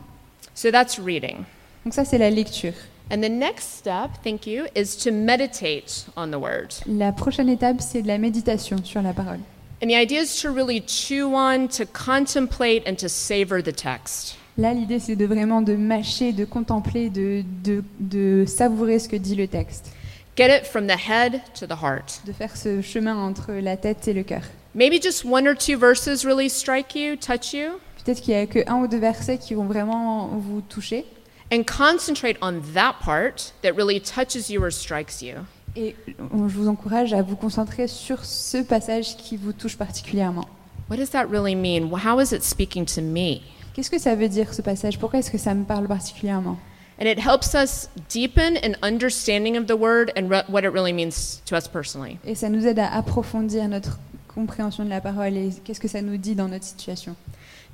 So 0.55 0.71
that's 0.71 0.99
reading. 1.01 1.45
Donc 1.87 1.95
ça, 1.95 2.05
c'est 2.05 2.19
la 2.19 2.31
lecture. 2.31 2.73
And 3.13 3.21
the 3.21 3.31
next 3.31 3.79
step, 3.79 4.11
thank 4.25 4.45
you, 4.45 4.65
is 4.75 4.97
to 5.05 5.13
meditate 5.13 6.05
on 6.17 6.33
the 6.33 6.37
word. 6.37 6.75
La 6.85 7.13
prochaine 7.13 7.49
étape, 7.49 7.77
c'est 7.81 8.03
de 8.03 8.09
la 8.09 8.19
méditation 8.19 8.79
sur 8.83 9.03
la 9.03 9.13
parole. 9.13 9.39
And 9.81 9.87
the 9.87 9.95
idea 9.95 10.23
is 10.23 10.41
to 10.43 10.51
really 10.51 10.83
chew 10.85 11.33
on, 11.33 11.69
to 11.69 11.85
contemplate, 11.87 12.83
and 12.89 12.97
to 12.97 13.09
savor 13.09 13.63
the 13.63 13.73
text. 13.73 14.37
Là, 14.59 14.75
l'idée, 14.75 14.99
c'est 14.99 15.15
de 15.15 15.27
vraiment 15.27 15.63
de 15.63 15.77
mâcher, 15.77 16.33
de 16.33 16.45
contempler, 16.45 17.09
de, 17.09 17.45
de, 17.63 17.85
de 18.01 18.45
savourer 18.49 18.99
ce 18.99 19.09
que 19.09 19.15
dit 19.15 19.37
le 19.37 19.47
texte, 19.47 19.93
Get 20.37 20.49
it 20.49 20.67
from 20.67 20.89
the 20.89 20.99
head 20.99 21.41
to 21.55 21.69
the 21.69 21.81
heart. 21.81 22.21
de 22.27 22.33
faire 22.33 22.57
ce 22.57 22.83
chemin 22.83 23.17
entre 23.17 23.53
la 23.53 23.77
tête 23.77 24.09
et 24.09 24.13
le 24.13 24.25
cœur. 24.25 24.43
Maybe 24.75 25.01
just 25.01 25.25
one 25.25 25.47
or 25.47 25.55
two 25.57 25.79
verses 25.79 26.25
really 26.25 26.51
strike 26.51 26.97
you, 26.97 27.15
touch 27.15 27.53
you, 27.53 27.79
Peut-être 28.05 28.21
qu'il 28.21 28.35
n'y 28.35 28.41
a 28.41 28.47
que 28.47 28.61
un 28.69 28.77
ou 28.83 28.89
deux 28.89 28.99
versets 28.99 29.39
qui 29.39 29.55
vont 29.55 29.67
vraiment 29.67 30.31
vous 30.37 30.61
toucher. 30.61 31.05
And 31.51 31.65
concentrate 31.65 32.37
on 32.43 32.61
that 32.75 32.95
part 33.01 33.53
that 33.63 33.75
really 33.77 34.01
touches 34.01 34.51
you 34.51 34.63
or 34.63 34.71
strikes 34.71 35.23
you. 35.23 35.35
Et 35.77 35.95
on- 36.33 36.49
je 36.49 36.57
vous 36.57 36.69
encourage 36.69 37.13
à 37.13 37.23
vous 37.23 37.37
concentrer 37.37 37.87
sur 37.87 38.25
ce 38.25 38.63
passage 38.63 39.17
qui 39.17 39.37
vous 39.37 39.53
touche 39.53 39.77
particulièrement. 39.77 40.49
What 40.89 40.97
does 40.97 41.11
that 41.11 41.27
really 41.29 41.55
mean? 41.55 41.91
How 41.93 42.21
is 42.21 42.33
it 42.33 42.43
speaking 42.43 42.87
to 42.87 43.01
me? 43.03 43.43
Qu'est-ce 43.75 43.91
que 43.91 43.99
ça 43.99 44.15
veut 44.15 44.29
dire 44.29 44.55
ce 44.55 44.63
passage? 44.63 44.99
Pourquoi 44.99 45.19
est-ce 45.19 45.31
que 45.31 45.39
ça 45.39 45.53
me 45.55 45.65
parle 45.65 45.87
particulièrement? 45.87 46.59
And 46.99 47.05
it 47.07 47.19
helps 47.19 47.53
us 47.55 47.91
deepen 48.09 48.57
an 48.63 48.75
understanding 48.83 49.59
of 49.59 49.67
the 49.67 49.77
word 49.77 50.11
and 50.17 50.31
what 50.49 50.63
it 50.65 50.73
really 50.73 50.95
means 50.95 51.43
to 51.45 51.55
us 51.55 51.69
personally. 51.69 52.19
Et 52.25 52.35
ça 52.35 52.49
nous 52.49 52.67
aide 52.67 52.79
à 52.79 52.91
approfondir 52.95 53.69
notre 53.69 53.99
compréhension 54.35 54.83
de 54.85 54.89
la 54.89 55.03
parole 55.03 55.37
et 55.37 55.51
qu'est-ce 55.63 55.81
que 55.81 55.89
ça 55.89 56.01
nous 56.01 56.17
dit 56.17 56.35
dans 56.35 56.49
notre 56.49 56.65
situation. 56.65 57.15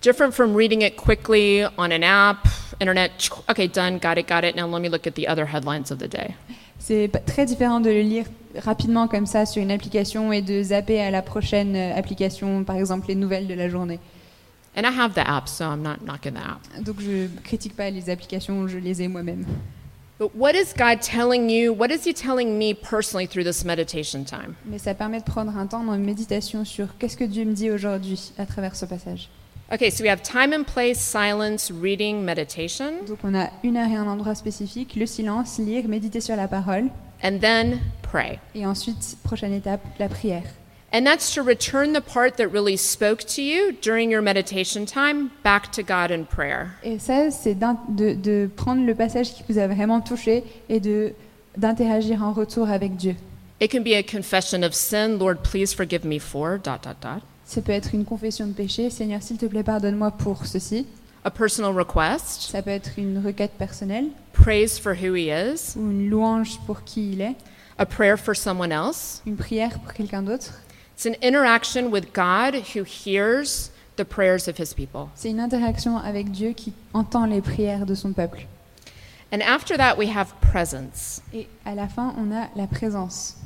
Different 0.03 0.33
from 0.33 0.57
reading 0.57 0.83
it 0.83 0.97
quickly 0.97 1.63
on 1.79 1.93
an 1.93 2.03
app, 2.03 2.49
internet, 2.81 3.11
okay, 3.49 3.69
done, 3.69 3.99
got 3.99 4.19
it, 4.19 4.29
got 4.29 4.45
it. 4.45 4.57
Now 4.57 4.67
let 4.67 4.81
me 4.81 4.89
look 4.89 5.07
at 5.07 5.15
the 5.15 5.27
other 5.29 5.47
headlines 5.47 5.91
of 5.91 5.99
the 5.99 6.09
day. 6.09 6.35
C'est 6.79 7.11
très 7.27 7.47
différent 7.47 7.81
de 7.81 7.91
le 7.91 8.01
lire 8.01 8.25
rapidement 8.59 9.07
comme 9.07 9.27
ça 9.27 9.47
sur 9.47 9.63
une 9.63 9.71
application 9.71 10.33
et 10.33 10.43
de 10.43 10.63
zapper 10.63 11.01
à 11.01 11.11
la 11.11 11.23
prochaine 11.23 11.77
euh, 11.77 11.97
application, 11.97 12.65
par 12.65 12.77
exemple 12.77 13.07
les 13.09 13.15
nouvelles 13.15 13.47
de 13.47 13.55
la 13.55 13.69
journée. 13.69 14.01
And 14.77 14.83
I 14.85 14.91
have 14.91 15.15
the 15.15 15.27
app, 15.27 15.49
so 15.49 15.65
I'm 15.65 15.83
not 15.83 15.99
knocking 16.05 16.33
the 16.33 16.39
app. 16.39 16.85
Donc 16.85 17.01
je 17.01 17.29
critique 17.45 17.77
pas 17.77 17.91
les 17.91 18.11
applications, 18.11 18.67
je 18.67 18.79
les 18.79 19.03
ai 19.03 19.09
moi-même. 19.09 19.45
But 20.19 20.35
what 20.35 20.55
is 20.55 20.73
God 20.77 21.01
telling 21.01 21.51
you? 21.51 21.73
What 21.73 21.91
is 21.91 22.05
He 22.05 22.15
telling 22.15 22.57
me 22.57 22.75
personally 22.75 23.27
through 23.27 23.45
this 23.45 23.65
meditation 23.65 24.25
time? 24.25 24.55
Mais 24.67 24.79
ça 24.79 24.95
permet 24.95 25.19
de 25.19 25.25
prendre 25.25 25.57
un 25.57 25.67
temps 25.67 25.83
dans 25.83 25.95
une 25.95 26.05
méditation 26.05 26.65
sur 26.65 26.97
qu'est-ce 26.99 27.17
que 27.17 27.25
Dieu 27.25 27.45
me 27.45 27.53
dit 27.53 27.71
aujourd'hui 27.71 28.33
à 28.39 28.47
travers 28.47 28.77
ce 28.77 28.87
passage. 28.87 29.29
Okay, 29.73 29.89
so 29.89 30.05
we 30.05 30.09
have 30.09 30.23
time 30.23 30.53
and 30.53 30.67
place, 30.67 31.01
silence, 31.01 31.71
reading, 31.71 32.27
meditation, 32.27 33.07
Donc 33.07 33.21
on 33.25 33.35
a 33.35 33.49
une 33.65 33.79
heure 33.79 33.89
et 33.89 33.97
un 33.97 34.07
endroit 34.07 34.35
spécifique, 34.35 34.97
le 34.97 35.07
silence, 35.07 35.59
lire, 35.59 35.89
méditer 35.89 36.21
sur 36.21 36.37
la 36.37 36.47
parole, 36.47 36.91
and 37.25 37.39
then 37.41 37.81
pray. 38.03 38.39
et 38.55 38.67
ensuite, 38.67 39.17
prochaine 39.25 39.55
étape, 39.55 39.81
la 39.99 40.09
prière. 40.09 40.43
And 40.93 41.07
that's 41.07 41.33
to 41.37 41.43
return 41.43 41.95
the 41.95 42.03
part 42.03 42.37
that 42.37 42.49
really 42.49 42.77
spoke 42.77 43.25
to 43.35 43.41
you 43.41 43.73
during 43.81 44.11
your 44.11 44.21
meditation 44.21 44.85
time 44.85 45.31
back 45.43 45.73
to 45.73 45.83
God 45.83 46.11
in 46.11 46.25
prayer. 46.25 46.73
Et 46.83 46.99
ça, 46.99 47.31
c'est 47.31 47.55
de, 47.55 48.13
de 48.13 48.51
prendre 48.55 48.85
le 48.85 48.95
passage 48.95 49.33
qui 49.33 49.43
vous 49.49 49.57
a 49.57 49.67
vraiment 49.69 50.03
touché 50.03 50.45
et 50.69 50.81
de 50.81 51.15
d'interagir 51.57 52.23
en 52.23 52.35
retour 52.35 52.69
avec 52.69 52.97
Dieu. 52.97 53.17
It 53.59 53.71
can 53.71 53.83
be 53.83 53.95
a 53.95 54.03
confession 54.03 54.63
of 54.63 54.75
sin, 54.75 55.19
Lord, 55.19 55.43
please 55.43 55.73
forgive 55.73 56.05
me 56.05 56.19
for 56.19 56.59
dot 56.59 56.83
dot 56.83 57.01
dot. 57.01 57.23
Ça 57.53 57.61
peut 57.61 57.73
être 57.73 57.95
une 57.95 58.07
confession 58.07 58.47
de 58.47 58.53
péché, 58.53 58.89
Seigneur, 58.89 59.23
s'il 59.23 59.37
te 59.37 59.45
plaît, 59.45 59.63
pardonne-moi 59.63 60.11
pour 60.13 60.47
ceci. 60.47 60.87
A 61.23 61.31
personal 61.31 61.77
request, 61.77 62.51
Ça 62.51 62.63
peut 62.63 62.71
être 62.71 62.93
une 62.97 63.23
requête 63.23 63.51
personnelle 63.59 64.07
praise 64.33 64.79
for 64.79 64.95
who 64.95 65.15
he 65.15 65.27
is, 65.29 65.77
ou 65.77 65.91
une 65.91 66.09
louange 66.09 66.59
pour 66.67 66.83
qui 66.83 67.13
il 67.13 67.21
est, 67.21 67.37
a 67.77 67.85
prayer 67.85 68.17
for 68.17 68.35
someone 68.35 68.73
else. 68.73 69.21
une 69.27 69.37
prière 69.37 69.79
pour 69.81 69.93
quelqu'un 69.93 70.23
d'autre. 70.23 70.63
It's 70.97 71.05
an 71.05 71.13
interaction 71.23 71.91
with 71.91 72.15
God 72.15 72.55
who 72.75 72.85
hears 72.85 73.71
the 73.97 74.05
prayers 74.05 74.49
of 74.49 74.57
his 74.59 74.73
people. 74.75 75.11
C'est 75.15 75.29
une 75.29 75.39
interaction 75.39 75.99
avec 75.99 76.31
Dieu 76.31 76.55
qui 76.55 76.73
entend 76.95 77.27
les 77.27 77.43
prières 77.43 77.85
de 77.85 77.95
son 77.95 78.15
peuple. 78.15 78.47
And 79.31 79.43
after 79.43 79.77
that, 79.77 79.99
we 79.99 80.09
have 80.09 80.33
presence. 80.41 81.21
Et 81.35 81.47
à 81.67 81.75
la 81.75 81.87
fin, 81.87 82.15
on 82.17 82.35
a 82.35 82.49
la 82.57 82.67
présence. 82.67 83.37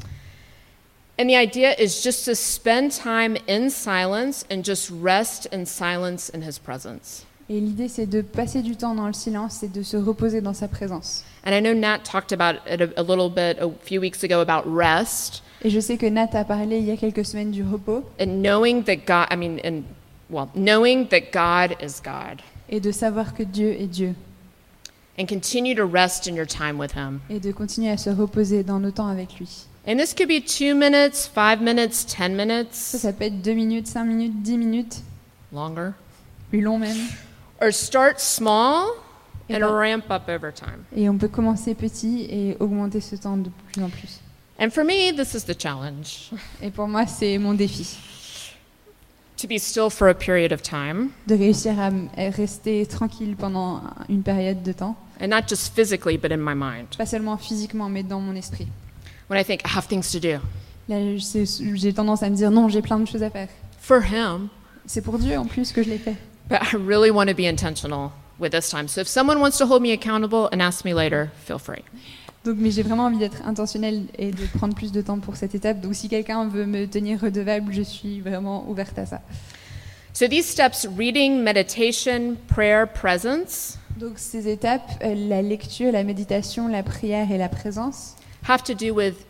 And 1.18 1.28
the 1.28 1.36
idea 1.36 1.74
is 1.78 2.02
just 2.02 2.26
to 2.26 2.34
spend 2.34 2.92
time 2.92 3.38
in 3.46 3.70
silence 3.70 4.44
and 4.50 4.62
just 4.62 4.90
rest 4.90 5.46
in 5.50 5.64
silence 5.64 6.28
in 6.28 6.42
his 6.42 6.58
presence. 6.58 7.24
Et 7.48 7.60
l'idée, 7.60 7.88
c'est 7.88 8.06
de 8.06 8.22
passer 8.22 8.60
du 8.60 8.76
temps 8.76 8.94
dans 8.94 9.06
le 9.06 9.12
silence 9.12 9.62
et 9.62 9.68
de 9.68 9.82
se 9.82 9.96
reposer 9.96 10.40
dans 10.40 10.52
sa 10.52 10.68
présence. 10.68 11.24
And 11.44 11.52
I 11.54 11.60
know 11.60 11.72
Nat 11.72 12.00
talked 12.04 12.32
about 12.32 12.60
it 12.66 12.80
a, 12.80 13.00
a 13.00 13.02
little 13.02 13.30
bit 13.30 13.58
a 13.60 13.70
few 13.84 14.00
weeks 14.00 14.24
ago 14.24 14.40
about 14.40 14.64
rest 14.66 15.42
Et 15.62 15.70
je 15.70 15.80
sais 15.80 15.96
que 15.96 16.06
Nat 16.06 16.34
a 16.34 16.44
parlé 16.44 16.78
il 16.78 16.84
y 16.84 16.90
a 16.90 16.96
quelques 16.96 17.24
semaines 17.24 17.50
du 17.52 17.62
repos 17.62 18.04
and 18.20 18.42
knowing 18.42 18.82
that 18.84 19.06
God, 19.06 19.28
I 19.30 19.36
mean, 19.36 19.58
and 19.64 19.84
well, 20.28 20.48
knowing 20.54 21.06
that 21.08 21.32
God 21.32 21.76
is 21.80 22.00
God 22.02 22.42
et 22.68 22.80
de 22.80 22.90
savoir 22.90 23.32
que 23.32 23.44
Dieu 23.44 23.76
est 23.80 23.86
Dieu 23.86 24.14
and 25.18 25.26
continue 25.26 25.74
to 25.74 25.86
rest 25.86 26.26
in 26.26 26.34
your 26.34 26.46
time 26.46 26.78
with 26.78 26.92
him. 26.92 27.20
et 27.30 27.40
de 27.40 27.52
continuer 27.52 27.90
à 27.90 27.96
se 27.96 28.10
reposer 28.10 28.64
dans 28.64 28.80
nos 28.80 28.90
temps 28.90 29.08
avec 29.08 29.38
lui. 29.38 29.66
And 29.88 29.98
this 29.98 30.12
could 30.14 30.28
be 30.28 30.40
two 30.40 30.74
minutes, 30.74 31.26
five 31.32 31.60
minutes, 31.60 32.04
10 32.04 32.16
Ça, 32.16 32.28
minutes, 32.28 32.74
ça 32.74 33.12
peut 33.12 33.24
être 33.26 33.40
deux 33.40 33.54
minutes, 33.54 33.86
cinq 33.86 34.04
minutes, 34.04 34.42
dix 34.42 34.56
minutes, 34.58 35.02
longer. 35.52 35.92
plus 36.50 36.60
long 36.60 36.78
même. 36.78 36.96
Or 37.60 37.72
start 37.72 38.18
small 38.20 38.88
Et, 39.48 39.54
and 39.54 39.60
ben- 39.60 39.68
ramp 39.72 40.10
up 40.10 40.28
over 40.28 40.52
time. 40.52 40.84
et 40.94 41.08
on 41.08 41.16
peut 41.16 41.28
commencer 41.28 41.74
petit 41.76 42.26
et 42.28 42.56
augmenter 42.58 43.00
ce 43.00 43.14
temps 43.16 43.36
de 43.36 43.50
plus 43.72 43.82
en 43.82 43.88
plus. 43.88 44.20
And 44.58 44.70
for 44.70 44.84
me, 44.84 45.12
this 45.14 45.34
is 45.34 45.44
the 45.44 45.54
challenge 45.56 46.30
Et 46.60 46.70
pour 46.70 46.88
moi, 46.88 47.06
c'est 47.06 47.38
mon 47.38 47.54
défi 47.54 47.96
to 49.36 49.46
be 49.46 49.58
still 49.58 49.90
for 49.90 50.08
a 50.08 50.14
period 50.14 50.50
of 50.50 50.62
time, 50.62 51.10
de 51.26 51.34
réussir 51.36 51.78
à 51.78 51.88
m- 51.88 52.08
à 52.16 52.30
rester 52.30 52.86
tranquille 52.86 53.36
pendant 53.36 53.82
une 54.08 54.22
période 54.22 54.62
de 54.62 54.72
temps, 54.72 54.96
and 55.20 55.28
not 55.28 55.46
just 55.46 55.74
physically, 55.76 56.16
but 56.16 56.32
in 56.32 56.38
my 56.38 56.54
mind. 56.54 56.88
pas 56.96 57.04
seulement 57.06 57.36
physiquement, 57.36 57.88
mais 57.90 58.02
dans 58.02 58.18
mon 58.18 58.34
esprit. 58.34 58.66
When 59.28 59.38
I 59.40 59.44
think 59.44 59.62
I 59.64 59.68
have 59.76 59.86
things 59.86 60.10
to 60.12 60.18
do 60.20 60.38
Là, 60.88 60.98
j'ai 61.74 61.92
tendance 61.92 62.22
à 62.22 62.30
me 62.30 62.36
dire 62.36 62.50
non, 62.50 62.68
j'ai 62.68 62.80
plein 62.82 62.98
de 63.00 63.06
choses 63.08 63.22
à 63.22 63.30
faire. 63.30 63.48
for 63.80 64.02
Him, 64.04 64.48
C'est 64.86 65.00
pour 65.02 65.18
Dieu 65.18 65.36
en 65.36 65.44
plus 65.46 65.72
que 65.72 65.82
je 65.82 65.88
l'ai 65.90 65.98
fait. 65.98 66.14
but 66.48 66.58
I 66.62 66.76
really 66.76 67.10
want 67.10 67.26
to 67.26 67.34
be 67.34 67.44
intentional 67.46 68.12
with 68.38 68.52
this 68.52 68.68
time. 68.70 68.86
So 68.86 69.00
if 69.00 69.08
someone 69.08 69.40
wants 69.40 69.58
to 69.58 69.66
hold 69.66 69.82
me 69.82 69.90
accountable 69.92 70.48
and 70.52 70.60
ask 70.60 70.84
me 70.84 70.94
later, 70.94 71.28
feel 71.44 71.58
free. 71.58 71.82
Donc, 72.44 72.58
mais 72.60 72.70
j'ai 72.70 72.84
vraiment 72.84 73.06
envie 73.06 73.18
d'être 73.18 73.44
intentionnelle 73.44 74.04
et 74.16 74.30
de 74.30 74.46
prendre 74.56 74.76
plus 74.76 74.92
de 74.92 75.00
temps 75.00 75.18
pour 75.18 75.34
cette 75.34 75.56
étape. 75.56 75.80
Donc, 75.80 75.96
si 75.96 76.08
quelqu'un 76.08 76.46
veut 76.46 76.64
me 76.66 76.86
tenir 76.86 77.20
redevable, 77.20 77.72
je 77.72 77.82
suis 77.82 78.20
vraiment 78.20 78.68
ouverte 78.70 78.96
à 79.00 79.06
ça. 79.06 79.20
So 80.12 80.28
these 80.28 80.46
steps 80.46 80.86
reading, 80.96 81.42
meditation, 81.42 82.36
prayer, 82.46 82.84
presence 82.86 83.78
Donc, 83.98 84.12
ces 84.16 84.46
étapes, 84.48 84.88
euh, 85.02 85.14
la 85.28 85.42
lecture, 85.42 85.90
la 85.90 86.04
méditation, 86.04 86.68
la 86.68 86.84
prière 86.84 87.32
et 87.32 87.38
la 87.38 87.48
présence, 87.48 88.14
have 88.48 88.62
to 88.64 88.74
do 88.74 88.92
with 88.94 89.24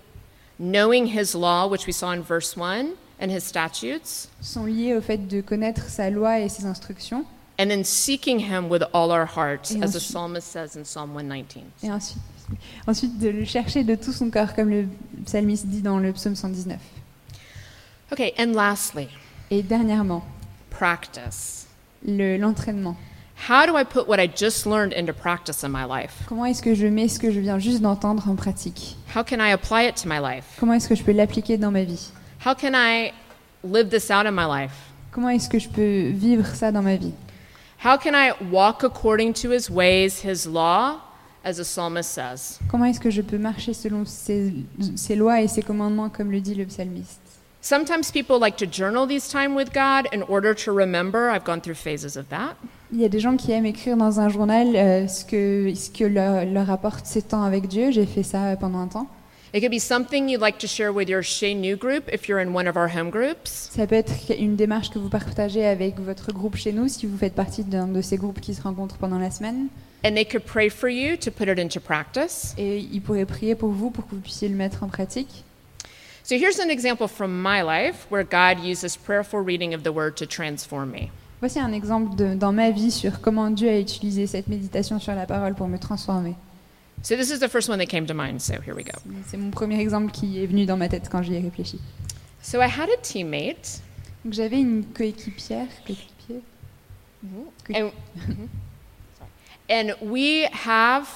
knowing 0.59 1.07
His 1.07 1.35
law, 1.35 1.67
which 1.69 1.87
we 1.87 1.93
saw 1.93 2.13
in 2.13 2.23
verse 2.23 2.57
1, 2.57 2.95
and 3.19 3.31
His 3.31 3.45
statutes, 3.45 4.29
sont 4.41 4.65
liées 4.67 4.95
au 4.95 5.01
fait 5.01 5.19
de 5.29 5.41
connaître 5.41 5.89
sa 5.89 6.11
loi 6.11 6.41
et 6.41 6.49
ses 6.49 6.65
instructions. 6.67 7.25
and 7.59 7.71
then 7.71 7.83
seeking 7.85 8.39
Him 8.41 8.69
with 8.69 8.83
all 8.93 9.11
our 9.11 9.25
hearts, 9.25 9.71
Et 9.71 9.83
as 9.83 9.93
the 9.93 9.97
ensuite- 9.97 10.03
psalmist 10.13 10.49
says 10.53 10.77
in 10.77 10.85
Psalm 10.85 11.15
119. 11.15 11.65
Et 11.83 11.91
ensuite, 11.91 12.19
ensuite 12.87 13.19
de 13.19 13.29
le 13.31 13.45
chercher 13.47 13.83
de 13.83 13.95
tout 13.95 14.13
son 14.13 14.31
corps, 14.31 14.55
comme 14.55 14.69
le 14.69 14.87
psalmiste 15.25 15.67
dit 15.67 15.81
dans 15.81 15.99
le 15.99 16.13
psaume 16.13 16.37
119. 16.37 16.79
Okay, 18.13 18.35
and 18.39 18.53
lastly, 18.55 19.09
Et 19.51 19.63
dernièrement, 19.63 20.23
practice. 20.71 21.67
le- 22.07 22.37
l'entraînement. 22.37 22.97
How 23.37 23.65
do 23.67 23.77
I 23.77 23.85
put 23.85 24.09
what 24.09 24.19
I 24.19 24.27
just 24.27 24.67
learned 24.67 24.93
into 24.93 25.13
practice 25.13 25.63
in 25.63 25.71
my 25.71 25.85
life? 25.85 26.25
Comment 26.27 26.47
est-ce 26.47 26.63
que 26.63 26.75
je 26.75 26.87
mets 26.89 27.09
ce 27.09 27.19
que 27.19 27.31
je 27.31 27.39
viens 27.39 27.59
juste 27.59 27.81
d'entendre 27.81 28.29
en 28.29 28.35
pratique? 28.35 28.97
How 29.15 29.23
can 29.23 29.41
I 29.41 29.53
apply 29.53 29.87
it 29.87 29.97
to 30.03 30.09
my 30.09 30.19
life? 30.19 30.45
Comment 30.59 30.73
est-ce 30.73 30.89
que 30.89 30.95
je 30.95 31.05
peux 31.05 31.13
l'appliquer 31.13 31.57
dans 31.57 31.71
ma 31.71 31.85
vie? 31.85 32.11
How 32.45 32.55
can 32.55 32.75
I 32.75 33.13
live 33.63 33.89
this 33.89 34.11
out 34.11 34.27
in 34.27 34.33
my 34.33 34.47
life? 34.47 34.73
Comment 35.13 35.29
est-ce 35.29 35.49
que 35.49 35.59
je 35.59 35.69
peux 35.69 36.09
vivre 36.09 36.47
ça 36.55 36.73
dans 36.73 36.83
ma 36.83 36.97
vie? 36.97 37.13
How 37.85 37.97
can 37.99 38.15
I 38.15 38.33
walk 38.51 38.83
according 38.83 39.33
to 39.35 39.51
his 39.53 39.71
ways, 39.71 40.23
his 40.25 40.47
law, 40.47 41.03
as 41.45 41.59
the 41.59 41.65
psalmist 41.65 42.11
says? 42.11 42.59
Comment 42.69 42.87
est-ce 42.87 43.01
que 43.01 43.11
je 43.11 43.23
peux 43.23 43.39
marcher 43.39 43.75
selon 43.75 44.05
ses, 44.05 44.53
ses 44.97 45.15
lois 45.15 45.41
et 45.43 45.47
ses 45.47 45.63
commandements, 45.63 46.09
comme 46.09 46.33
le 46.33 46.41
dit 46.41 46.55
le 46.55 46.65
psalmiste? 46.65 47.21
Sometimes 47.69 48.13
people 48.13 48.39
like 48.39 48.59
to 48.59 48.67
journal 48.69 49.09
these 49.09 49.29
time 49.29 49.57
with 49.57 49.73
God 49.73 50.07
in 50.13 50.23
order 50.23 50.55
to 50.55 50.71
remember. 50.71 51.31
I've 51.31 51.43
gone 51.43 51.61
through 51.61 51.75
phases 51.75 52.17
of 52.17 52.29
that. 52.29 52.55
Il 52.93 53.01
y 53.01 53.05
a 53.05 53.09
des 53.09 53.19
gens 53.19 53.37
qui 53.37 53.51
aiment 53.51 53.67
écrire 53.67 53.97
dans 53.97 54.21
un 54.21 54.29
journal 54.29 54.77
euh, 54.77 55.09
ce 55.09 55.25
que, 55.25 55.75
ce 55.75 55.91
que 55.91 56.05
leur, 56.05 56.45
leur 56.45 56.71
apporte 56.71 57.07
ces 57.07 57.23
temps 57.23 57.43
avec 57.43 57.67
Dieu. 57.67 57.91
J'ai 57.91 58.07
fait 58.07 58.23
ça 58.23 58.55
pendant 58.55 58.79
un 58.79 58.87
temps. 58.87 59.09
It 59.53 59.63
could 59.63 59.73
be 59.73 59.81
something 59.81 60.29
you'd 60.29 60.41
like 60.41 60.59
to 60.59 60.69
share 60.69 60.93
with 60.95 61.09
your 61.09 61.25
Shea 61.25 61.55
New 61.55 61.77
group 61.77 62.05
if 62.13 62.29
you're 62.29 62.39
in 62.39 62.55
one 62.55 62.69
of 62.69 62.77
our 62.77 62.89
home 62.89 63.11
groups. 63.11 63.71
Ça 63.73 63.85
peut 63.89 63.97
être 63.97 64.15
une 64.39 64.55
démarche 64.55 64.91
que 64.91 65.01
vous 65.01 65.09
partagez 65.09 65.67
avec 65.67 65.99
votre 65.99 66.33
groupe 66.33 66.55
chez 66.55 66.71
nous, 66.71 66.87
si 66.87 67.07
vous 67.07 67.19
faites 67.19 67.35
partie 67.35 67.65
d'un 67.65 67.89
de 67.89 68.01
ces 68.01 68.17
groupes 68.17 68.41
qui 68.41 68.55
se 68.55 68.63
rencontrent 68.63 68.99
pendant 68.99 69.19
la 69.19 69.33
semaine. 69.33 69.67
And 70.05 70.15
they 70.15 70.25
could 70.25 70.45
pray 70.45 70.71
for 70.71 70.89
you 70.89 71.17
to 71.17 71.33
put 71.33 71.49
it 71.49 71.59
into 71.59 71.81
practice. 71.81 72.55
Et 72.59 72.79
ils 72.79 73.03
pourraient 73.03 73.27
prier 73.27 73.57
pour 73.57 73.71
vous 73.71 73.91
pour 73.91 74.07
que 74.07 74.15
vous 74.15 74.21
puissiez 74.21 74.49
le 74.49 74.55
mettre 74.55 74.85
en 74.85 74.87
pratique. 74.87 75.43
So 76.27 76.37
here's 76.37 76.59
an 76.59 76.71
example 76.71 77.07
from 77.07 77.41
my 77.41 77.63
life 77.63 78.07
where 78.11 78.25
God 78.25 78.59
uses 78.59 78.97
prayerful 78.97 79.41
reading 79.43 79.75
of 79.75 79.85
the 79.85 79.93
word 79.93 80.17
to 80.17 80.27
transform 80.27 80.91
me. 80.91 81.13
Voici 81.41 81.61
un 81.61 81.73
exemple 81.73 82.17
de- 82.17 82.35
dans 82.35 82.53
ma 82.53 82.73
vie 82.73 82.91
sur 82.91 83.21
comment 83.21 83.49
Dieu 83.55 83.69
a 83.69 83.79
utilisé 83.79 84.27
cette 84.27 84.49
méditation 84.49 84.99
sur 84.99 85.15
la 85.15 85.25
parole 85.27 85.55
pour 85.55 85.69
me 85.69 85.79
transformer. 85.79 86.35
So 87.03 87.15
this 87.15 87.31
is 87.31 87.39
the 87.39 87.49
first 87.49 87.69
one 87.69 87.79
that 87.79 87.87
came 87.87 88.07
to 88.07 88.15
mind, 88.15 88.41
so 88.43 88.55
here 88.61 88.75
we 88.75 88.83
go. 88.83 88.99
C'est 89.29 89.37
mon 89.37 89.53
premier 89.53 89.79
exemple 89.79 90.11
qui 90.11 90.43
est 90.43 90.47
venu 90.47 90.67
dans 90.67 90.77
ma 90.77 90.89
tête 90.89 91.09
quand 91.09 91.23
j'y 91.23 91.35
ai 91.35 91.41
réfléchi. 91.41 91.79
So 92.43 92.61
I 92.61 92.67
had 92.67 92.89
a 92.89 92.97
teammate, 93.03 93.81
Donc 94.25 94.35
j'avais 94.35 94.59
une 94.59 94.85
coéquipière, 94.85 95.69
coéquipier, 95.87 96.43
and, 97.73 97.93
Mhm. 98.17 98.49
Sorry. 99.17 99.31
and 99.71 99.95
we 100.03 100.49
have 100.67 101.07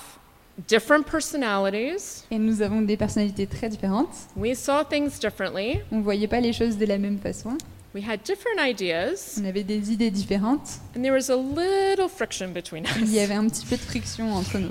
different 0.69 1.05
personalities. 1.05 2.25
et 2.31 2.39
nous 2.39 2.63
avons 2.63 2.83
des 2.83 2.97
personnalités 2.97 3.47
très 3.47 3.69
différentes. 3.69 4.15
We 4.37 4.57
saw 4.57 4.85
things 4.89 5.19
differently, 5.21 5.81
On 5.93 5.97
ne 5.99 6.03
voyait 6.03 6.29
pas 6.29 6.41
les 6.41 6.53
choses 6.53 6.77
de 6.79 6.87
la 6.87 6.99
même 6.99 7.19
façon. 7.19 7.57
We 7.95 8.05
had 8.07 8.21
different 8.25 8.59
ideas, 8.61 9.39
On 9.41 9.45
avait 9.47 9.65
des 9.65 9.93
idées 9.93 10.11
différentes. 10.11 10.81
and 10.97 11.03
there 11.03 11.13
was 11.13 11.29
a 11.31 11.37
little 11.37 12.09
friction 12.09 12.49
between 12.53 12.85
Il 13.01 13.11
y 13.13 13.17
us. 13.19 13.23
avait 13.25 13.35
un 13.35 13.49
petit 13.49 13.67
peu 13.67 13.77
de 13.77 13.81
friction 13.83 14.33
entre 14.35 14.59
nous. 14.59 14.71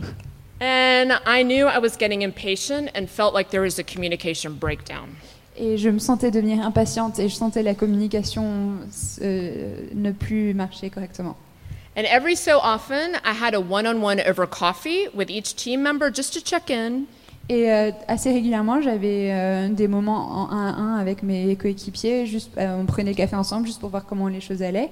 And 0.61 1.11
I 1.25 1.43
knew 1.43 1.67
I 1.67 1.79
was 1.81 1.97
getting 1.97 2.21
impatient 2.23 2.89
and 2.95 3.07
felt 3.07 3.33
like 3.33 3.49
there 3.49 3.61
was 3.61 3.79
a 3.79 3.83
communication 3.83 4.51
breakdown. 4.53 5.07
Et 5.57 5.77
je 5.77 5.89
me 5.89 5.99
sentais 5.99 6.31
devenir 6.31 6.65
impatiente 6.65 7.19
et 7.19 7.27
je 7.27 7.35
sentais 7.35 7.63
la 7.63 7.75
communication 7.75 8.73
euh, 9.21 9.75
ne 9.93 10.11
plus 10.11 10.53
marcher 10.53 10.89
correctement. 10.89 11.35
And 11.99 12.05
every 12.05 12.37
so 12.37 12.59
often, 12.59 13.17
I 13.25 13.33
had 13.33 13.53
a 13.53 13.59
one 13.59 13.85
on 13.85 14.01
one 14.01 14.21
over 14.21 14.47
coffee 14.47 15.09
with 15.13 15.29
each 15.29 15.57
team 15.57 15.83
member 15.83 16.09
just 16.09 16.31
to 16.33 16.39
check 16.39 16.69
in. 16.69 17.07
Et 17.49 17.69
euh, 17.69 17.91
assez 18.07 18.31
régulièrement, 18.31 18.79
j'avais 18.81 19.33
euh, 19.33 19.67
des 19.67 19.89
moments 19.89 20.43
en 20.43 20.49
1 20.49 20.69
à 20.69 20.77
1 20.77 20.95
avec 20.99 21.23
mes 21.23 21.53
coéquipiers. 21.57 22.25
Juste, 22.25 22.51
euh, 22.57 22.79
on 22.79 22.85
prenait 22.85 23.09
le 23.09 23.17
café 23.17 23.35
ensemble 23.35 23.67
juste 23.67 23.81
pour 23.81 23.89
voir 23.89 24.05
comment 24.05 24.29
les 24.29 24.39
choses 24.39 24.63
allaient. 24.63 24.91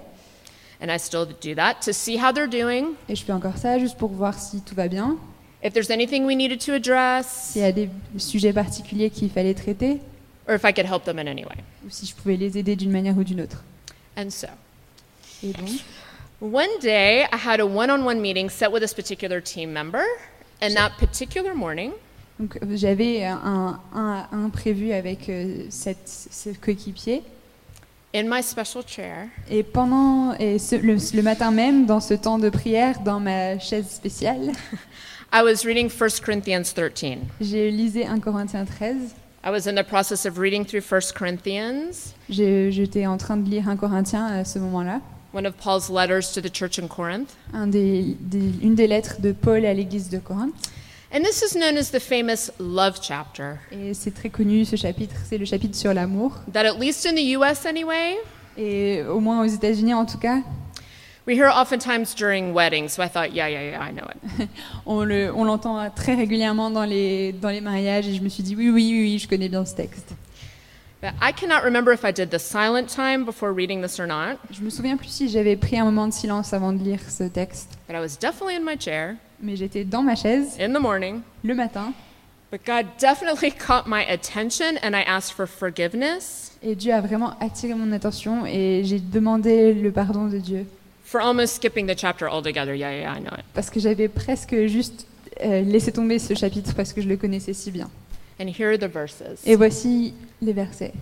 And 0.81 0.89
I 0.93 0.99
still 0.99 1.25
do 1.25 1.55
that 1.55 1.75
to 1.85 1.93
see 1.93 2.17
how 2.17 2.33
they're 2.33 2.49
doing, 2.49 2.87
Et 3.07 3.15
je 3.15 3.23
fais 3.23 3.31
encore 3.31 3.55
ça 3.55 3.79
juste 3.79 3.97
pour 3.97 4.09
voir 4.09 4.37
si 4.37 4.59
tout 4.59 4.75
va 4.75 4.89
bien, 4.89 5.15
if 5.63 5.71
there's 5.71 5.89
anything 5.89 6.25
we 6.25 6.35
needed 6.35 6.59
to 6.65 6.73
address, 6.73 7.51
s'il 7.53 7.61
y 7.61 7.65
a 7.65 7.71
des 7.71 7.87
sujets 8.17 8.51
particuliers 8.51 9.09
qu'il 9.11 9.29
fallait 9.29 9.53
traiter, 9.53 10.01
or 10.45 10.55
if 10.55 10.65
I 10.65 10.73
could 10.73 10.85
help 10.85 11.05
them 11.05 11.19
in 11.19 11.27
any 11.27 11.45
way. 11.45 11.63
ou 11.85 11.89
si 11.89 12.05
je 12.05 12.13
pouvais 12.13 12.35
les 12.35 12.57
aider 12.57 12.75
d'une 12.75 12.91
manière 12.91 13.17
ou 13.17 13.23
d'une 13.23 13.39
autre. 13.39 13.63
And 14.17 14.29
so, 14.29 14.47
Et 15.43 15.53
donc, 15.53 15.69
one 16.39 16.69
day 16.81 17.25
I 17.31 17.37
had 17.37 17.59
a 17.59 17.65
one 17.65 17.89
on 17.89 18.03
one 18.05 18.21
meeting 18.21 18.49
set 18.49 18.71
with 18.71 18.81
this 18.81 18.93
particular 18.93 19.41
team 19.41 19.71
member. 19.73 20.03
And 20.61 20.73
that 20.75 20.97
particular 20.97 21.53
morning, 21.53 21.91
donc, 22.39 22.57
euh, 22.63 22.75
j'avais 22.75 23.23
un, 23.23 23.79
un, 23.93 24.27
un 24.31 24.49
prévu 24.49 24.91
avec 24.91 25.29
euh, 25.29 25.65
cette, 25.69 26.07
ce 26.07 26.49
coéquipier. 26.59 27.21
in 28.15 28.23
my 28.27 28.41
special 28.41 28.81
chair, 28.87 29.27
Et 29.51 29.61
pendant 29.61 30.33
et 30.39 30.57
ce- 30.57 30.75
le, 30.75 30.97
le 31.15 31.21
matin 31.21 31.51
même, 31.51 31.85
dans 31.85 31.99
ce 31.99 32.15
temps 32.15 32.39
de 32.39 32.49
prière, 32.49 33.01
dans 33.01 33.19
ma 33.19 33.59
chaise 33.59 33.87
spéciale, 33.89 34.51
I 35.31 35.43
was 35.43 35.63
reading 35.65 35.89
1 35.91 36.21
Corinthians 36.25 36.73
13. 36.73 37.17
j'ai 37.39 37.69
lisé 37.69 38.07
1 38.07 38.19
Corinthiens 38.19 38.65
13. 38.65 39.13
I 39.45 39.51
was 39.51 39.67
in 39.67 39.75
the 39.75 39.83
process 39.85 40.25
of 40.25 40.39
reading 40.39 40.65
through 40.65 40.81
1 40.81 41.13
Corinthians, 41.13 42.15
J'étais 42.29 43.05
en 43.05 43.17
train 43.17 43.37
de 43.37 43.47
lire 43.47 43.69
1 43.69 43.75
Corinthiens 43.75 44.25
à 44.25 44.43
ce 44.43 44.57
moment-là, 44.57 45.01
one 45.33 45.45
of 45.45 45.53
Paul's 45.57 45.89
letters 45.89 46.31
to 46.33 46.41
the 46.41 46.49
church 46.51 46.79
in 46.79 46.87
Corinth. 46.87 47.35
un 47.53 47.67
des, 47.67 48.15
des- 48.19 48.53
une 48.61 48.75
des 48.75 48.87
lettres 48.87 49.19
de 49.21 49.31
Paul 49.33 49.65
à 49.65 49.73
l'église 49.73 50.09
de 50.09 50.19
Corinthe. 50.19 50.53
And 51.13 51.21
this 51.23 51.41
is 51.41 51.55
known 51.57 51.77
as 51.77 51.89
the 51.91 51.99
famous 52.01 52.51
love 52.59 52.99
chapter, 53.01 53.59
Et 53.71 53.93
c'est 53.93 54.11
très 54.13 54.29
connu 54.29 54.65
ce 54.65 54.75
chapitre, 54.75 55.15
c'est 55.29 55.37
le 55.37 55.45
chapitre 55.45 55.75
sur 55.77 55.93
l'amour. 55.93 56.33
that 56.51 56.65
at 56.65 56.77
least 56.79 57.05
in 57.05 57.13
the 57.15 57.37
US 57.37 57.65
anyway, 57.65 58.15
Et 58.57 59.03
au 59.03 59.19
moins 59.19 59.41
aux 59.43 59.47
États-Unis 59.47 59.93
en 59.93 60.05
tout 60.05 60.17
cas, 60.17 60.41
we 61.27 61.37
hear 61.37 61.49
oftentimes 61.55 62.13
during 62.15 62.53
weddings. 62.53 62.89
So 62.89 63.03
I 63.03 63.07
thought, 63.07 63.31
yeah, 63.33 63.47
yeah, 63.49 63.61
yeah, 63.71 63.81
I 63.81 63.91
know 63.93 64.05
it. 64.39 64.49
on 64.85 65.03
le- 65.05 65.31
on 65.33 65.43
l'entend 65.45 65.89
très 65.95 66.15
régulièrement 66.15 66.69
dans 66.71 66.83
les, 66.85 67.31
dans 67.33 67.49
les 67.49 67.61
mariages. 67.61 68.07
Et 68.07 68.13
je 68.15 68.21
me 68.21 68.29
suis 68.29 68.43
dit, 68.43 68.55
oui, 68.55 68.69
oui, 68.69 68.89
oui, 68.91 69.01
oui, 69.01 69.19
je 69.19 69.27
connais 69.27 69.47
bien 69.47 69.63
ce 69.63 69.75
texte. 69.75 70.09
Je 74.51 74.63
me 74.63 74.69
souviens 74.69 74.97
plus 74.97 75.07
si 75.09 75.29
j'avais 75.29 75.55
pris 75.55 75.77
un 75.77 75.85
moment 75.85 76.07
de 76.07 76.13
silence 76.13 76.53
avant 76.53 76.73
de 76.73 76.83
lire 76.83 76.99
ce 77.07 77.23
texte. 77.25 77.77
but 77.87 77.95
I 77.95 77.99
was 77.99 78.17
definitely 78.19 78.55
in 78.55 78.63
my 78.65 78.77
chair 78.79 79.15
Mais 79.41 79.55
j'étais 79.55 79.83
dans 79.83 80.01
ma 80.01 80.15
chaise 80.15 80.57
in 80.59 80.73
the 80.73 80.79
morning. 80.81 81.21
le 81.43 81.53
matin. 81.53 81.93
But 82.51 82.61
God 82.65 82.85
definitely 82.99 83.51
caught 83.67 83.85
my 83.87 84.03
attention, 84.09 84.77
and 84.81 84.95
I 84.95 85.03
asked 85.05 85.33
for 85.33 85.45
forgiveness 85.47 86.57
Et 86.63 86.75
Dieu 86.75 86.93
a 86.93 87.01
vraiment 87.01 87.33
attiré 87.39 87.75
mon 87.75 87.91
attention 87.91 88.45
et 88.47 88.81
j'ai 88.83 88.99
demandé 88.99 89.73
le 89.73 89.91
pardon 89.91 90.25
de 90.27 90.39
Dieu. 90.39 90.65
for 91.03 91.21
almost 91.21 91.55
skipping 91.57 91.85
the 91.87 91.95
chapter 91.95 92.27
altogether. 92.27 92.73
Yeah, 92.73 92.91
yeah, 92.91 93.13
I 93.15 93.19
know 93.19 93.33
it. 93.37 93.45
Parce 93.53 93.69
que 93.69 93.79
j'avais 93.79 94.07
presque 94.07 94.55
juste 94.65 95.05
euh, 95.45 95.61
laissé 95.61 95.91
tomber 95.91 96.17
ce 96.19 96.33
chapitre 96.33 96.73
parce 96.73 96.91
que 96.93 97.01
je 97.01 97.07
le 97.07 97.15
connaissais 97.17 97.53
si 97.53 97.69
bien. 97.69 97.89
And 98.39 98.49
here 98.49 98.71
are 98.71 98.77
the 98.77 98.87
verses. 98.87 99.41
Et 99.45 99.55
voici 99.55 100.13
les 100.41 100.53
versets. 100.53 100.95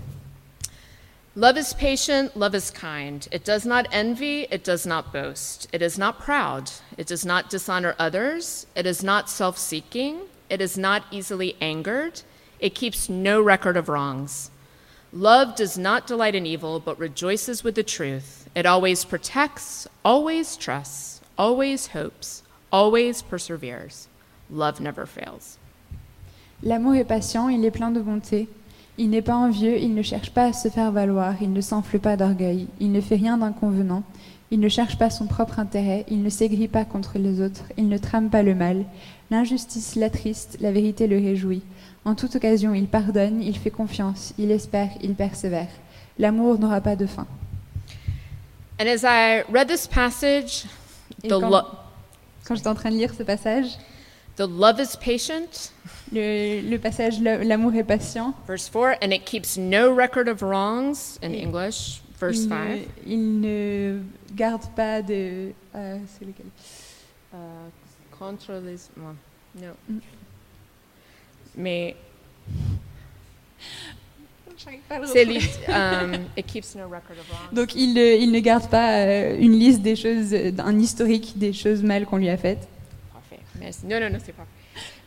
Love 1.37 1.57
is 1.57 1.73
patient, 1.73 2.37
love 2.37 2.55
is 2.55 2.71
kind. 2.71 3.27
It 3.29 3.43
does 3.43 3.65
not 3.65 3.87
envy, 3.91 4.47
it 4.49 4.63
does 4.63 4.85
not 4.85 5.11
boast. 5.11 5.67
It 5.73 5.81
is 5.81 5.97
not 5.97 6.19
proud, 6.19 6.71
it 6.97 7.07
does 7.07 7.25
not 7.25 7.49
dishonor 7.49 7.93
others, 7.99 8.67
it 8.73 8.85
is 8.85 9.03
not 9.03 9.29
self 9.29 9.57
seeking, 9.57 10.21
it 10.49 10.61
is 10.61 10.77
not 10.77 11.03
easily 11.11 11.57
angered, 11.59 12.21
it 12.61 12.73
keeps 12.73 13.09
no 13.09 13.41
record 13.41 13.75
of 13.75 13.89
wrongs. 13.89 14.49
Love 15.11 15.57
does 15.57 15.77
not 15.77 16.07
delight 16.07 16.35
in 16.35 16.45
evil, 16.45 16.79
but 16.79 16.97
rejoices 16.97 17.65
with 17.65 17.75
the 17.75 17.83
truth. 17.83 18.49
It 18.55 18.65
always 18.65 19.03
protects, 19.03 19.89
always 20.05 20.55
trusts, 20.55 21.19
always 21.37 21.87
hopes, 21.87 22.43
always 22.71 23.21
perseveres. 23.21 24.07
Love 24.49 24.79
never 24.79 25.05
fails. 25.05 25.57
L'amour 26.63 26.95
est 26.95 27.03
patient, 27.03 27.49
il 27.49 27.63
est 27.65 27.71
plein 27.71 27.91
de 27.91 28.01
bonté. 28.01 28.47
Il 28.97 29.09
n'est 29.09 29.21
pas 29.21 29.35
envieux, 29.35 29.77
il 29.77 29.93
ne 29.93 30.01
cherche 30.01 30.31
pas 30.31 30.45
à 30.45 30.53
se 30.53 30.69
faire 30.69 30.91
valoir, 30.91 31.35
il 31.41 31.51
ne 31.51 31.59
s'enfle 31.59 31.99
pas 31.99 32.15
d'orgueil, 32.15 32.67
il 32.79 32.93
ne 32.93 33.01
fait 33.01 33.15
rien 33.15 33.37
d'inconvenant, 33.37 34.03
il 34.51 34.61
ne 34.61 34.69
cherche 34.69 34.97
pas 34.97 35.09
son 35.09 35.27
propre 35.27 35.59
intérêt, 35.59 36.05
il 36.09 36.23
ne 36.23 36.29
s'aigrit 36.29 36.69
pas 36.69 36.85
contre 36.85 37.17
les 37.17 37.41
autres, 37.41 37.63
il 37.77 37.89
ne 37.89 37.97
trame 37.97 38.29
pas 38.29 38.41
le 38.41 38.55
mal. 38.55 38.85
L'injustice 39.31 39.95
l'attriste, 39.95 40.57
la 40.61 40.71
vérité 40.71 41.07
le 41.07 41.17
réjouit. 41.17 41.63
En 42.05 42.15
toute 42.15 42.35
occasion, 42.35 42.73
il 42.73 42.87
pardonne, 42.87 43.41
il 43.41 43.57
fait 43.57 43.71
confiance, 43.71 44.33
il 44.37 44.49
espère, 44.51 44.91
il 45.01 45.15
persévère. 45.15 45.67
L'amour 46.17 46.57
n'aura 46.57 46.79
pas 46.79 46.95
de 46.95 47.05
fin. 47.05 47.27
And 48.79 48.87
as 48.87 49.03
I 49.03 49.43
read 49.51 49.67
this 49.67 49.87
passage, 49.87 50.65
the, 51.23 51.29
quand, 51.29 51.65
quand 52.45 52.55
j'étais 52.55 52.67
en 52.67 52.75
train 52.75 52.91
de 52.91 52.95
lire 52.95 53.13
ce 53.13 53.23
passage, 53.23 53.77
the 54.37 54.45
love 54.47 54.79
is 54.79 54.95
patient, 54.97 55.71
le, 56.11 56.61
le 56.61 56.77
passage 56.77 57.19
"Le- 57.19 57.43
L'amour 57.43 57.73
est 57.75 57.83
patient, 57.83 58.33
Verse 58.47 58.67
4, 58.69 58.97
and 59.01 59.11
it 59.13 59.25
keeps 59.25 59.57
no 59.57 59.93
record 59.93 60.27
of 60.27 60.41
wrongs 60.41 61.17
in 61.23 61.31
Et- 61.33 61.43
English. 61.43 62.01
Verse 62.19 62.37
il, 62.43 62.49
5. 62.49 62.69
ne, 62.69 62.77
il 63.05 63.39
ne 63.41 63.99
garde 64.35 64.63
pas 64.75 65.01
de... 65.01 65.51
euh, 65.75 65.97
c'est 66.17 66.25
lequel? 66.25 66.45
Uh, 67.33 67.37
contre 68.17 68.53
les. 68.63 68.89
well, 68.97 69.15
no. 69.61 69.71
Mm. 69.89 69.99
Mais 71.57 71.95
um, 75.67 76.13
it 76.37 76.47
keeps 76.47 76.75
no 76.75 76.87
record 76.87 77.17
of 77.19 77.29
wrongs. 77.29 77.53
Donc 77.53 77.75
il, 77.75 77.93
ne- 77.93 78.15
il 78.17 78.31
ne 78.31 78.39
garde 78.39 78.69
pas 78.69 78.99
euh, 79.05 79.35
une 79.37 79.53
liste 79.59 79.81
des 79.81 79.95
choses, 79.95 80.33
un 80.59 80.79
historique 80.79 81.37
des 81.37 81.51
choses 81.53 81.83
mal 81.83 82.05
qu'on 82.05 82.17
lui 82.17 82.29
a 82.29 82.37
faites. 82.37 82.67
Parfait. 83.59 83.75
Mais- 83.83 83.99
No, 83.99 83.99
no, 83.99 84.09
no, 84.09 84.19
c'est 84.23 84.33
parfait. 84.33 84.51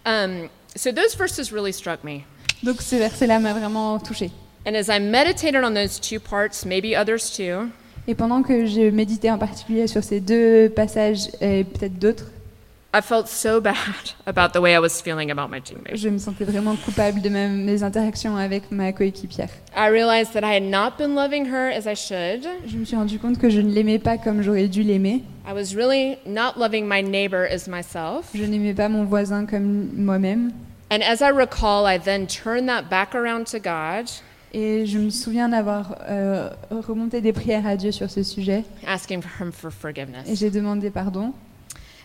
Um, 0.07 0.49
so 0.77 0.91
those 0.93 1.15
verses 1.17 1.53
really 1.53 1.73
struck 1.73 2.03
me. 2.05 2.21
Donc 2.63 2.81
ce 2.83 2.97
verset-là 2.97 3.39
m'a 3.39 3.53
vraiment 3.53 3.99
touchée. 3.99 4.31
And 4.67 4.75
as 4.75 4.89
I 4.89 4.99
meditated 5.01 5.63
on 5.65 5.75
those 5.75 6.01
two 6.01 6.19
parts, 6.21 6.65
maybe 6.67 6.95
others 6.97 7.31
too, 7.37 7.69
Et 8.07 8.15
pendant 8.15 8.43
que 8.43 8.65
je 8.67 8.89
méditais 8.91 9.31
en 9.31 9.37
particulier 9.39 9.87
sur 9.87 10.03
ces 10.03 10.21
deux 10.21 10.71
passages 10.75 11.29
et 11.43 11.65
peut-être 11.65 11.99
d'autres, 11.99 12.31
I 12.95 13.03
felt 13.03 13.29
so 13.29 13.61
bad 13.63 13.75
about 14.27 14.55
the 14.55 14.61
way 14.63 14.75
I 14.75 14.79
was 14.79 15.03
feeling 15.03 15.31
about 15.31 15.51
my 15.51 15.61
teammate. 15.61 15.97
je 15.97 16.09
me 16.09 16.19
sentais 16.19 16.45
vraiment 16.45 16.75
coupable 16.77 17.21
de 17.21 17.29
ma- 17.29 17.49
mes 17.49 17.83
interactions 17.83 18.35
avec 18.37 18.71
ma 18.73 18.93
coéquipière. 18.93 19.51
I 19.77 19.89
realized 19.91 20.33
that 20.33 20.43
I 20.43 20.55
had 20.57 20.63
not 20.63 20.97
been 20.97 21.15
loving 21.15 21.47
her 21.53 21.69
as 21.71 21.87
I 21.87 21.95
should. 21.95 22.49
Je 22.67 22.79
me 22.79 22.85
suis 22.87 22.97
rendu 22.97 23.19
compte 23.19 23.39
que 23.39 23.51
je 23.51 23.61
ne 23.61 23.71
l'aimais 23.71 23.99
pas 23.99 24.17
comme 24.17 24.41
j'aurais 24.41 24.69
dû 24.69 24.83
l'aimer. 24.83 25.23
I 25.47 25.53
was 25.53 25.75
really 25.77 26.17
not 26.27 26.57
loving 26.59 26.87
my 26.89 27.03
neighbor 27.03 27.47
as 27.47 27.69
myself. 27.69 28.31
Je 28.35 28.45
n'aimais 28.45 28.73
pas 28.75 28.89
mon 28.89 29.05
voisin 29.05 29.45
comme 29.45 29.91
moi-même. 29.95 30.51
And 30.91 31.03
as 31.03 31.21
I 31.21 31.29
recall, 31.31 31.85
I 31.87 31.99
then 31.99 32.27
turned 32.27 32.69
that 32.69 32.85
back 32.89 33.15
around 33.15 33.45
to 33.53 33.59
God, 33.59 34.07
Et 34.55 34.87
je 34.87 34.97
me 34.99 35.11
souviens 35.11 35.51
d'avoir 35.51 35.97
euh, 36.09 36.49
remonté 36.71 37.21
des 37.21 37.35
prières 37.35 37.67
à 37.67 37.77
Dieu 37.77 37.93
sur 37.93 38.09
ce 38.09 38.23
sujet. 38.23 38.65
asking 38.87 39.21
for 39.21 39.31
Him 39.45 39.53
for 39.53 39.69
Et 39.69 39.75
forgiveness. 39.75 40.27
j'ai 40.39 40.49
demandé 40.51 40.89
pardon. 40.89 41.35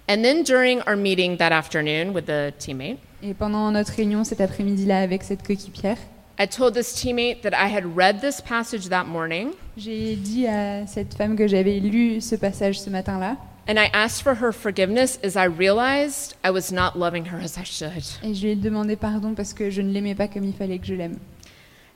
And 0.07 0.23
then 0.23 0.43
during 0.43 0.81
our 0.81 0.95
meeting 0.95 1.37
that 1.37 1.51
afternoon 1.51 2.13
with 2.13 2.25
the 2.25 2.53
teammate, 2.59 2.97
Et 3.21 3.33
pendant 3.33 3.71
notre 3.71 3.93
réunion 3.93 4.23
cet 4.25 4.41
après-midi-là 4.41 4.99
avec 4.99 5.23
cette 5.23 5.43
coéquipière, 5.43 5.97
I 6.39 6.45
told 6.47 6.73
this 6.73 6.93
teammate 6.93 7.41
that 7.43 7.53
I 7.53 7.67
had 7.69 7.95
read 7.95 8.19
this 8.19 8.41
passage 8.41 8.89
that 8.89 9.05
morning, 9.05 9.51
j'ai 9.77 10.15
dit 10.15 10.45
à 10.47 10.85
cette 10.87 11.13
femme 11.13 11.35
que 11.37 11.47
j'avais 11.47 11.79
lu 11.79 12.19
ce 12.19 12.35
passage 12.35 12.79
ce 12.81 12.89
matin-là. 12.89 13.37
and 13.65 13.79
I 13.79 13.89
asked 13.93 14.23
for 14.23 14.35
her 14.35 14.51
forgiveness 14.51 15.17
as 15.23 15.37
I 15.37 15.45
realized 15.45 16.35
I 16.43 16.51
was 16.51 16.69
not 16.69 16.97
loving 16.99 17.25
her 17.31 17.37
as 17.39 17.57
I 17.57 17.63
should. 17.63 18.03
Et 18.23 18.33
je 18.35 18.41
lui 18.43 18.51
ai 18.51 18.55
demandé 18.55 18.97
pardon 18.97 19.33
parce 19.35 19.53
que 19.53 19.69
je 19.69 19.81
ne 19.81 19.93
l'aimais 19.93 20.15
pas 20.15 20.27
comme 20.27 20.43
il 20.43 20.53
fallait 20.53 20.79
que 20.79 20.85
je 20.85 20.95
l'aime. 20.95 21.17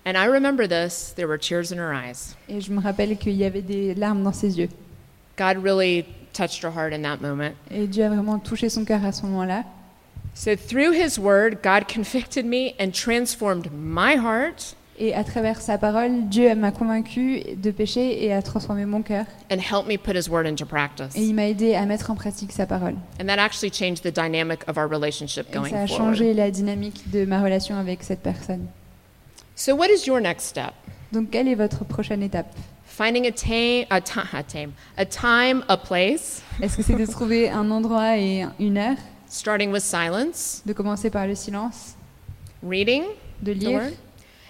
And 0.05 0.16
I 0.16 0.28
remember 0.28 0.66
this, 0.66 1.12
there 1.18 1.28
were 1.28 1.38
tears 1.38 1.74
in 1.74 1.78
her 1.78 1.91
eyes. 1.93 2.36
Et 2.47 2.62
je 2.62 2.72
me 2.72 2.80
rappelle 2.80 3.18
qu'il 3.18 3.34
y 3.34 3.43
avait 3.43 3.62
des 3.62 3.93
larmes 3.95 4.24
dans 4.24 4.32
ses 4.32 4.58
yeux. 4.58 4.70
God 5.38 5.58
really 5.62 6.05
touched 6.34 6.63
her 6.63 6.71
heart 6.71 6.93
in 6.93 7.01
that 7.03 7.17
moment. 7.21 7.53
Et 7.71 7.88
Dieu 7.88 8.03
a 8.05 8.09
vraiment 8.09 8.39
touché 8.39 8.69
son 8.69 8.84
cœur 8.86 9.03
à 9.05 9.11
ce 9.11 9.23
moment-là. 9.25 9.63
So, 10.34 10.55
through 10.55 10.93
His 10.93 11.17
Word, 11.19 11.63
God 11.63 11.88
convicted 11.88 12.45
me 12.45 12.73
and 12.80 12.91
transformed 12.91 13.69
my 13.73 14.15
heart 14.15 14.75
Et 14.99 15.13
à 15.13 15.23
travers 15.23 15.61
sa 15.61 15.78
parole, 15.78 16.28
Dieu 16.28 16.55
m'a 16.55 16.71
convaincu 16.71 17.41
de 17.55 17.69
péché 17.69 18.23
et 18.25 18.34
a 18.34 18.41
transformé 18.41 18.86
mon 18.86 19.03
cœur. 19.03 19.25
and 19.51 19.57
helped 19.59 19.88
me 19.88 19.95
put 19.97 20.15
His 20.15 20.28
Word 20.28 20.47
into 20.47 20.65
practice. 20.65 21.15
Et 21.15 21.21
il 21.23 21.36
m'a 21.36 21.47
aidé 21.47 21.75
à 21.75 21.86
mettre 21.86 22.09
en 22.09 22.15
pratique 22.15 22.51
sa 22.51 22.65
parole. 22.65 22.95
And 23.21 23.25
that 23.28 23.38
actually 23.39 23.71
changed 23.71 24.01
the 24.03 24.11
dynamic 24.11 24.67
of 24.67 24.78
our 24.78 24.88
relationship 24.88 25.47
Et 25.51 25.53
going 25.55 25.69
ça 25.69 25.82
a 25.82 25.88
forward. 25.88 26.15
changé 26.15 26.34
la 26.34 26.49
dynamique 26.49 27.09
de 27.11 27.25
ma 27.25 27.41
relation 27.43 27.75
avec 27.78 28.01
cette 28.03 28.21
personne. 28.21 28.65
So, 29.55 29.75
what 29.75 29.88
is 29.89 30.05
your 30.07 30.19
next 30.19 30.45
step? 30.47 30.73
Donc, 31.11 31.30
quelle 31.32 31.47
est 31.47 31.55
votre 31.55 31.84
prochaine 31.86 32.21
étape? 32.23 32.47
Finding 32.98 33.28
a, 33.28 33.32
ta- 33.32 33.86
a, 33.91 34.02
ti- 34.02 34.20
a, 34.34 34.41
time, 34.43 34.74
a 34.98 35.06
time, 35.06 35.64
a 35.68 35.78
place, 35.78 36.41
Est-ce 36.60 36.78
que 36.78 36.82
c'est 36.84 36.95
de 36.95 37.06
trouver 37.06 37.48
un 37.48 37.70
endroit 37.70 38.18
et 38.18 38.43
une 38.60 38.78
heure, 38.80 38.98
starting 39.30 39.72
with 39.72 39.84
silence, 39.84 40.64
de 40.66 40.74
commencer 40.74 41.12
par 41.12 41.28
le 41.28 41.36
silence, 41.36 41.95
reading 42.64 43.04
de 43.43 43.54
the 43.54 43.56
lire 43.58 43.80
Word. 43.82 43.93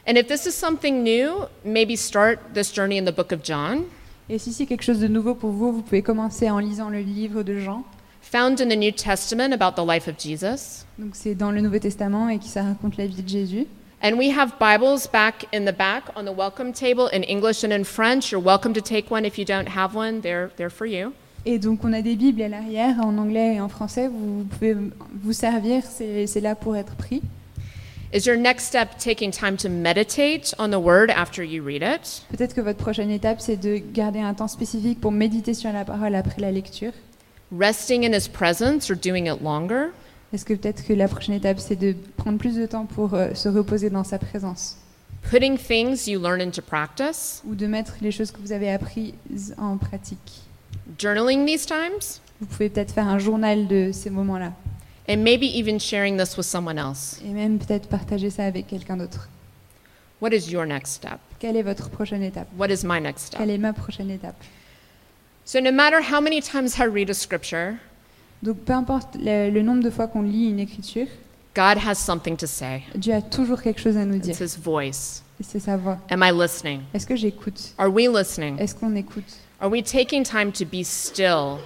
And 0.08 0.16
if 0.16 0.28
this 0.28 0.46
is 0.46 0.54
something 0.56 1.04
new, 1.04 1.46
maybe 1.66 1.98
start 1.98 2.40
this 2.54 2.72
journey 2.74 2.98
in 2.98 3.04
the 3.04 3.12
book 3.14 3.34
of 3.34 3.44
John, 3.44 3.84
Et 4.30 4.40
si 4.40 4.54
c'est 4.54 4.66
quelque 4.66 4.84
chose 4.84 5.00
de 5.00 5.08
nouveau 5.10 5.36
pour 5.36 5.52
vous, 5.52 5.74
vous 5.74 5.82
pouvez 5.82 6.02
commencer 6.02 6.50
en 6.50 6.60
lisant 6.60 6.90
le 6.90 7.00
livre 7.00 7.44
de 7.44 7.60
Jean. 7.60 7.84
found 8.22 8.60
in 8.62 8.68
the 8.70 8.78
New 8.78 8.92
Testament 8.92 9.52
about 9.54 9.76
the 9.82 9.86
life 9.86 10.08
of 10.08 10.16
Jesus. 10.18 10.86
Donc 10.98 11.16
c'est 11.16 11.36
dans 11.36 11.52
le 11.52 11.60
Nouveau 11.62 11.80
Testament 11.80 12.30
et 12.30 12.40
qui 12.40 12.48
ça 12.50 12.64
raconte 12.64 12.96
la 12.98 13.08
vie 13.08 13.22
de 13.24 13.28
Jésus. 13.28 13.66
And 14.00 14.20
we 14.20 14.30
have 14.30 14.60
Bibles 14.60 15.08
back 15.08 15.46
in 15.52 15.66
the 15.66 15.74
back 15.74 16.04
on 16.16 16.26
the 16.26 16.32
welcome 16.32 16.72
table 16.72 17.08
in 17.08 17.24
English 17.24 17.64
and 17.64 17.74
in 17.74 17.84
French. 17.84 18.32
You're 18.32 18.40
welcome 18.40 18.76
to 18.76 18.82
take 18.82 19.10
one 19.10 19.26
if 19.26 19.40
you 19.40 19.46
don't 19.46 19.68
have 19.68 19.96
one, 19.96 20.22
they're, 20.22 20.52
they're 20.56 20.70
for 20.70 20.86
you. 20.86 21.14
Et 21.46 21.58
donc 21.58 21.84
on 21.84 21.94
a 21.94 22.02
des 22.04 22.16
Bibles 22.16 22.44
à 22.44 22.48
l'arrière 22.48 23.00
en 23.00 23.18
anglais 23.18 23.56
et 23.56 23.60
en 23.60 23.70
français. 23.70 24.08
Vous 24.08 24.46
pouvez 24.52 24.76
vous 25.24 25.34
servir, 25.34 25.82
c'est 25.84 26.42
là 26.42 26.54
pour 26.54 26.78
être 26.78 26.96
pris. 26.96 27.24
Is 28.14 28.28
your 28.28 28.38
next 28.38 28.68
step 28.68 29.00
taking 29.00 29.32
time 29.32 29.58
to 29.58 29.68
meditate 29.68 30.54
on 30.60 30.70
the 30.70 30.80
Word 30.80 31.10
after 31.10 31.44
you 31.44 31.64
read 31.64 31.82
it? 31.82 32.24
Peut-être 32.30 32.54
que 32.54 32.62
votre 32.62 32.78
prochaine 32.78 33.10
étape, 33.10 33.42
c'est 33.42 33.58
de 33.58 33.78
garder 33.78 34.20
un 34.20 34.36
temps 34.36 34.48
spécifique 34.48 35.02
pour 35.02 35.12
méditer 35.12 35.56
sur 35.56 35.74
la 35.74 35.84
parole 35.84 36.14
après 36.14 36.40
la 36.40 36.52
lecture. 36.52 36.94
Resting 37.52 38.06
in 38.06 38.14
His 38.14 38.30
presence 38.30 38.92
or 38.92 38.96
doing 38.96 39.26
it 39.26 39.42
longer? 39.42 39.92
Est-ce 40.34 40.44
que 40.46 40.54
peut-être 40.54 40.86
que 40.86 40.94
la 40.94 41.08
prochaine 41.08 41.36
étape, 41.36 41.60
c'est 41.60 41.76
de 41.76 41.96
prendre 42.18 42.38
plus 42.38 42.56
de 42.56 42.66
temps 42.66 42.86
pour 42.86 43.14
euh, 43.14 43.34
se 43.34 43.48
reposer 43.50 43.90
dans 43.90 44.04
sa 44.04 44.20
présence? 44.20 44.78
Putting 45.30 45.58
things 45.58 46.08
you 46.08 46.20
learn 46.22 46.42
into 46.42 46.62
practice? 46.62 47.42
ou 47.46 47.56
de 47.56 47.66
mettre 47.68 47.96
les 48.02 48.12
choses 48.12 48.32
que 48.32 48.40
vous 48.40 48.52
avez 48.52 48.70
apprises 48.72 49.56
en 49.58 49.78
pratique? 49.78 50.42
Journaling 50.98 51.46
these 51.46 51.66
times? 51.66 52.20
Vous 52.40 52.48
pouvez 52.48 52.70
peut-être 52.70 52.94
faire 52.94 53.08
un 53.08 53.20
journal 53.20 53.68
de 53.68 53.92
ces 53.92 54.10
moments-là 54.10 54.54
And 55.10 55.18
maybe 55.24 55.46
even 55.46 55.80
sharing 55.80 56.18
this 56.18 56.36
with 56.36 56.46
someone 56.46 56.78
else. 56.78 57.22
et 57.26 57.30
même 57.30 57.58
peut-être 57.60 57.88
partager 57.88 58.30
ça 58.30 58.44
avec 58.46 58.68
quelqu'un 58.68 58.98
d'autre. 58.98 59.30
What 60.22 60.34
is 60.34 60.50
your 60.52 60.66
next 60.66 60.94
step? 60.96 61.20
Quelle 61.40 61.56
est 61.56 61.64
votre 61.64 61.90
prochaine 61.90 62.24
étape? 62.24 62.48
What 62.58 62.68
is 62.70 62.84
my 62.84 63.00
next 63.00 63.28
step? 63.28 63.40
Quelle 63.40 63.52
est 63.52 63.58
ma 63.58 63.72
prochaine 63.72 64.12
étape? 64.12 64.36
So, 65.46 65.62
no 65.62 65.72
matter 65.72 66.02
how 66.02 66.20
many 66.20 66.42
times 66.42 66.78
I 66.78 66.84
read 66.86 67.10
a 67.10 67.14
scripture, 67.14 67.78
Donc 68.44 68.58
peu 68.60 68.74
importe 68.74 69.16
le, 69.20 69.50
le 69.50 69.62
nombre 69.62 69.84
de 69.84 69.90
fois 69.90 70.08
qu'on 70.08 70.22
lit 70.22 70.50
une 70.50 70.60
écriture, 70.60 71.08
God 71.56 71.78
has 71.86 71.96
something 71.96 72.36
to 72.38 72.46
say. 72.46 72.84
Dieu 72.96 73.14
a 73.14 73.22
toujours 73.22 73.62
quelque 73.62 73.82
chose 73.82 73.98
à 73.98 74.06
nous 74.06 74.20
dire. 74.20 74.40
It's 74.40 74.56
His 74.56 74.60
voice. 74.62 75.24
Et 75.40 75.44
c'est 75.44 75.60
sa 75.60 75.76
voix. 75.78 75.98
Am 76.10 76.24
I 76.24 76.32
listening? 76.32 76.82
Est-ce 76.94 77.06
que 77.08 77.16
j'écoute? 77.16 77.74
Are 77.78 77.90
we 77.92 78.08
listening? 78.08 78.58
Est-ce 78.60 78.76
qu'on 78.76 78.96
écoute? 78.96 79.26
Are 79.60 79.70
we 79.72 79.84
taking 79.84 80.24
time 80.24 80.52
to 80.52 80.66
be 80.66 80.84
still, 80.84 81.58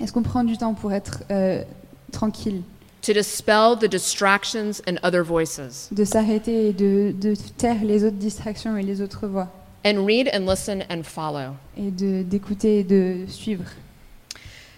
Est-ce 0.00 0.12
qu'on 0.12 0.22
prend 0.22 0.42
du 0.42 0.56
temps 0.58 0.74
pour 0.74 0.92
être 0.92 1.22
euh, 1.30 1.62
tranquille? 2.10 2.62
To 3.02 3.12
dispel 3.12 3.76
the 3.80 3.88
distractions 3.88 4.80
and 4.88 4.94
other 5.04 5.22
voices, 5.24 5.88
De 5.92 6.04
s'arrêter 6.04 6.68
et 6.68 6.72
de, 6.72 7.12
de 7.20 7.34
taire 7.56 7.82
les 7.84 8.04
autres 8.04 8.16
distractions 8.16 8.76
et 8.76 8.82
les 8.82 9.00
autres 9.02 9.26
voix 9.26 9.48
and 9.84 10.04
read 10.06 10.28
and 10.32 10.48
listen 10.50 10.82
and 10.90 11.02
follow? 11.04 11.52
et 11.76 11.90
de- 11.90 12.22
d'écouter 12.22 12.80
et 12.80 12.84
de 12.84 13.24
suivre. 13.28 13.64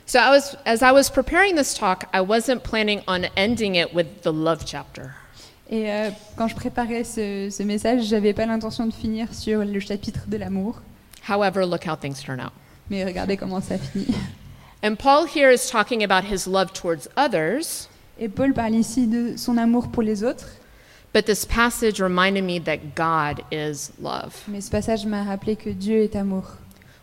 So, 0.07 0.18
I 0.18 0.30
was, 0.30 0.55
as 0.66 0.82
I 0.82 0.92
was 0.92 1.09
preparing 1.11 1.55
this 1.57 1.74
talk, 1.74 2.05
I 2.12 2.20
wasn't 2.20 2.62
planning 2.62 3.02
on 3.09 3.24
ending 3.36 3.76
it 3.76 3.94
with 3.94 4.22
the 4.22 4.32
love 4.32 4.64
chapter. 4.66 5.14
Et 5.70 5.90
euh, 5.90 6.11
quand 6.36 6.46
je 6.48 6.55
préparais 6.55 7.05
ce, 7.05 7.48
ce 7.50 7.62
message, 7.62 8.02
j'avais 8.05 8.34
pas 8.34 8.44
l'intention 8.44 8.86
de 8.86 8.92
finir 8.92 9.32
sur 9.32 9.64
le 9.64 9.80
chapitre 9.80 10.20
de 10.28 10.36
l'amour, 10.36 10.80
However, 11.26 11.64
look 11.64 11.84
how 11.86 11.96
things 11.96 12.20
turn 12.22 12.38
out. 12.38 12.52
mais 12.90 13.02
regardez 13.02 13.38
comment 13.38 13.62
ça 13.62 13.78
finit. 13.78 14.14
And 14.82 14.96
Paul 14.98 15.24
here 15.26 15.50
is 15.50 15.70
talking 15.70 16.05
about 16.05 16.24
his 16.30 16.46
love 16.46 16.74
towards 16.74 17.09
others, 17.16 17.88
Et 18.20 18.28
Paul 18.28 18.52
parle 18.52 18.74
ici 18.74 19.07
de 19.07 19.36
son 19.38 19.57
amour 19.57 19.88
pour 19.90 20.02
les 20.02 20.22
autres, 20.22 20.48
but 21.14 21.24
this 21.24 21.46
passage 21.46 21.98
reminded 21.98 22.44
me 22.44 22.59
that 22.61 22.94
God 22.94 23.42
is 23.50 23.90
love. 23.98 24.34
mais 24.48 24.61
ce 24.61 24.70
passage 24.70 25.07
m'a 25.07 25.24
rappelé 25.24 25.57
que 25.57 25.70
Dieu 25.70 26.02
est 26.02 26.14
amour. 26.14 26.44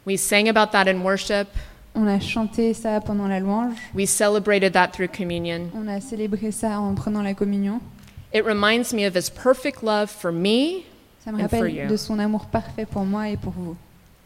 We 0.06 0.18
sang 0.20 0.48
about 0.48 0.72
that 0.74 0.88
in 0.88 1.02
worship, 1.02 1.48
On 1.94 2.08
a 2.08 2.20
chanté 2.20 2.74
ça 2.74 3.02
pendant 3.02 3.28
la 3.28 3.40
louange, 3.40 3.76
we 3.94 4.08
celebrated 4.10 4.74
that 4.74 4.90
through 4.90 5.10
communion. 5.10 5.70
on 5.76 5.88
a 5.88 6.00
célébré 6.00 6.52
ça 6.52 6.80
en 6.80 6.96
prenant 6.96 7.22
la 7.22 7.34
communion. 7.34 7.82
It 8.34 8.46
reminds 8.46 8.94
me 8.94 9.06
of 9.06 9.14
his 9.16 9.30
perfect 9.30 9.84
love 9.84 10.10
for 10.10 10.32
me. 10.32 10.86
Ça 11.26 11.32
me 11.34 11.44
And 11.44 11.50
for 11.50 11.68
you. 11.68 11.82
rappelle 11.82 11.88
de 11.90 11.98
son 11.98 12.18
amour 12.20 12.46
parfait 12.46 12.86
pour 12.86 13.04
moi 13.04 13.28
et 13.30 13.36
pour 13.38 13.52
vous. 13.52 13.76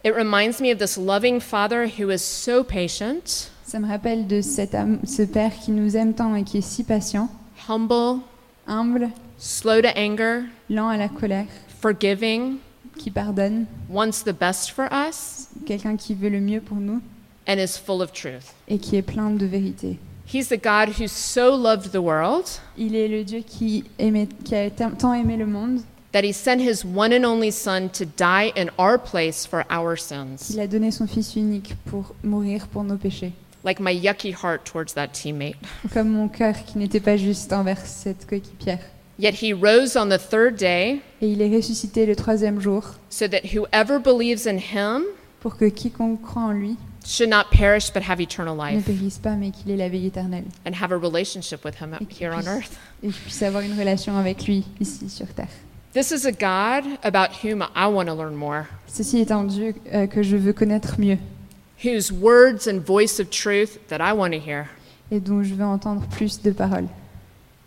It 0.03 0.13
reminds 0.13 0.61
me 0.61 0.71
of 0.71 0.77
this 0.77 0.95
loving 0.97 1.39
father 1.39 1.87
who 1.87 2.11
is 2.11 2.19
so 2.19 2.63
patient, 2.63 3.49
Ça 3.65 3.79
me 3.79 3.87
rappelle 3.87 4.27
de 4.27 4.41
cet 4.41 4.77
ce 5.03 5.23
Père 5.23 5.51
qui 5.59 5.71
nous 5.71 5.97
aime 5.97 6.13
tant 6.13 6.35
et 6.35 6.43
qui 6.43 6.59
est 6.59 6.61
si 6.61 6.83
patient, 6.83 7.29
humble, 7.67 8.21
humble, 8.67 9.09
slow 9.39 9.81
to 9.81 9.87
anger, 9.97 10.43
lent 10.69 10.87
à 10.89 10.97
la 10.97 11.09
colère, 11.09 11.47
forgiving, 11.81 12.57
qui 12.99 13.09
pardonne, 13.09 13.65
wants 13.89 14.23
the 14.23 14.31
best 14.31 14.69
for 14.69 14.85
us, 14.91 15.47
quelqu'un 15.65 15.95
qui 15.97 16.13
veut 16.13 16.29
le 16.29 16.39
mieux 16.39 16.61
pour 16.61 16.77
nous 16.77 17.01
and 17.47 17.57
is 17.59 17.77
full 17.77 18.01
of 18.01 18.11
truth. 18.11 18.53
et 18.67 18.77
qui 18.79 18.95
est 18.97 19.01
plein 19.01 19.29
de 19.31 19.45
vérité. 19.45 19.97
He's 20.27 20.47
the 20.49 20.57
God 20.61 20.89
who 20.99 21.07
so 21.07 21.55
loved 21.55 21.91
the 21.91 22.01
world 22.01 22.45
Il 22.77 22.95
est 22.95 23.07
le 23.07 23.23
Dieu 23.23 23.41
qui, 23.45 23.83
aimait- 23.99 24.27
qui 24.43 24.55
a 24.55 24.69
tant 24.71 24.91
tant 24.91 25.13
aimé 25.13 25.37
le 25.37 25.45
monde 25.45 25.81
that 26.13 26.23
he 26.23 26.33
sent 26.33 26.59
his 26.59 26.83
one 26.83 27.13
and 27.13 27.23
only 27.25 27.51
Son 27.51 27.89
to 27.89 28.05
die 28.05 28.51
in 28.57 28.69
our 28.79 28.97
place 28.97 29.45
for 29.45 29.63
our 29.69 29.95
sins. 29.97 30.47
qu'il 30.47 30.59
a 30.59 30.67
donné 30.67 30.89
son 30.91 31.05
Fils 31.07 31.35
unique 31.35 31.75
pour 31.85 32.15
mourir 32.23 32.67
pour 32.67 32.83
nos 32.83 32.95
péchés. 32.97 33.33
Like 33.63 33.79
my 33.79 33.91
yucky 33.91 34.31
heart 34.33 34.63
towards 34.65 34.93
that 34.93 35.09
teammate. 35.13 35.55
Comme 35.93 36.09
mon 36.09 36.27
cœur 36.27 36.55
qui 36.65 36.77
n'était 36.79 36.99
pas 36.99 37.17
juste 37.17 37.51
envers 37.53 37.85
cette 37.85 38.25
coéquipière. 38.27 38.79
Yet 39.19 39.33
he 39.41 39.53
rose 39.53 39.95
on 39.95 40.07
the 40.09 40.17
third 40.19 40.55
day 40.57 40.99
Et 41.21 41.29
il 41.29 41.41
est 41.41 41.55
ressuscité 41.55 42.05
le 42.05 42.15
troisième 42.15 42.59
jour 42.59 42.83
so 43.09 43.27
that 43.27 43.41
whoever 43.53 43.99
believes 43.99 44.45
in 44.47 44.57
him 44.57 45.03
pour 45.45 45.57
que 45.57 45.65
quiconque 45.65 46.23
croit 46.23 46.41
en 46.41 46.51
lui 46.53 46.75
should 47.05 47.29
not 47.29 47.43
perish 47.51 47.93
but 47.93 48.01
have 48.09 48.19
eternal 48.19 48.55
ne 48.55 48.77
life 48.77 48.85
périsse 48.85 49.19
pas 49.19 49.35
mais 49.35 49.51
qu'il 49.51 49.69
ait 49.69 49.75
la 49.77 49.89
vie 49.89 50.07
éternelle 50.07 50.45
and 50.65 50.71
have 50.81 50.91
a 50.91 50.97
relationship 50.97 51.63
with 51.63 51.75
him 51.79 51.95
Et 52.01 52.05
qu'il 52.07 52.23
here 52.25 52.33
on 52.33 52.39
puisse- 52.41 52.47
earth. 52.47 52.71
et 53.03 53.07
qu'il 53.09 53.21
puisse 53.21 53.43
avoir 53.43 53.61
une 53.61 53.77
relation 53.77 54.17
avec 54.17 54.47
lui 54.47 54.65
ici 54.79 55.07
sur 55.07 55.27
terre. 55.27 55.49
This 55.93 56.09
is 56.09 56.25
a 56.25 56.31
God 56.31 56.97
about 57.03 57.43
whom 57.43 57.61
I 57.75 57.85
want 57.85 58.07
to 58.07 58.15
learn 58.15 58.33
more, 58.33 58.63
Ceci 58.87 59.19
est 59.19 59.29
un 59.31 59.43
Dieu 59.43 59.75
euh, 59.93 60.07
que 60.07 60.23
je 60.23 60.35
veux 60.35 60.51
connaître 60.51 60.99
mieux 60.99 61.19
whose 61.83 62.11
words 62.11 62.67
and 62.67 62.79
voice 62.79 63.19
of 63.19 63.29
truth 63.29 63.77
that 63.89 63.99
I 64.01 64.11
want 64.17 64.31
to 64.31 64.39
hear, 64.39 64.65
et 65.11 65.19
dont 65.19 65.43
je 65.43 65.53
veux 65.53 65.63
entendre 65.63 66.01
plus 66.09 66.41
de 66.41 66.49
paroles. 66.49 66.87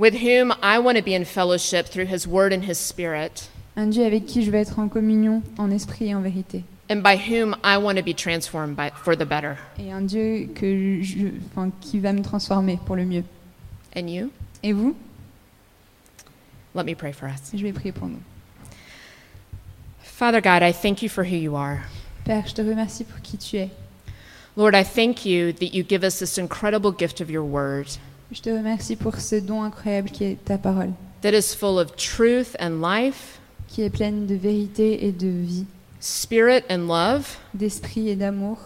with 0.01 0.15
whom 0.15 0.53
I 0.65 0.81
want 0.81 0.97
to 0.97 1.03
be 1.03 1.15
in 1.15 1.25
fellowship 1.25 1.87
through 1.87 2.07
his 2.13 2.27
word 2.27 2.53
and 2.53 2.65
his 2.69 2.75
spirit, 2.77 3.51
Un 3.77 3.87
Dieu 3.91 4.05
avec 4.05 4.27
qui 4.27 4.43
je 4.43 4.51
veux 4.51 4.59
être 4.59 4.81
en 4.81 4.89
communion 4.89 5.43
en 5.59 5.71
esprit 5.71 6.09
et 6.09 6.15
en 6.17 6.21
vérité. 6.21 6.65
And 6.89 7.03
by 7.03 7.17
whom 7.17 7.55
I 7.63 7.79
want 7.79 7.99
to 7.99 8.05
be 8.05 8.15
transformed 8.15 8.77
by, 8.77 8.91
for 8.91 9.17
the 9.17 9.27
better. 9.27 9.59
Et 9.79 9.91
un 9.93 10.07
Dieu 10.07 10.49
que 10.55 11.03
je, 11.03 11.29
enfin, 11.51 11.71
qui 11.81 11.99
va 11.99 12.13
me 12.13 12.23
transformer 12.23 12.79
pour 12.85 12.97
le 12.97 13.05
mieux. 13.05 13.25
And 13.95 14.09
you? 14.09 14.31
Et 14.63 14.73
vous? 14.73 14.97
Let 16.75 16.85
me 16.85 16.95
pray 16.95 17.13
for 17.13 17.29
us. 17.29 17.51
Je 17.53 17.63
vais 17.63 17.73
prier 17.73 17.93
pour 17.93 18.09
nous. 18.09 18.23
Father 20.03 20.41
God, 20.41 20.63
I 20.63 20.73
thank 20.73 21.03
you 21.03 21.09
for 21.09 21.25
who 21.25 21.37
you 21.37 21.57
are. 21.57 21.81
Père, 22.25 22.47
je 22.47 22.55
te 22.55 22.63
remercie 22.63 23.05
pour 23.05 23.21
qui 23.23 23.39
tu 23.39 23.57
es. 23.57 23.71
Lord, 24.57 24.75
I 24.75 24.83
thank 24.83 25.25
you 25.25 25.53
that 25.53 25.73
you 25.73 25.85
give 25.85 26.03
us 26.03 26.19
this 26.19 26.39
incredible 26.39 26.91
gift 26.91 27.21
of 27.21 27.31
your 27.31 27.45
word 27.45 27.87
Je 28.31 28.43
te 28.43 28.51
remercie 28.51 28.97
pour 28.97 29.21
ce 29.21 29.37
don 29.37 29.63
incroyable 29.63 30.11
qui 30.11 30.25
est 30.25 30.45
ta 30.45 30.59
parole, 30.59 30.93
that 31.23 31.33
is 31.33 31.55
full 31.55 31.79
of 31.79 31.97
truth 31.97 32.57
and 32.61 32.83
life, 32.83 33.39
qui 33.69 33.83
est 33.83 33.91
pleine 33.91 34.27
de 34.27 34.35
vérité 34.35 35.07
et 35.07 35.13
de 35.13 35.29
vie, 35.29 35.65
spirit 36.01 36.65
and 36.69 36.89
love. 36.89 37.39
d'esprit 37.55 38.11
et 38.11 38.17
d'amour. 38.17 38.59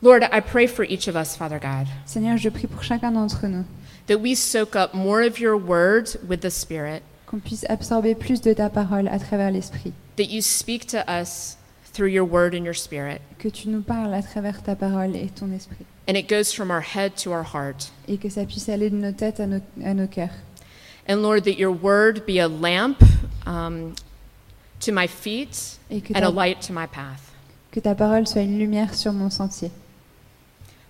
Lord, 0.00 0.24
I 0.32 0.40
pray 0.40 0.66
for 0.66 0.84
each 0.84 1.06
of 1.06 1.14
us, 1.14 1.36
Father 1.36 1.60
God, 1.60 1.86
Seigneur, 2.06 2.36
je 2.36 2.50
prie 2.50 2.66
pour 2.66 2.82
chacun 2.82 3.12
d'entre 3.12 3.46
nous 3.46 3.64
that 4.08 4.18
we 4.18 4.34
soak 4.34 4.74
up 4.74 4.94
more 4.94 5.22
of 5.22 5.38
your 5.38 5.56
word 5.56 6.16
with 6.26 6.40
the 6.40 6.50
Spirit, 6.50 7.02
qu'on 7.26 7.40
puisse 7.40 7.64
absorber 7.68 8.14
plus 8.14 8.40
de 8.40 8.52
ta 8.52 8.68
parole 8.68 9.06
à 9.08 9.18
travers 9.18 9.50
l'esprit, 9.52 9.92
that 10.16 10.28
you 10.28 10.42
speak 10.42 10.86
to 10.86 11.08
us 11.08 11.56
through 11.92 12.08
your 12.08 12.24
word 12.24 12.54
and 12.54 12.64
your 12.64 12.74
spirit, 12.74 13.20
que 13.38 13.48
tu 13.48 13.68
nous 13.68 13.82
parles 13.82 14.12
à 14.12 14.22
travers 14.22 14.62
ta 14.62 14.74
parole 14.74 15.14
et 15.14 15.28
ton 15.34 15.52
esprit, 15.52 15.86
and 16.08 16.16
it 16.16 16.28
goes 16.28 16.52
from 16.52 16.70
our 16.70 16.80
head 16.80 17.16
to 17.16 17.30
our 17.30 17.44
heart. 17.44 17.92
et 18.08 18.18
que 18.18 18.28
ça 18.28 18.44
puisse 18.44 18.68
aller 18.68 18.90
de 18.90 18.96
nos 18.96 19.12
têtes 19.12 19.38
à 19.40 19.46
nos, 19.46 19.60
à 19.84 19.94
nos 19.94 20.08
cœurs. 20.08 20.34
And 21.08 21.22
Lord, 21.22 21.44
that 21.44 21.58
your 21.58 21.72
word 21.72 22.26
be 22.26 22.38
a 22.38 22.48
lamp 22.48 23.02
um, 23.46 23.94
to 24.84 24.92
my 24.92 25.06
feet 25.06 25.78
et 25.90 26.00
que 26.00 26.12
and 26.14 26.22
ta, 26.22 26.28
a 26.28 26.30
light 26.30 26.60
to 26.60 26.72
my 26.72 26.86
path. 26.86 27.32
que 27.70 27.80
ta 27.80 27.94
parole 27.94 28.26
soit 28.26 28.42
une 28.42 28.58
lumière 28.58 28.94
sur 28.94 29.12
mon 29.12 29.30
sentier. 29.30 29.70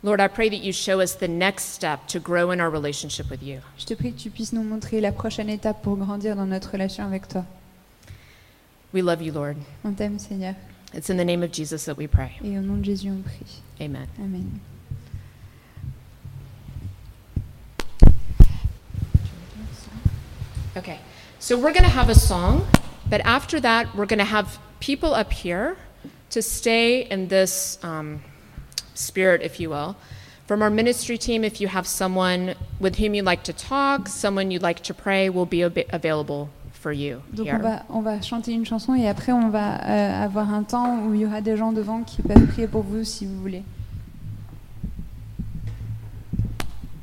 Lord, 0.04 0.20
I 0.20 0.26
pray 0.26 0.48
that 0.48 0.64
you 0.64 0.72
show 0.72 1.00
us 1.00 1.14
the 1.14 1.28
next 1.28 1.66
step 1.74 2.08
to 2.08 2.18
grow 2.18 2.50
in 2.50 2.60
our 2.60 2.68
relationship 2.68 3.30
with 3.30 3.40
you. 3.40 3.60
Je 3.78 3.84
te 3.84 3.94
prie 3.94 4.12
que 4.12 4.18
tu 4.18 4.30
puisses 4.30 4.52
nous 4.52 4.64
montrer 4.64 5.00
la 5.00 5.12
prochaine 5.12 5.48
étape 5.48 5.80
pour 5.82 5.96
grandir 5.96 6.34
dans 6.34 6.46
notre 6.46 6.72
relation 6.72 7.04
avec 7.04 7.28
toi. 7.28 7.44
We 8.92 9.00
love 9.00 9.22
you, 9.22 9.32
Lord. 9.32 9.56
On 9.84 9.92
t'aime, 9.94 10.18
Seigneur. 10.18 10.54
It's 10.92 11.08
in 11.08 11.16
the 11.16 11.24
name 11.24 11.42
of 11.42 11.52
Jesus 11.52 11.84
that 11.84 11.96
we 11.96 12.08
pray. 12.08 12.32
Et 12.44 12.58
au 12.58 12.62
nom 12.62 12.76
de 12.78 12.84
Jésus, 12.84 13.10
on 13.10 13.22
prie. 13.22 13.62
Amen. 13.80 14.08
Amen. 14.18 14.60
Okay, 20.76 20.98
so 21.38 21.56
we're 21.56 21.72
going 21.72 21.84
to 21.84 21.88
have 21.88 22.08
a 22.08 22.14
song, 22.14 22.66
but 23.08 23.20
after 23.24 23.60
that, 23.60 23.94
we're 23.94 24.06
going 24.06 24.18
to 24.18 24.24
have 24.24 24.58
people 24.80 25.14
up 25.14 25.32
here 25.32 25.76
to 26.30 26.42
stay 26.42 27.02
in 27.10 27.28
this 27.28 27.78
um, 27.84 28.22
spirit, 28.94 29.42
if 29.42 29.60
you 29.60 29.70
will. 29.70 29.96
From 30.46 30.62
our 30.62 30.70
ministry 30.70 31.16
team, 31.18 31.44
if 31.44 31.60
you 31.60 31.68
have 31.68 31.86
someone 31.86 32.54
with 32.80 32.96
whom 32.96 33.14
you'd 33.14 33.24
like 33.24 33.42
to 33.44 33.52
talk, 33.52 34.08
someone 34.08 34.50
you'd 34.50 34.62
like 34.62 34.80
to 34.84 34.94
pray, 34.94 35.28
will 35.30 35.46
be 35.46 35.62
ab- 35.62 35.86
available 35.92 36.50
for 36.72 36.90
you 36.92 37.22
Donc 37.32 37.46
here. 37.46 37.54
on 37.54 37.62
va, 37.62 37.82
on 37.90 38.02
va 38.02 38.20
chanter 38.22 38.52
une 38.52 38.64
chanson 38.66 38.94
et 38.96 39.08
après 39.08 39.30
on 39.30 39.50
va 39.50 39.80
euh, 39.84 40.24
avoir 40.24 40.52
un 40.52 40.64
temps 40.64 40.98
où 41.04 41.14
il 41.14 41.20
y 41.20 41.26
aura 41.26 41.40
des 41.40 41.56
gens 41.56 41.70
devant 41.72 42.02
qui 42.02 42.22
peuvent 42.22 42.44
prier 42.48 42.66
pour 42.66 42.82
vous 42.82 43.04
si 43.04 43.24
vous 43.24 43.40
voulez. 43.40 43.62